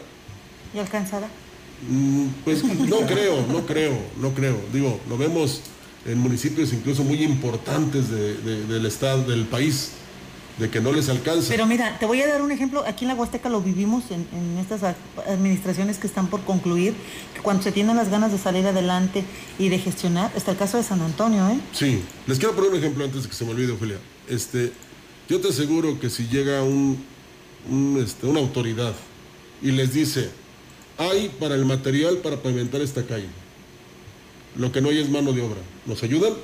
¿Y 0.75 0.79
alcanzará? 0.79 1.29
Mm, 1.89 2.27
Pues 2.45 2.63
no 2.65 3.01
creo, 3.07 3.47
no 3.47 3.67
creo, 3.67 3.99
no 4.21 4.35
creo. 4.35 4.61
Digo, 4.73 5.01
lo 5.09 5.17
vemos 5.19 5.61
en 6.07 6.19
municipios 6.19 6.73
incluso 6.73 7.03
muy 7.05 7.23
importantes 7.23 8.11
de- 8.11 8.35
de- 8.39 8.65
del 8.67 8.87
estado, 8.87 9.25
del 9.25 9.45
país, 9.47 9.93
de 10.61 10.69
que 10.69 10.81
no 10.81 10.93
les 10.93 11.09
alcanza. 11.09 11.49
Pero 11.49 11.67
mira, 11.67 11.99
te 11.99 12.07
voy 12.07 12.21
a 12.21 12.29
dar 12.29 12.43
un 12.43 12.53
ejemplo. 12.53 12.85
Aquí 12.87 13.05
en 13.05 13.09
la 13.09 13.15
Huasteca 13.15 13.49
lo 13.49 13.63
vivimos 13.63 14.05
en, 14.11 14.27
en 14.33 14.59
estas 14.59 14.95
administraciones 15.27 15.99
que 15.99 16.07
están 16.07 16.29
por 16.29 16.43
concluir, 16.43 16.95
que 17.35 17.41
cuando 17.41 17.63
se 17.63 17.73
tienen 17.73 17.97
las 17.97 18.11
ganas 18.11 18.31
de 18.31 18.39
salir 18.39 18.67
adelante 18.67 19.25
y 19.59 19.71
de 19.71 19.79
gestionar, 19.79 20.31
está 20.37 20.53
el 20.53 20.59
caso 20.59 20.77
de 20.77 20.83
San 20.85 21.01
Antonio, 21.01 21.49
¿eh? 21.49 21.59
Sí, 21.73 22.03
les 22.27 22.39
quiero 22.39 22.55
poner 22.55 22.71
un 22.71 22.77
ejemplo 22.77 23.05
antes 23.05 23.23
de 23.23 23.29
que 23.31 23.35
se 23.35 23.45
me 23.45 23.53
olvide, 23.53 23.73
Ofelia. 23.73 23.97
Este, 24.29 24.73
yo 25.29 25.41
te 25.41 25.49
aseguro 25.49 25.99
que 25.99 26.11
si 26.11 26.29
llega 26.29 26.63
un, 26.63 27.03
un, 27.71 28.03
este, 28.05 28.27
una 28.27 28.41
autoridad 28.41 28.95
y 29.63 29.71
les 29.71 29.95
dice, 29.95 30.29
hay 30.99 31.31
para 31.41 31.55
el 31.55 31.65
material 31.65 32.19
para 32.19 32.37
pavimentar 32.37 32.83
esta 32.83 33.03
calle, 33.05 33.29
lo 34.57 34.71
que 34.73 34.83
no 34.83 34.91
hay 34.91 34.99
es 34.99 35.09
mano 35.09 35.33
de 35.33 35.41
obra, 35.41 35.61
¿nos 35.87 36.03
ayudan? 36.03 36.35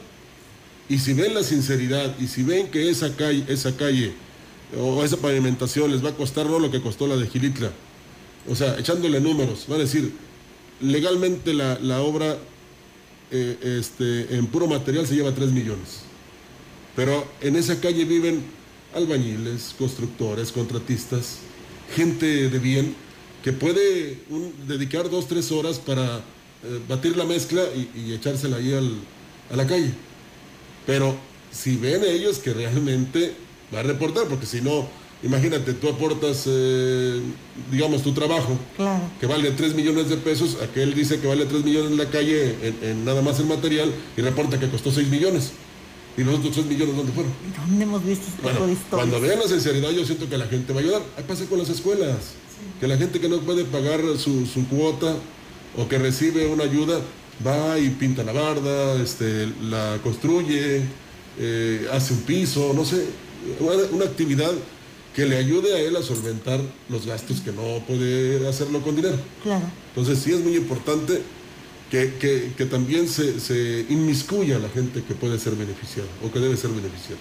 Y 0.89 0.99
si 0.99 1.15
ven 1.15 1.35
la 1.35 1.43
sinceridad 1.43 2.15
y 2.21 2.27
si 2.29 2.43
ven 2.43 2.69
que 2.69 2.89
esa 2.91 3.15
calle, 3.17 3.45
esa 3.49 3.77
calle 3.77 4.13
o 4.79 5.03
esa 5.05 5.17
pavimentación 5.17 5.91
les 5.91 6.05
va 6.05 6.11
a 6.11 6.15
costar 6.15 6.47
no 6.47 6.59
lo 6.59 6.71
que 6.71 6.81
costó 6.81 7.07
la 7.07 7.17
de 7.17 7.27
Gilitla, 7.29 7.71
o 8.49 8.55
sea, 8.55 8.79
echándole 8.79 9.21
números, 9.21 9.65
van 9.69 9.79
a 9.81 9.85
decir, 9.85 10.13
legalmente 10.81 11.53
la, 11.55 11.79
la 11.81 12.01
obra 12.03 12.37
eh, 13.33 13.79
este, 13.81 14.37
en 14.37 14.47
puro 14.47 14.67
material 14.69 15.07
se 15.07 15.15
lleva 15.17 15.33
3 15.33 15.51
millones. 15.53 16.03
Pero 16.95 17.27
en 17.41 17.57
esa 17.57 17.81
calle 17.81 18.05
viven 18.05 18.43
albañiles, 18.95 19.75
constructores, 19.79 20.53
contratistas, 20.53 21.39
gente 21.95 22.49
de 22.49 22.59
bien 22.59 22.95
que 23.43 23.53
puede 23.53 24.19
dedicar 24.67 25.11
dos, 25.11 25.27
tres 25.29 25.51
horas 25.53 25.79
para 25.79 26.19
eh, 26.19 26.81
batir 26.89 27.17
la 27.17 27.25
mezcla 27.25 27.63
y, 27.75 28.01
y 28.01 28.13
echársela 28.15 28.57
ahí 28.57 28.73
al- 28.73 28.99
a 29.53 29.57
la 29.57 29.67
calle. 29.67 29.91
Pero 30.87 31.15
si 31.53 31.77
ven 31.77 32.03
ellos 32.05 32.39
que 32.39 32.53
realmente 32.53 33.33
va 33.75 33.81
a 33.81 33.83
reportar, 33.83 34.27
porque 34.29 34.47
si 34.47 34.61
no, 34.61 34.87
imagínate, 35.23 35.73
tú 35.75 35.89
aportas, 35.89 36.45
eh, 36.47 37.21
digamos, 37.71 38.03
tu 38.03 38.13
trabajo, 38.13 38.59
Claro. 38.77 39.03
que 39.21 39.27
vale 39.27 39.51
3 39.51 39.75
millones 39.75 40.09
de 40.09 40.17
pesos, 40.17 40.59
aquel 40.63 40.95
dice 40.95 41.19
que 41.19 41.27
vale 41.27 41.47
3 41.47 41.65
millones 41.65 41.91
en 41.93 41.97
la 41.99 42.09
calle 42.11 42.55
en, 42.63 42.77
en 42.83 43.05
nada 43.05 43.23
más 43.23 43.39
el 43.41 43.47
material 43.47 43.93
y 44.17 44.21
reporta 44.21 44.59
que 44.61 44.69
costó 44.69 44.91
6 44.93 45.09
millones. 45.09 45.53
¿Y 46.19 46.25
los 46.25 46.37
otros 46.37 46.55
3 46.55 46.67
millones 46.67 46.97
dónde 46.97 47.13
fueron? 47.13 47.31
¿Dónde 47.67 47.85
hemos 47.85 48.03
visto 48.05 48.25
este 48.27 48.37
tipo 48.39 48.49
Bueno, 48.49 48.67
de 48.67 48.73
historias? 48.73 49.09
cuando 49.11 49.21
vean 49.21 49.39
la 49.39 49.49
sinceridad 49.49 49.91
yo 49.91 50.05
siento 50.07 50.29
que 50.31 50.39
la 50.39 50.47
gente 50.47 50.73
va 50.73 50.81
a 50.81 50.83
ayudar. 50.83 51.03
Ahí 51.19 51.25
pasa 51.29 51.45
con 51.47 51.59
las 51.59 51.69
escuelas, 51.69 52.17
que 52.81 52.87
la 52.89 52.97
gente 52.97 53.21
que 53.21 53.29
no 53.29 53.39
puede 53.41 53.65
pagar 53.65 54.01
su, 54.19 54.47
su 54.47 54.67
cuota 54.67 55.15
o 55.77 55.87
que 55.89 55.99
recibe 55.99 56.47
una 56.47 56.65
ayuda, 56.65 57.01
va 57.45 57.79
y 57.79 57.91
pinta 57.91 58.23
la 58.23 58.33
barda, 58.33 58.95
este, 59.03 59.47
la 59.63 59.99
construye, 60.03 60.83
eh, 61.39 61.87
hace 61.93 62.15
un 62.15 62.21
piso, 62.21 62.73
no 62.75 62.85
sé, 62.85 63.05
una, 63.61 63.75
una 63.93 64.05
actividad 64.05 64.53
que 65.15 65.25
le 65.27 65.37
ayude 65.39 65.75
a 65.75 65.79
él 65.81 65.97
a 65.97 66.03
solventar 66.03 66.61
los 66.89 67.07
gastos 67.07 67.41
que 67.41 67.51
no 67.53 67.81
puede 67.87 68.47
hacerlo 68.49 68.81
con 68.83 68.97
dinero. 68.97 69.17
Claro. 69.43 69.65
Entonces 69.95 70.19
sí 70.23 70.33
es 70.33 70.41
muy 70.41 70.57
importante 70.57 71.23
que, 71.91 72.15
que- 72.19 72.53
que 72.57 72.67
también 72.67 73.09
se, 73.09 73.41
se 73.41 73.87
inmiscuya 73.89 74.59
la 74.59 74.69
gente 74.69 75.03
que 75.03 75.15
puede 75.15 75.39
ser 75.39 75.55
beneficiada 75.55 76.09
o 76.25 76.31
que 76.31 76.39
debe 76.39 76.57
ser 76.57 76.71
beneficiada. 76.71 77.21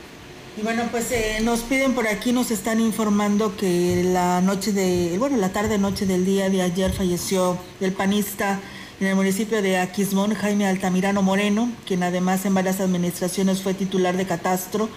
Y 0.58 0.62
bueno, 0.64 0.84
pues 0.90 1.12
eh, 1.12 1.40
nos 1.44 1.60
piden 1.62 1.94
por 1.94 2.08
aquí, 2.08 2.32
nos 2.32 2.50
están 2.50 2.80
informando 2.80 3.56
que 3.58 4.04
la 4.06 4.40
noche 4.42 4.72
de, 4.72 5.16
bueno, 5.20 5.36
la 5.38 5.52
tarde 5.52 5.78
noche 5.78 6.06
del 6.06 6.26
día 6.26 6.50
de 6.50 6.62
ayer 6.62 6.94
falleció 6.94 7.58
el 7.82 7.92
panista 7.92 8.62
en 9.00 9.08
el 9.08 9.16
municipio 9.16 9.62
de 9.62 9.78
Aquismón, 9.78 10.34
Jaime 10.34 10.68
Altamirano 10.68 11.22
Moreno, 11.22 11.70
quien 11.86 12.04
además 12.04 12.46
en 12.46 12.54
varias 12.54 12.80
administraciones 12.80 13.62
fue 13.62 13.74
titular 13.74 14.16
de 14.16 14.26
catastro. 14.26 14.90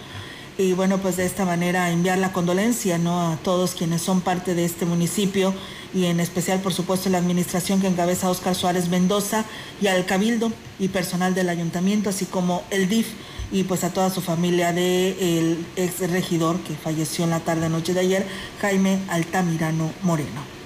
Y 0.57 0.73
bueno, 0.73 0.97
pues 0.97 1.17
de 1.17 1.25
esta 1.25 1.45
manera 1.45 1.89
enviar 1.89 2.17
la 2.17 2.33
condolencia 2.33 2.97
¿no? 2.97 3.31
a 3.31 3.37
todos 3.37 3.75
quienes 3.75 4.01
son 4.01 4.21
parte 4.21 4.55
de 4.55 4.65
este 4.65 4.85
municipio 4.85 5.53
y 5.93 6.05
en 6.05 6.19
especial, 6.19 6.59
por 6.59 6.73
supuesto, 6.73 7.09
la 7.09 7.17
administración 7.17 7.81
que 7.81 7.87
encabeza 7.87 8.29
Óscar 8.29 8.55
Suárez 8.55 8.89
Mendoza 8.89 9.45
y 9.81 9.87
al 9.87 10.05
Cabildo 10.05 10.51
y 10.77 10.89
personal 10.89 11.33
del 11.33 11.49
ayuntamiento, 11.49 12.09
así 12.09 12.25
como 12.25 12.63
el 12.69 12.89
DIF 12.89 13.07
y 13.51 13.63
pues 13.63 13.83
a 13.83 13.91
toda 13.91 14.09
su 14.09 14.21
familia 14.21 14.71
del 14.73 15.65
ex 15.75 16.09
regidor 16.11 16.59
que 16.59 16.75
falleció 16.75 17.23
en 17.23 17.31
la 17.31 17.39
tarde-noche 17.39 17.93
de 17.93 18.01
ayer, 18.01 18.25
Jaime 18.61 18.99
Altamirano 19.07 19.91
Moreno. 20.03 20.58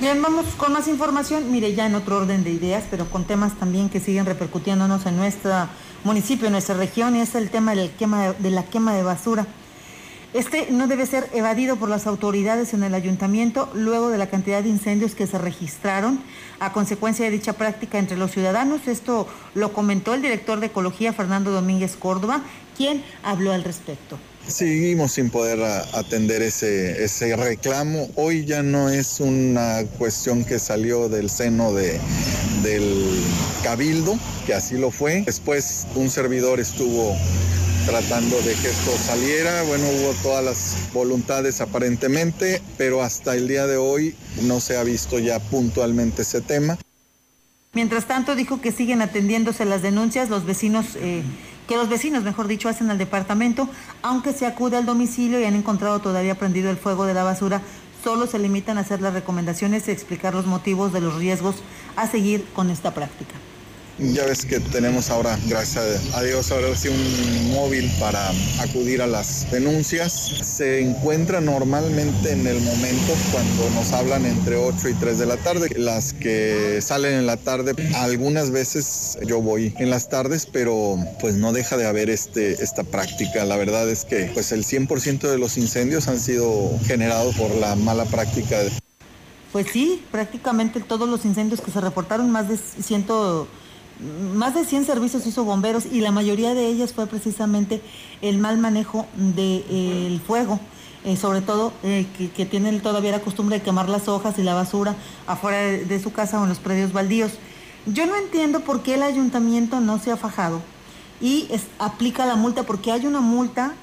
Bien, 0.00 0.20
vamos 0.22 0.46
con 0.56 0.72
más 0.72 0.88
información. 0.88 1.50
Mire, 1.50 1.74
ya 1.74 1.86
en 1.86 1.94
otro 1.94 2.18
orden 2.18 2.44
de 2.44 2.50
ideas, 2.50 2.84
pero 2.90 3.08
con 3.10 3.24
temas 3.24 3.58
también 3.58 3.88
que 3.88 4.00
siguen 4.00 4.26
repercutiéndonos 4.26 5.06
en 5.06 5.16
nuestro 5.16 5.68
municipio, 6.04 6.46
en 6.46 6.52
nuestra 6.52 6.76
región, 6.76 7.16
y 7.16 7.20
es 7.20 7.34
el 7.34 7.50
tema 7.50 7.74
del 7.74 7.90
quema, 7.90 8.32
de 8.32 8.50
la 8.50 8.64
quema 8.64 8.94
de 8.94 9.02
basura. 9.02 9.46
Este 10.32 10.68
no 10.70 10.86
debe 10.86 11.06
ser 11.06 11.30
evadido 11.32 11.76
por 11.76 11.88
las 11.88 12.06
autoridades 12.06 12.74
en 12.74 12.82
el 12.82 12.94
ayuntamiento 12.94 13.70
luego 13.74 14.10
de 14.10 14.18
la 14.18 14.28
cantidad 14.28 14.62
de 14.62 14.68
incendios 14.68 15.14
que 15.14 15.26
se 15.26 15.38
registraron 15.38 16.20
a 16.60 16.72
consecuencia 16.72 17.24
de 17.24 17.30
dicha 17.30 17.54
práctica 17.54 17.98
entre 17.98 18.18
los 18.18 18.32
ciudadanos. 18.32 18.86
Esto 18.86 19.26
lo 19.54 19.72
comentó 19.72 20.12
el 20.14 20.22
director 20.22 20.60
de 20.60 20.66
Ecología, 20.66 21.12
Fernando 21.12 21.52
Domínguez 21.52 21.96
Córdoba, 21.96 22.42
quien 22.76 23.02
habló 23.22 23.52
al 23.52 23.64
respecto. 23.64 24.18
Seguimos 24.48 25.12
sin 25.12 25.30
poder 25.30 25.60
atender 25.92 26.40
ese, 26.42 27.02
ese 27.04 27.34
reclamo. 27.34 28.08
Hoy 28.14 28.44
ya 28.44 28.62
no 28.62 28.88
es 28.88 29.18
una 29.18 29.82
cuestión 29.98 30.44
que 30.44 30.58
salió 30.58 31.08
del 31.08 31.28
seno 31.28 31.72
de, 31.72 31.98
del 32.62 33.24
cabildo, 33.64 34.16
que 34.46 34.54
así 34.54 34.78
lo 34.78 34.90
fue. 34.90 35.22
Después 35.26 35.86
un 35.96 36.10
servidor 36.10 36.60
estuvo 36.60 37.16
tratando 37.86 38.36
de 38.38 38.54
que 38.54 38.68
esto 38.68 38.90
saliera. 38.98 39.62
Bueno, 39.64 39.84
hubo 39.88 40.12
todas 40.22 40.44
las 40.44 40.76
voluntades 40.92 41.60
aparentemente, 41.60 42.62
pero 42.78 43.02
hasta 43.02 43.34
el 43.34 43.48
día 43.48 43.66
de 43.66 43.76
hoy 43.76 44.14
no 44.42 44.60
se 44.60 44.76
ha 44.76 44.84
visto 44.84 45.18
ya 45.18 45.38
puntualmente 45.38 46.22
ese 46.22 46.40
tema. 46.40 46.78
Mientras 47.72 48.06
tanto, 48.06 48.34
dijo 48.34 48.60
que 48.60 48.72
siguen 48.72 49.02
atendiéndose 49.02 49.64
las 49.66 49.82
denuncias, 49.82 50.30
los 50.30 50.46
vecinos, 50.46 50.86
eh, 50.96 51.22
que 51.66 51.76
los 51.76 51.88
vecinos, 51.88 52.22
mejor 52.22 52.46
dicho, 52.48 52.68
hacen 52.68 52.90
al 52.90 52.98
departamento, 52.98 53.68
aunque 54.02 54.32
se 54.32 54.46
acude 54.46 54.76
al 54.76 54.86
domicilio 54.86 55.40
y 55.40 55.44
han 55.44 55.54
encontrado 55.54 55.98
todavía 56.00 56.36
prendido 56.36 56.70
el 56.70 56.76
fuego 56.76 57.06
de 57.06 57.14
la 57.14 57.24
basura 57.24 57.62
solo 58.06 58.28
se 58.28 58.38
limitan 58.38 58.78
a 58.78 58.82
hacer 58.82 59.00
las 59.00 59.14
recomendaciones 59.14 59.88
y 59.88 59.90
explicar 59.90 60.32
los 60.32 60.46
motivos 60.46 60.92
de 60.92 61.00
los 61.00 61.16
riesgos 61.16 61.56
a 61.96 62.06
seguir 62.06 62.44
con 62.54 62.70
esta 62.70 62.94
práctica. 62.94 63.34
Ya 63.98 64.26
ves 64.26 64.44
que 64.44 64.60
tenemos 64.60 65.08
ahora, 65.08 65.38
gracias 65.46 66.14
a 66.14 66.22
Dios, 66.22 66.52
ahora 66.52 66.76
sí 66.76 66.88
un 66.88 67.54
móvil 67.54 67.90
para 67.98 68.30
acudir 68.60 69.00
a 69.00 69.06
las 69.06 69.50
denuncias. 69.50 70.12
Se 70.42 70.82
encuentra 70.82 71.40
normalmente 71.40 72.32
en 72.32 72.46
el 72.46 72.60
momento 72.60 73.14
cuando 73.32 73.70
nos 73.70 73.92
hablan 73.92 74.26
entre 74.26 74.56
8 74.56 74.90
y 74.90 74.94
3 74.94 75.18
de 75.18 75.24
la 75.24 75.38
tarde. 75.38 75.70
Las 75.78 76.12
que 76.12 76.80
salen 76.82 77.14
en 77.14 77.26
la 77.26 77.38
tarde, 77.38 77.74
algunas 77.94 78.50
veces 78.50 79.16
yo 79.26 79.40
voy 79.40 79.72
en 79.78 79.88
las 79.88 80.10
tardes, 80.10 80.44
pero 80.44 80.98
pues 81.18 81.36
no 81.36 81.54
deja 81.54 81.78
de 81.78 81.86
haber 81.86 82.10
este, 82.10 82.52
esta 82.62 82.84
práctica. 82.84 83.46
La 83.46 83.56
verdad 83.56 83.88
es 83.88 84.04
que 84.04 84.30
pues 84.34 84.52
el 84.52 84.64
100% 84.64 85.20
de 85.20 85.38
los 85.38 85.56
incendios 85.56 86.06
han 86.08 86.20
sido 86.20 86.78
generados 86.84 87.34
por 87.36 87.50
la 87.54 87.76
mala 87.76 88.04
práctica. 88.04 88.58
Pues 89.52 89.68
sí, 89.72 90.04
prácticamente 90.12 90.80
todos 90.80 91.08
los 91.08 91.24
incendios 91.24 91.62
que 91.62 91.70
se 91.70 91.80
reportaron, 91.80 92.30
más 92.30 92.46
de 92.50 92.58
100 92.58 93.06
más 94.34 94.54
de 94.54 94.64
100 94.64 94.84
servicios 94.84 95.26
hizo 95.26 95.44
bomberos 95.44 95.86
y 95.86 96.00
la 96.00 96.10
mayoría 96.10 96.54
de 96.54 96.66
ellas 96.66 96.92
fue 96.92 97.06
precisamente 97.06 97.80
el 98.20 98.38
mal 98.38 98.58
manejo 98.58 99.06
del 99.16 100.20
fuego. 100.20 100.60
Eh, 101.04 101.16
sobre 101.16 101.40
todo 101.40 101.72
eh, 101.84 102.04
que, 102.34 102.46
tienen 102.46 102.80
todavía 102.80 103.12
la 103.12 103.20
costumbre 103.20 103.58
de 103.58 103.64
quemar 103.64 103.88
las 103.88 104.08
hojas 104.08 104.40
y 104.40 104.42
la 104.42 104.54
basura 104.54 104.96
afuera 105.28 105.58
de, 105.58 106.00
su 106.00 106.12
casa 106.12 106.40
o 106.40 106.42
en 106.42 106.48
los 106.48 106.58
predios 106.58 106.92
baldíos. 106.92 107.32
Yo 107.86 108.06
no 108.06 108.16
entiendo 108.16 108.60
por 108.60 108.82
qué 108.82 108.94
el 108.94 109.04
ayuntamiento 109.04 109.78
no 109.78 110.00
se 110.00 110.10
ha 110.10 110.16
fajado 110.16 110.60
y 111.20 111.48
aplica 111.78 112.26
la 112.26 112.34
multa, 112.34 112.64
porque 112.64 112.90
hay 112.90 113.06
una 113.06 113.20
multa 113.20 113.74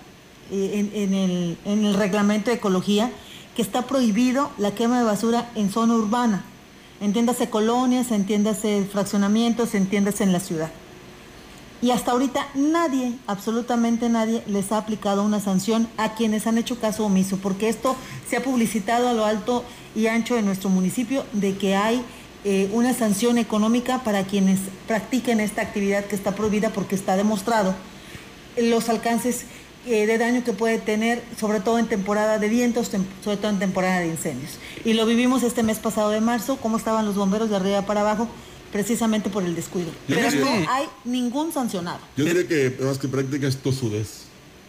eh, 0.51 1.57
en 1.63 1.85
el 1.85 1.93
reglamento 1.93 2.51
de 2.51 2.57
ecología 2.57 3.09
que 3.55 3.61
está 3.61 3.83
prohibido 3.83 4.51
la 4.57 4.71
quema 4.71 4.99
de 4.99 5.05
basura 5.05 5.49
en 5.55 5.71
zona 5.71 5.93
urbana 5.93 6.43
entiéndase 7.03 7.49
colonias, 7.49 8.11
entiéndase 8.11 8.87
fraccionamientos, 8.89 9.75
entiéndase 9.75 10.23
en 10.23 10.31
la 10.31 10.39
ciudad. 10.39 10.71
Y 11.81 11.91
hasta 11.91 12.13
ahorita 12.13 12.47
nadie, 12.55 13.11
absolutamente 13.27 14.07
nadie, 14.07 14.41
les 14.47 14.71
ha 14.71 14.77
aplicado 14.77 15.21
una 15.21 15.41
sanción 15.41 15.89
a 15.97 16.15
quienes 16.15 16.47
han 16.47 16.57
hecho 16.57 16.79
caso 16.79 17.05
omiso, 17.05 17.39
porque 17.39 17.67
esto 17.67 17.97
se 18.29 18.37
ha 18.37 18.43
publicitado 18.43 19.09
a 19.09 19.13
lo 19.13 19.25
alto 19.25 19.65
y 19.93 20.07
ancho 20.07 20.35
de 20.35 20.43
nuestro 20.43 20.69
municipio 20.69 21.25
de 21.33 21.57
que 21.57 21.75
hay 21.75 22.01
eh, 22.45 22.69
una 22.71 22.93
sanción 22.93 23.37
económica 23.37 23.99
para 24.05 24.23
quienes 24.23 24.61
practiquen 24.87 25.41
esta 25.41 25.61
actividad 25.61 26.05
que 26.05 26.15
está 26.15 26.35
prohibida 26.35 26.69
porque 26.69 26.95
está 26.95 27.17
demostrado 27.17 27.75
los 28.55 28.87
alcances 28.87 29.45
eh, 29.85 30.05
de 30.05 30.17
daño 30.17 30.43
que 30.43 30.53
puede 30.53 30.77
tener, 30.77 31.21
sobre 31.39 31.59
todo 31.59 31.77
en 31.77 31.87
temporada 31.87 32.39
de 32.39 32.47
vientos, 32.47 32.89
sobre 33.23 33.37
todo 33.37 33.51
en 33.51 33.59
temporada 33.59 33.99
de 33.99 34.07
incendios. 34.07 34.51
Y 34.85 34.93
lo 34.93 35.05
vivimos 35.05 35.43
este 35.43 35.61
mes 35.61 35.79
pasado 35.79 36.09
de 36.09 36.21
marzo, 36.21 36.57
cómo 36.57 36.77
estaban 36.77 37.05
los 37.05 37.15
bomberos 37.15 37.49
de 37.49 37.57
arriba 37.57 37.81
para 37.85 38.01
abajo, 38.01 38.29
precisamente 38.71 39.29
por 39.29 39.43
el 39.43 39.55
descuido. 39.55 39.89
Pero 40.07 40.31
no 40.31 40.47
hay 40.69 40.85
ningún 41.03 41.51
sancionado. 41.51 41.99
Yo 42.15 42.25
diría 42.25 42.47
que 42.47 42.77
más 42.81 42.97
que 42.97 43.07
práctica 43.07 43.47
es 43.47 43.57
tosudez. 43.57 44.23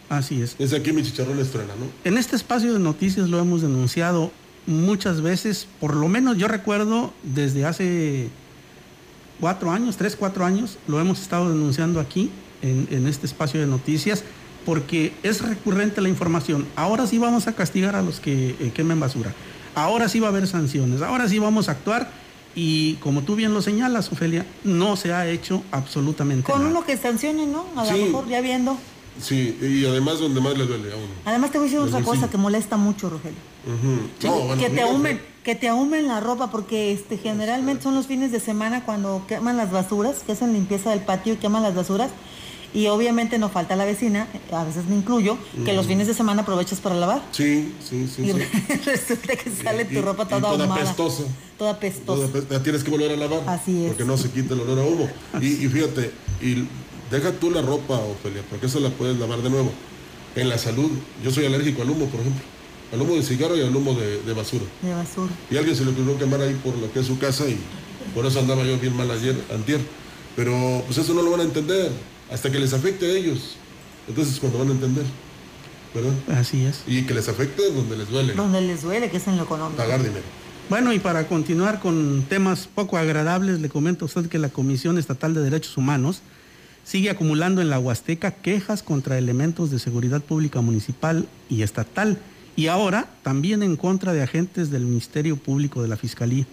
Así 0.09 0.41
es. 0.41 0.55
Es 0.59 0.73
aquí 0.73 0.91
mi 0.91 1.01
chicharrón 1.01 1.39
estrena, 1.39 1.73
¿no? 1.79 1.87
En 2.03 2.17
este 2.17 2.35
espacio 2.35 2.73
de 2.73 2.79
noticias 2.79 3.29
lo 3.29 3.39
hemos 3.39 3.61
denunciado 3.61 4.31
muchas 4.67 5.21
veces, 5.21 5.67
por 5.79 5.95
lo 5.95 6.07
menos 6.07 6.37
yo 6.37 6.47
recuerdo 6.47 7.13
desde 7.23 7.65
hace 7.65 8.29
cuatro 9.39 9.71
años, 9.71 9.97
tres, 9.97 10.15
cuatro 10.15 10.45
años, 10.45 10.77
lo 10.87 10.99
hemos 10.99 11.21
estado 11.21 11.49
denunciando 11.49 11.99
aquí 11.99 12.31
en, 12.61 12.87
en 12.91 13.07
este 13.07 13.25
espacio 13.25 13.59
de 13.59 13.67
noticias 13.67 14.23
porque 14.65 15.13
es 15.23 15.41
recurrente 15.41 16.01
la 16.01 16.09
información. 16.09 16.67
Ahora 16.75 17.07
sí 17.07 17.17
vamos 17.17 17.47
a 17.47 17.53
castigar 17.53 17.95
a 17.95 18.01
los 18.01 18.19
que 18.19 18.55
eh, 18.59 18.71
quemen 18.73 18.99
basura. 18.99 19.33
Ahora 19.75 20.09
sí 20.09 20.19
va 20.19 20.27
a 20.27 20.29
haber 20.31 20.47
sanciones. 20.47 21.01
Ahora 21.01 21.29
sí 21.29 21.39
vamos 21.39 21.69
a 21.69 21.73
actuar. 21.73 22.09
Y 22.55 22.95
como 22.95 23.21
tú 23.21 23.35
bien 23.35 23.53
lo 23.53 23.61
señalas, 23.61 24.11
Ofelia, 24.11 24.45
no 24.63 24.95
se 24.95 25.13
ha 25.13 25.27
hecho 25.27 25.61
absolutamente 25.71 26.47
nada. 26.47 26.61
Con 26.61 26.71
uno 26.71 26.85
que 26.85 26.97
sancione, 26.97 27.45
¿no? 27.45 27.65
A 27.75 27.85
lo 27.85 27.97
mejor 27.97 28.27
ya 28.27 28.41
viendo. 28.41 28.77
Sí, 29.21 29.57
y 29.61 29.85
además 29.85 30.19
donde 30.19 30.41
más 30.41 30.57
le 30.57 30.65
duele 30.65 30.91
a 30.91 30.95
uno. 30.95 31.07
Además 31.25 31.51
te 31.51 31.57
voy 31.57 31.67
a 31.67 31.71
decir 31.71 31.85
otra 31.85 32.01
cosa 32.01 32.29
que 32.29 32.37
molesta 32.37 32.77
mucho, 32.77 33.09
Rogelio. 33.09 33.37
que 34.57 34.69
te 34.69 34.81
ahumen, 34.81 35.21
que 35.43 35.55
te 35.55 35.67
ahumen 35.67 36.07
la 36.07 36.19
ropa, 36.21 36.49
porque 36.49 36.91
este 36.91 37.17
generalmente 37.17 37.83
son 37.83 37.95
los 37.95 38.07
fines 38.07 38.31
de 38.31 38.39
semana 38.39 38.83
cuando 38.83 39.23
queman 39.27 39.57
las 39.57 39.71
basuras, 39.71 40.23
que 40.25 40.33
hacen 40.33 40.53
limpieza 40.53 40.89
del 40.89 41.01
patio 41.01 41.33
y 41.33 41.37
queman 41.37 41.63
las 41.63 41.75
basuras 41.75 42.09
y 42.75 42.87
obviamente 42.87 43.39
no 43.39 43.47
falta 43.47 43.77
la 43.77 43.85
vecina, 43.85 44.27
a 44.51 44.63
veces 44.65 44.85
me 44.87 44.97
incluyo, 44.97 45.37
que 45.63 45.71
los 45.71 45.87
fines 45.87 46.07
de 46.07 46.13
semana 46.13 46.41
aprovechas 46.41 46.81
para 46.81 46.95
lavar. 46.95 47.23
Sí, 47.31 47.73
sí, 47.79 48.05
sí. 48.13 48.23
Y 48.23 48.31
resulta 48.85 49.37
que 49.37 49.49
sale 49.49 49.85
tu 49.85 50.01
ropa 50.01 50.27
toda, 50.27 50.41
toda 50.41 50.65
ahumada. 50.65 50.83
Pestosa. 50.83 51.23
Toda 51.57 51.79
pestosa. 51.79 52.29
la 52.49 52.61
tienes 52.61 52.83
que 52.83 52.91
volver 52.91 53.11
a 53.11 53.15
lavar. 53.15 53.43
Así 53.47 53.85
es. 53.85 53.87
Porque 53.87 54.03
no 54.03 54.17
se 54.17 54.29
quita 54.29 54.55
el 54.55 54.59
olor 54.59 54.79
a 54.79 54.83
humo. 54.83 55.09
Y, 55.41 55.67
fíjate, 55.69 56.11
y 56.41 56.67
deja 57.09 57.31
tú 57.39 57.49
la 57.49 57.61
ropa, 57.61 57.95
Ofelia, 57.95 58.43
porque 58.49 58.65
esa 58.65 58.81
la 58.81 58.89
puedes 58.89 59.17
lavar 59.17 59.41
de 59.41 59.49
nuevo. 59.49 59.71
En 60.35 60.49
la 60.49 60.57
salud, 60.57 60.91
yo 61.23 61.31
soy 61.31 61.45
alérgico 61.45 61.81
al 61.81 61.91
humo, 61.91 62.07
por 62.07 62.19
ejemplo. 62.19 62.43
Al 62.91 63.01
humo 63.01 63.15
de 63.15 63.23
cigarro 63.23 63.55
y 63.55 63.61
al 63.61 63.73
humo 63.73 63.93
de, 63.93 64.33
basura. 64.33 64.65
De 64.81 64.93
basura. 64.93 65.31
Y 65.49 65.55
alguien 65.55 65.77
se 65.77 65.85
le 65.85 65.91
ocurrió 65.91 66.17
quemar 66.17 66.41
ahí 66.41 66.59
por 66.61 66.75
lo 66.75 66.91
que 66.91 66.99
es 66.99 67.07
su 67.07 67.17
casa 67.17 67.47
y 67.47 67.57
por 68.13 68.25
eso 68.25 68.41
andaba 68.41 68.65
yo 68.65 68.77
bien 68.77 68.97
mal 68.97 69.09
ayer, 69.11 69.41
antier. 69.53 69.79
Pero 70.35 70.83
pues 70.85 70.97
eso 70.97 71.13
no 71.13 71.21
lo 71.21 71.31
van 71.31 71.39
a 71.39 71.43
entender 71.43 71.89
hasta 72.31 72.51
que 72.51 72.59
les 72.59 72.73
afecte 72.73 73.05
a 73.05 73.09
ellos. 73.09 73.57
Entonces 74.07 74.39
cuando 74.39 74.59
van 74.59 74.69
a 74.69 74.71
entender. 74.71 75.05
¿Verdad? 75.93 76.13
Así 76.39 76.65
es. 76.65 76.83
Y 76.85 77.03
que 77.03 77.13
les 77.13 77.29
afecte 77.29 77.71
donde 77.71 77.95
les 77.95 78.09
duele. 78.09 78.33
Donde 78.33 78.61
les 78.61 78.81
duele, 78.81 79.09
que 79.09 79.17
es 79.17 79.27
en 79.27 79.37
lo 79.37 79.43
económico. 79.43 79.77
Pagar 79.81 80.03
dinero. 80.03 80.25
Bueno, 80.69 80.91
y 80.91 80.99
para 80.99 81.27
continuar 81.27 81.79
con 81.79 82.25
temas 82.27 82.67
poco 82.67 82.97
agradables, 82.97 83.61
le 83.61 83.69
comento 83.69 84.03
a 84.03 84.07
usted 84.07 84.27
que 84.27 84.39
la 84.39 84.49
Comisión 84.49 84.97
Estatal 84.97 85.33
de 85.33 85.41
Derechos 85.41 85.77
Humanos 85.77 86.21
sigue 86.83 87.09
acumulando 87.09 87.61
en 87.61 87.69
la 87.69 87.79
Huasteca 87.79 88.31
quejas 88.31 88.83
contra 88.83 89.17
elementos 89.17 89.71
de 89.71 89.79
seguridad 89.79 90.21
pública 90.21 90.61
municipal 90.61 91.27
y 91.49 91.61
estatal, 91.61 92.19
y 92.55 92.67
ahora 92.67 93.09
también 93.23 93.63
en 93.63 93.75
contra 93.75 94.13
de 94.13 94.23
agentes 94.23 94.71
del 94.71 94.85
Ministerio 94.85 95.37
Público 95.37 95.81
de 95.81 95.87
la 95.87 95.97
Fiscalía. 95.97 96.45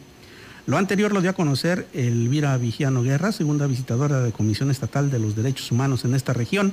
Lo 0.65 0.79
anterior 0.79 1.13
lo 1.13 1.21
dio 1.21 1.31
a 1.31 1.35
conocer 1.35 1.89
Elvira 1.93 2.57
Vigiano 2.57 3.03
Guerra, 3.03 3.33
segunda 3.33 3.67
visitadora 3.67 4.21
de 4.21 4.31
Comisión 4.31 4.71
Estatal 4.71 5.11
de 5.11 5.19
los 5.19 5.35
Derechos 5.35 5.73
Humanos 5.73 6.05
en 6.05 6.15
esta 6.15 6.33
región, 6.33 6.73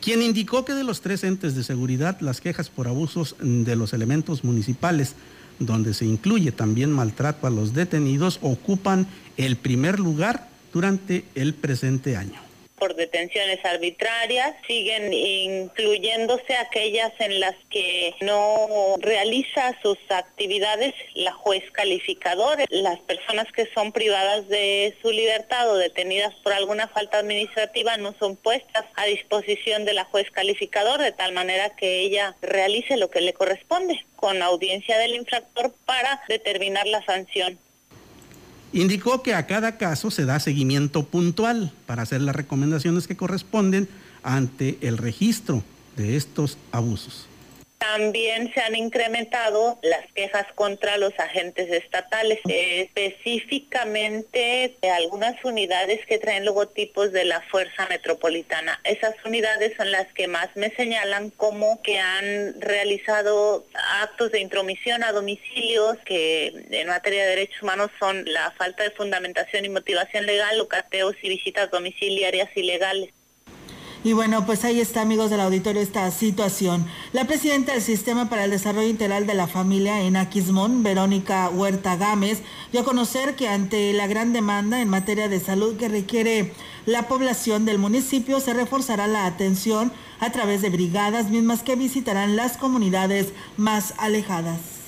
quien 0.00 0.22
indicó 0.22 0.64
que 0.64 0.72
de 0.72 0.84
los 0.84 1.02
tres 1.02 1.22
entes 1.24 1.54
de 1.54 1.62
seguridad, 1.62 2.18
las 2.20 2.40
quejas 2.40 2.70
por 2.70 2.88
abusos 2.88 3.36
de 3.40 3.76
los 3.76 3.92
elementos 3.92 4.42
municipales, 4.42 5.16
donde 5.58 5.92
se 5.92 6.06
incluye 6.06 6.50
también 6.50 6.90
maltrato 6.92 7.46
a 7.46 7.50
los 7.50 7.74
detenidos, 7.74 8.38
ocupan 8.40 9.06
el 9.36 9.56
primer 9.56 10.00
lugar 10.00 10.48
durante 10.72 11.26
el 11.34 11.52
presente 11.52 12.16
año 12.16 12.49
por 12.80 12.96
detenciones 12.96 13.64
arbitrarias, 13.64 14.56
siguen 14.66 15.12
incluyéndose 15.12 16.56
aquellas 16.56 17.12
en 17.20 17.38
las 17.38 17.54
que 17.70 18.14
no 18.22 18.96
realiza 18.98 19.78
sus 19.82 19.98
actividades 20.08 20.94
la 21.14 21.32
juez 21.32 21.62
calificador. 21.70 22.64
Las 22.70 22.98
personas 23.00 23.46
que 23.52 23.66
son 23.66 23.92
privadas 23.92 24.48
de 24.48 24.96
su 25.02 25.12
libertad 25.12 25.70
o 25.70 25.76
detenidas 25.76 26.34
por 26.42 26.52
alguna 26.52 26.88
falta 26.88 27.18
administrativa 27.18 27.96
no 27.98 28.14
son 28.18 28.34
puestas 28.34 28.86
a 28.96 29.04
disposición 29.04 29.84
de 29.84 29.92
la 29.92 30.04
juez 30.06 30.30
calificador 30.32 31.00
de 31.00 31.12
tal 31.12 31.32
manera 31.32 31.76
que 31.76 32.00
ella 32.00 32.34
realice 32.40 32.96
lo 32.96 33.10
que 33.10 33.20
le 33.20 33.34
corresponde 33.34 34.04
con 34.16 34.42
audiencia 34.42 34.98
del 34.98 35.14
infractor 35.14 35.72
para 35.84 36.22
determinar 36.28 36.86
la 36.86 37.04
sanción. 37.04 37.58
Indicó 38.72 39.22
que 39.22 39.34
a 39.34 39.46
cada 39.46 39.78
caso 39.78 40.10
se 40.10 40.24
da 40.24 40.38
seguimiento 40.38 41.04
puntual 41.04 41.72
para 41.86 42.02
hacer 42.02 42.20
las 42.20 42.36
recomendaciones 42.36 43.08
que 43.08 43.16
corresponden 43.16 43.88
ante 44.22 44.78
el 44.80 44.96
registro 44.96 45.64
de 45.96 46.16
estos 46.16 46.56
abusos. 46.70 47.29
También 47.80 48.52
se 48.52 48.60
han 48.60 48.76
incrementado 48.76 49.78
las 49.82 50.04
quejas 50.12 50.46
contra 50.54 50.98
los 50.98 51.18
agentes 51.18 51.72
estatales, 51.72 52.38
específicamente 52.44 54.76
de 54.82 54.90
algunas 54.90 55.42
unidades 55.44 56.04
que 56.04 56.18
traen 56.18 56.44
logotipos 56.44 57.10
de 57.10 57.24
la 57.24 57.40
Fuerza 57.40 57.86
Metropolitana. 57.88 58.78
Esas 58.84 59.14
unidades 59.24 59.74
son 59.78 59.90
las 59.90 60.12
que 60.12 60.28
más 60.28 60.50
me 60.56 60.68
señalan 60.76 61.30
como 61.30 61.80
que 61.80 61.98
han 61.98 62.60
realizado 62.60 63.64
actos 64.02 64.30
de 64.30 64.40
intromisión 64.40 65.02
a 65.02 65.12
domicilios 65.12 65.96
que 66.04 66.52
en 66.70 66.86
materia 66.86 67.22
de 67.22 67.30
derechos 67.30 67.62
humanos 67.62 67.90
son 67.98 68.26
la 68.26 68.50
falta 68.58 68.82
de 68.82 68.90
fundamentación 68.90 69.64
y 69.64 69.70
motivación 69.70 70.26
legal, 70.26 70.60
o 70.60 70.68
y 71.22 71.28
visitas 71.30 71.70
domiciliarias 71.70 72.54
ilegales. 72.54 73.08
Y 74.02 74.14
bueno, 74.14 74.46
pues 74.46 74.64
ahí 74.64 74.80
está, 74.80 75.02
amigos 75.02 75.28
del 75.28 75.40
auditorio, 75.40 75.82
esta 75.82 76.10
situación. 76.10 76.86
La 77.12 77.26
presidenta 77.26 77.72
del 77.72 77.82
Sistema 77.82 78.30
para 78.30 78.44
el 78.44 78.50
Desarrollo 78.50 78.88
Integral 78.88 79.26
de 79.26 79.34
la 79.34 79.46
Familia 79.46 80.00
en 80.00 80.16
Aquismón, 80.16 80.82
Verónica 80.82 81.50
Huerta 81.50 81.96
Gámez, 81.96 82.40
dio 82.72 82.80
a 82.80 82.84
conocer 82.84 83.36
que 83.36 83.48
ante 83.48 83.92
la 83.92 84.06
gran 84.06 84.32
demanda 84.32 84.80
en 84.80 84.88
materia 84.88 85.28
de 85.28 85.38
salud 85.38 85.76
que 85.76 85.90
requiere 85.90 86.54
la 86.86 87.08
población 87.08 87.66
del 87.66 87.76
municipio, 87.76 88.40
se 88.40 88.54
reforzará 88.54 89.06
la 89.06 89.26
atención 89.26 89.92
a 90.18 90.32
través 90.32 90.62
de 90.62 90.70
brigadas 90.70 91.28
mismas 91.28 91.62
que 91.62 91.76
visitarán 91.76 92.36
las 92.36 92.56
comunidades 92.56 93.34
más 93.58 93.92
alejadas 93.98 94.79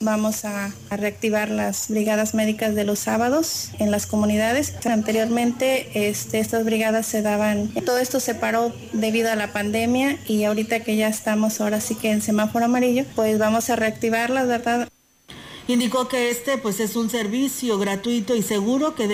Vamos 0.00 0.44
a, 0.44 0.72
reactivar 0.90 1.50
las 1.50 1.88
brigadas 1.88 2.34
médicas 2.34 2.74
de 2.74 2.84
los 2.84 2.98
sábados 2.98 3.70
en 3.78 3.90
las 3.90 4.06
comunidades. 4.06 4.74
Anteriormente 4.84 6.08
este, 6.08 6.38
estas 6.38 6.64
brigadas 6.64 7.06
se 7.06 7.22
daban, 7.22 7.68
todo 7.84 7.98
esto 7.98 8.20
se 8.20 8.34
paró 8.34 8.72
debido 8.92 9.30
a 9.30 9.36
la 9.36 9.52
pandemia 9.52 10.18
y 10.26 10.44
ahorita 10.44 10.80
que 10.80 10.96
ya 10.96 11.08
estamos 11.08 11.60
ahora 11.60 11.80
sí 11.80 11.94
que 11.94 12.10
en 12.10 12.22
semáforo 12.22 12.66
amarillo, 12.66 13.04
pues 13.14 13.38
vamos 13.38 13.70
a 13.70 13.76
reactivarlas, 13.76 14.46
¿verdad? 14.46 14.88
Indicó 15.68 16.06
que 16.06 16.30
este 16.30 16.58
pues 16.58 16.78
es 16.78 16.94
un 16.94 17.10
servicio 17.10 17.78
gratuito 17.78 18.36
y 18.36 18.42
seguro 18.42 18.94
que 18.94 19.08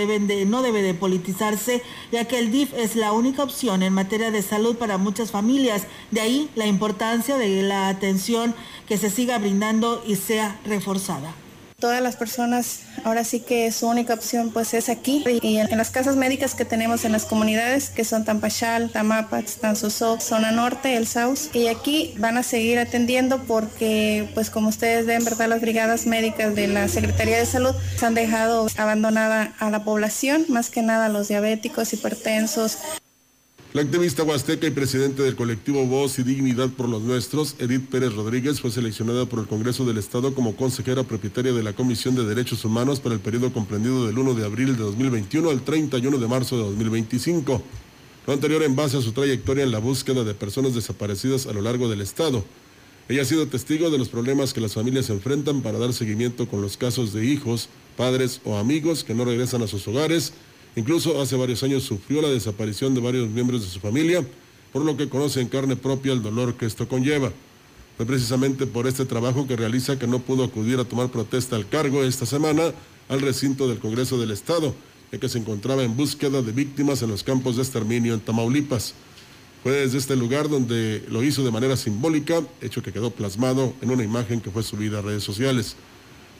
no 0.46 0.62
debe 0.62 0.82
de 0.82 0.94
politizarse, 0.94 1.82
ya 2.10 2.26
que 2.26 2.38
el 2.38 2.52
DIF 2.52 2.74
es 2.74 2.94
la 2.94 3.12
única 3.12 3.42
opción 3.42 3.82
en 3.82 3.94
materia 3.94 4.30
de 4.30 4.42
salud 4.42 4.76
para 4.76 4.98
muchas 4.98 5.30
familias. 5.30 5.86
De 6.10 6.20
ahí 6.20 6.50
la 6.54 6.66
importancia 6.66 7.38
de 7.38 7.62
la 7.62 7.88
atención 7.88 8.54
que 8.86 8.98
se 8.98 9.08
siga 9.08 9.38
brindando 9.38 10.02
y 10.06 10.16
sea 10.16 10.60
reforzada 10.64 11.34
todas 11.82 12.00
las 12.00 12.14
personas, 12.14 12.78
ahora 13.02 13.24
sí 13.24 13.40
que 13.40 13.72
su 13.72 13.88
única 13.88 14.14
opción 14.14 14.52
pues 14.52 14.72
es 14.72 14.88
aquí 14.88 15.24
y 15.42 15.56
en, 15.56 15.76
las 15.76 15.90
casas 15.90 16.14
médicas 16.14 16.54
que 16.54 16.64
tenemos 16.64 17.04
en 17.04 17.10
las 17.10 17.24
comunidades 17.24 17.90
que 17.90 18.04
son 18.04 18.24
Tampachal, 18.24 18.90
Tamapax, 18.90 19.56
Tanzosó, 19.56 20.20
Zona 20.20 20.52
Norte, 20.52 20.96
El 20.96 21.08
Saus 21.08 21.50
y 21.52 21.66
aquí 21.66 22.14
van 22.18 22.38
a 22.38 22.44
seguir 22.44 22.78
atendiendo 22.78 23.42
porque 23.48 24.30
pues 24.32 24.48
como 24.48 24.68
ustedes 24.68 25.06
ven, 25.06 25.24
¿verdad? 25.24 25.48
Las 25.48 25.60
brigadas 25.60 26.06
médicas 26.06 26.54
de 26.54 26.68
la 26.68 26.86
Secretaría 26.86 27.36
de 27.36 27.46
Salud 27.46 27.74
se 27.96 28.06
han 28.06 28.14
dejado 28.14 28.68
abandonada 28.76 29.52
a 29.58 29.68
la 29.70 29.82
población, 29.82 30.46
más 30.48 30.70
que 30.70 30.82
nada 30.82 31.06
a 31.06 31.08
los 31.08 31.26
diabéticos, 31.26 31.92
hipertensos, 31.92 32.78
la 33.72 33.80
activista 33.80 34.22
huasteca 34.22 34.66
y 34.66 34.70
presidente 34.70 35.22
del 35.22 35.34
colectivo 35.34 35.86
Voz 35.86 36.18
y 36.18 36.22
Dignidad 36.22 36.68
por 36.68 36.90
los 36.90 37.00
Nuestros, 37.00 37.56
Edith 37.58 37.88
Pérez 37.88 38.12
Rodríguez, 38.12 38.60
fue 38.60 38.70
seleccionada 38.70 39.24
por 39.24 39.38
el 39.38 39.46
Congreso 39.46 39.86
del 39.86 39.96
Estado 39.96 40.34
como 40.34 40.56
consejera 40.56 41.04
propietaria 41.04 41.54
de 41.54 41.62
la 41.62 41.72
Comisión 41.72 42.14
de 42.14 42.26
Derechos 42.26 42.66
Humanos 42.66 43.00
para 43.00 43.14
el 43.14 43.22
periodo 43.22 43.50
comprendido 43.50 44.06
del 44.06 44.18
1 44.18 44.34
de 44.34 44.44
abril 44.44 44.76
de 44.76 44.82
2021 44.82 45.48
al 45.48 45.62
31 45.62 46.18
de 46.18 46.28
marzo 46.28 46.58
de 46.58 46.64
2025. 46.64 47.62
Lo 48.26 48.32
anterior 48.34 48.62
en 48.62 48.76
base 48.76 48.98
a 48.98 49.00
su 49.00 49.12
trayectoria 49.12 49.64
en 49.64 49.72
la 49.72 49.78
búsqueda 49.78 50.22
de 50.22 50.34
personas 50.34 50.74
desaparecidas 50.74 51.46
a 51.46 51.54
lo 51.54 51.62
largo 51.62 51.88
del 51.88 52.02
Estado. 52.02 52.44
Ella 53.08 53.22
ha 53.22 53.24
sido 53.24 53.48
testigo 53.48 53.88
de 53.88 53.96
los 53.96 54.10
problemas 54.10 54.52
que 54.52 54.60
las 54.60 54.74
familias 54.74 55.08
enfrentan 55.08 55.62
para 55.62 55.78
dar 55.78 55.94
seguimiento 55.94 56.46
con 56.46 56.60
los 56.60 56.76
casos 56.76 57.14
de 57.14 57.24
hijos, 57.24 57.70
padres 57.96 58.42
o 58.44 58.58
amigos 58.58 59.02
que 59.02 59.14
no 59.14 59.24
regresan 59.24 59.62
a 59.62 59.66
sus 59.66 59.88
hogares 59.88 60.34
Incluso 60.74 61.20
hace 61.20 61.36
varios 61.36 61.62
años 61.62 61.82
sufrió 61.82 62.22
la 62.22 62.28
desaparición 62.28 62.94
de 62.94 63.00
varios 63.00 63.28
miembros 63.28 63.62
de 63.62 63.68
su 63.68 63.78
familia, 63.78 64.24
por 64.72 64.84
lo 64.84 64.96
que 64.96 65.08
conoce 65.08 65.40
en 65.40 65.48
carne 65.48 65.76
propia 65.76 66.12
el 66.12 66.22
dolor 66.22 66.54
que 66.54 66.64
esto 66.64 66.88
conlleva. 66.88 67.30
Fue 67.96 68.06
precisamente 68.06 68.66
por 68.66 68.86
este 68.86 69.04
trabajo 69.04 69.46
que 69.46 69.54
realiza 69.54 69.98
que 69.98 70.06
no 70.06 70.20
pudo 70.20 70.44
acudir 70.44 70.78
a 70.78 70.84
tomar 70.84 71.10
protesta 71.10 71.56
al 71.56 71.68
cargo 71.68 72.02
esta 72.02 72.24
semana 72.24 72.72
al 73.08 73.20
recinto 73.20 73.68
del 73.68 73.80
Congreso 73.80 74.18
del 74.18 74.30
Estado, 74.30 74.74
ya 75.12 75.18
que 75.18 75.28
se 75.28 75.38
encontraba 75.38 75.82
en 75.82 75.94
búsqueda 75.94 76.40
de 76.40 76.52
víctimas 76.52 77.02
en 77.02 77.10
los 77.10 77.22
campos 77.22 77.56
de 77.56 77.62
exterminio 77.62 78.14
en 78.14 78.20
Tamaulipas. 78.20 78.94
Fue 79.62 79.72
desde 79.72 79.98
este 79.98 80.16
lugar 80.16 80.48
donde 80.48 81.04
lo 81.10 81.22
hizo 81.22 81.44
de 81.44 81.50
manera 81.50 81.76
simbólica, 81.76 82.42
hecho 82.62 82.82
que 82.82 82.92
quedó 82.92 83.10
plasmado 83.10 83.74
en 83.82 83.90
una 83.90 84.02
imagen 84.02 84.40
que 84.40 84.50
fue 84.50 84.62
subida 84.62 85.00
a 85.00 85.02
redes 85.02 85.22
sociales. 85.22 85.76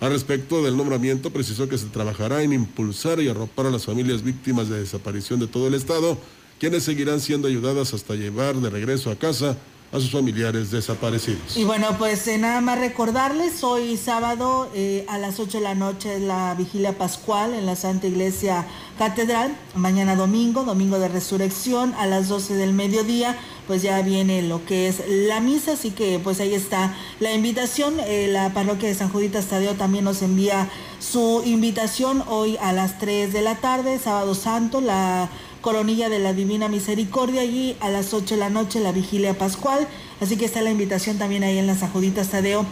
Al 0.03 0.11
respecto 0.11 0.65
del 0.65 0.77
nombramiento, 0.77 1.31
precisó 1.31 1.69
que 1.69 1.79
se 1.79 1.87
trabajará 1.87 2.43
en 2.43 2.53
impulsar 2.53 3.21
y 3.21 3.29
arropar 3.29 3.67
a 3.67 3.71
las 3.71 3.85
familias 3.85 4.25
víctimas 4.25 4.69
de 4.69 4.81
desaparición 4.81 5.39
de 5.39 5.47
todo 5.47 5.69
el 5.69 5.75
Estado, 5.75 6.19
quienes 6.59 6.83
seguirán 6.83 7.21
siendo 7.21 7.47
ayudadas 7.47 7.95
hasta 7.95 8.17
llevar 8.17 8.57
de 8.57 8.69
regreso 8.69 9.13
a 9.13 9.15
casa 9.15 9.57
a 9.93 10.01
sus 10.01 10.11
familiares 10.11 10.73
desaparecidos. 10.73 11.57
Y 11.57 11.63
bueno, 11.63 11.97
pues 11.99 12.27
eh, 12.27 12.37
nada 12.37 12.61
más 12.61 12.81
recordarles, 12.81 13.63
hoy 13.63 13.97
sábado 13.97 14.69
eh, 14.75 15.05
a 15.07 15.19
las 15.19 15.39
8 15.39 15.59
de 15.59 15.63
la 15.63 15.77
noche 15.77 16.17
es 16.17 16.23
la 16.23 16.53
vigilia 16.57 16.99
pascual 16.99 17.55
en 17.55 17.65
la 17.65 17.77
Santa 17.77 18.09
Iglesia 18.09 18.67
Catedral, 18.99 19.57
mañana 19.77 20.17
domingo, 20.17 20.65
domingo 20.65 20.99
de 20.99 21.07
resurrección, 21.07 21.95
a 21.95 22.07
las 22.07 22.27
12 22.29 22.55
del 22.55 22.73
mediodía 22.73 23.39
pues 23.67 23.83
ya 23.83 24.01
viene 24.03 24.43
lo 24.43 24.65
que 24.65 24.89
es 24.89 25.03
la 25.09 25.41
misa, 25.41 25.73
así 25.73 25.91
que 25.91 26.19
pues 26.23 26.41
ahí 26.41 26.55
está 26.55 26.95
la 27.21 27.33
invitación. 27.33 27.95
Eh, 28.01 28.29
la 28.31 28.53
parroquia 28.53 28.89
de 28.89 28.95
San 28.95 29.09
Judita 29.09 29.39
Estadio 29.39 29.75
también 29.75 30.05
nos 30.05 30.23
envía 30.23 30.69
su 30.99 31.43
invitación 31.45 32.23
hoy 32.29 32.57
a 32.61 32.73
las 32.73 32.99
3 32.99 33.33
de 33.33 33.43
la 33.43 33.57
tarde, 33.57 33.99
sábado 33.99 34.35
santo, 34.35 34.81
la 34.81 35.29
coronilla 35.61 36.09
de 36.09 36.19
la 36.19 36.33
Divina 36.33 36.69
Misericordia 36.69 37.45
y 37.45 37.77
a 37.81 37.89
las 37.89 38.13
8 38.13 38.35
de 38.35 38.41
la 38.41 38.51
noche 38.51 38.81
la 38.81 38.93
vigilia 38.93 39.35
pascual. 39.35 39.87
Así 40.21 40.37
que 40.37 40.45
está 40.45 40.61
la 40.63 40.71
invitación 40.71 41.19
también 41.19 41.45
ahí 41.45 41.59
en 41.59 41.67
la 41.67 41.77
San 41.77 41.91
Judita 41.91 42.21
Estadio 42.21 42.67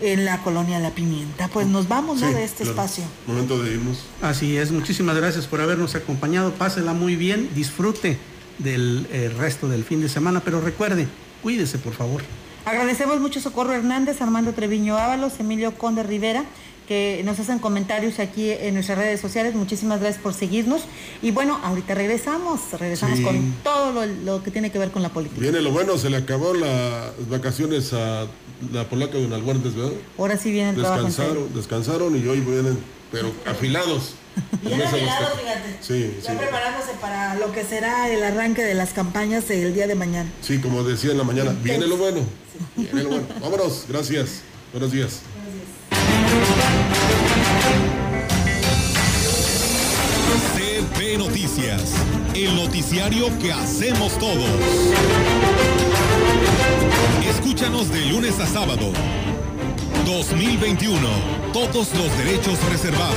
en 0.00 0.24
la 0.24 0.42
colonia 0.42 0.78
La 0.78 0.90
Pimienta. 0.90 1.48
Pues 1.48 1.66
nos 1.66 1.88
vamos 1.88 2.20
de 2.20 2.44
este 2.44 2.64
espacio. 2.64 3.04
Momento 3.26 3.62
de 3.62 3.74
irnos. 3.74 4.04
Así 4.22 4.56
es, 4.56 4.70
muchísimas 4.70 5.16
gracias 5.16 5.46
por 5.46 5.60
habernos 5.60 5.94
acompañado. 5.94 6.52
Pásela 6.52 6.92
muy 6.92 7.16
bien, 7.16 7.48
disfrute 7.54 8.18
del 8.58 9.06
eh, 9.12 9.30
resto 9.36 9.68
del 9.68 9.84
fin 9.84 10.00
de 10.00 10.08
semana, 10.08 10.40
pero 10.40 10.60
recuerde, 10.60 11.06
cuídese 11.42 11.78
por 11.78 11.92
favor. 11.92 12.22
Agradecemos 12.64 13.20
mucho 13.20 13.40
Socorro 13.40 13.74
Hernández, 13.74 14.20
Armando 14.20 14.52
Treviño 14.52 14.96
Ábalos, 14.96 15.38
Emilio 15.38 15.78
Conde 15.78 16.02
Rivera, 16.02 16.44
que 16.88 17.22
nos 17.24 17.38
hacen 17.38 17.60
comentarios 17.60 18.18
aquí 18.18 18.50
en 18.50 18.74
nuestras 18.74 18.98
redes 18.98 19.20
sociales. 19.20 19.54
Muchísimas 19.54 20.00
gracias 20.00 20.20
por 20.20 20.34
seguirnos. 20.34 20.82
Y 21.22 21.30
bueno, 21.30 21.60
ahorita 21.62 21.94
regresamos, 21.94 22.60
regresamos 22.72 23.20
con 23.20 23.54
todo 23.62 24.06
lo, 24.06 24.42
que 24.42 24.50
tiene 24.50 24.70
que 24.70 24.80
ver 24.80 24.90
con 24.90 25.02
la 25.02 25.10
política. 25.10 25.40
Viene 25.40 25.60
lo 25.60 25.70
bueno, 25.70 25.96
se 25.96 26.10
le 26.10 26.16
acabó 26.16 26.54
las 26.54 27.12
vacaciones 27.28 27.92
a 27.92 28.26
la 28.72 28.88
polaca 28.88 29.16
de 29.16 29.26
Unalguardes, 29.26 29.74
¿verdad? 29.74 29.92
Ahora 30.18 30.36
sí 30.36 30.50
vienen 30.50 30.76
Descansaron, 30.76 31.54
descansaron 31.54 32.16
y 32.16 32.26
hoy 32.26 32.40
vienen, 32.40 32.78
pero 33.12 33.30
afilados. 33.46 34.14
Ya 34.62 34.88
fíjate. 34.88 35.78
Sí, 35.80 36.18
ya 36.24 36.36
preparándose 36.36 36.92
para 37.00 37.34
lo 37.36 37.52
que 37.52 37.64
será 37.64 38.08
el 38.10 38.22
arranque 38.22 38.62
de 38.62 38.74
las 38.74 38.92
campañas 38.92 39.48
el 39.50 39.74
día 39.74 39.86
de 39.86 39.94
mañana. 39.94 40.30
Sí, 40.42 40.58
como 40.58 40.82
decía 40.82 41.12
en 41.12 41.18
la 41.18 41.24
mañana, 41.24 41.54
viene 41.62 41.86
lo 41.86 41.96
bueno. 41.96 42.20
Viene 42.74 43.02
lo 43.02 43.10
bueno. 43.10 43.26
Vámonos, 43.40 43.84
gracias. 43.88 44.42
Buenos 44.72 44.92
días. 44.92 45.20
CP 50.56 51.18
Noticias, 51.18 51.92
el 52.34 52.56
noticiario 52.56 53.26
que 53.38 53.52
hacemos 53.52 54.18
todos. 54.18 54.50
Escúchanos 57.28 57.90
de 57.90 58.00
lunes 58.06 58.38
a 58.40 58.46
sábado 58.46 58.92
2021. 60.06 61.00
Todos 61.52 61.92
los 61.94 62.18
derechos 62.18 62.58
reservados. 62.70 63.16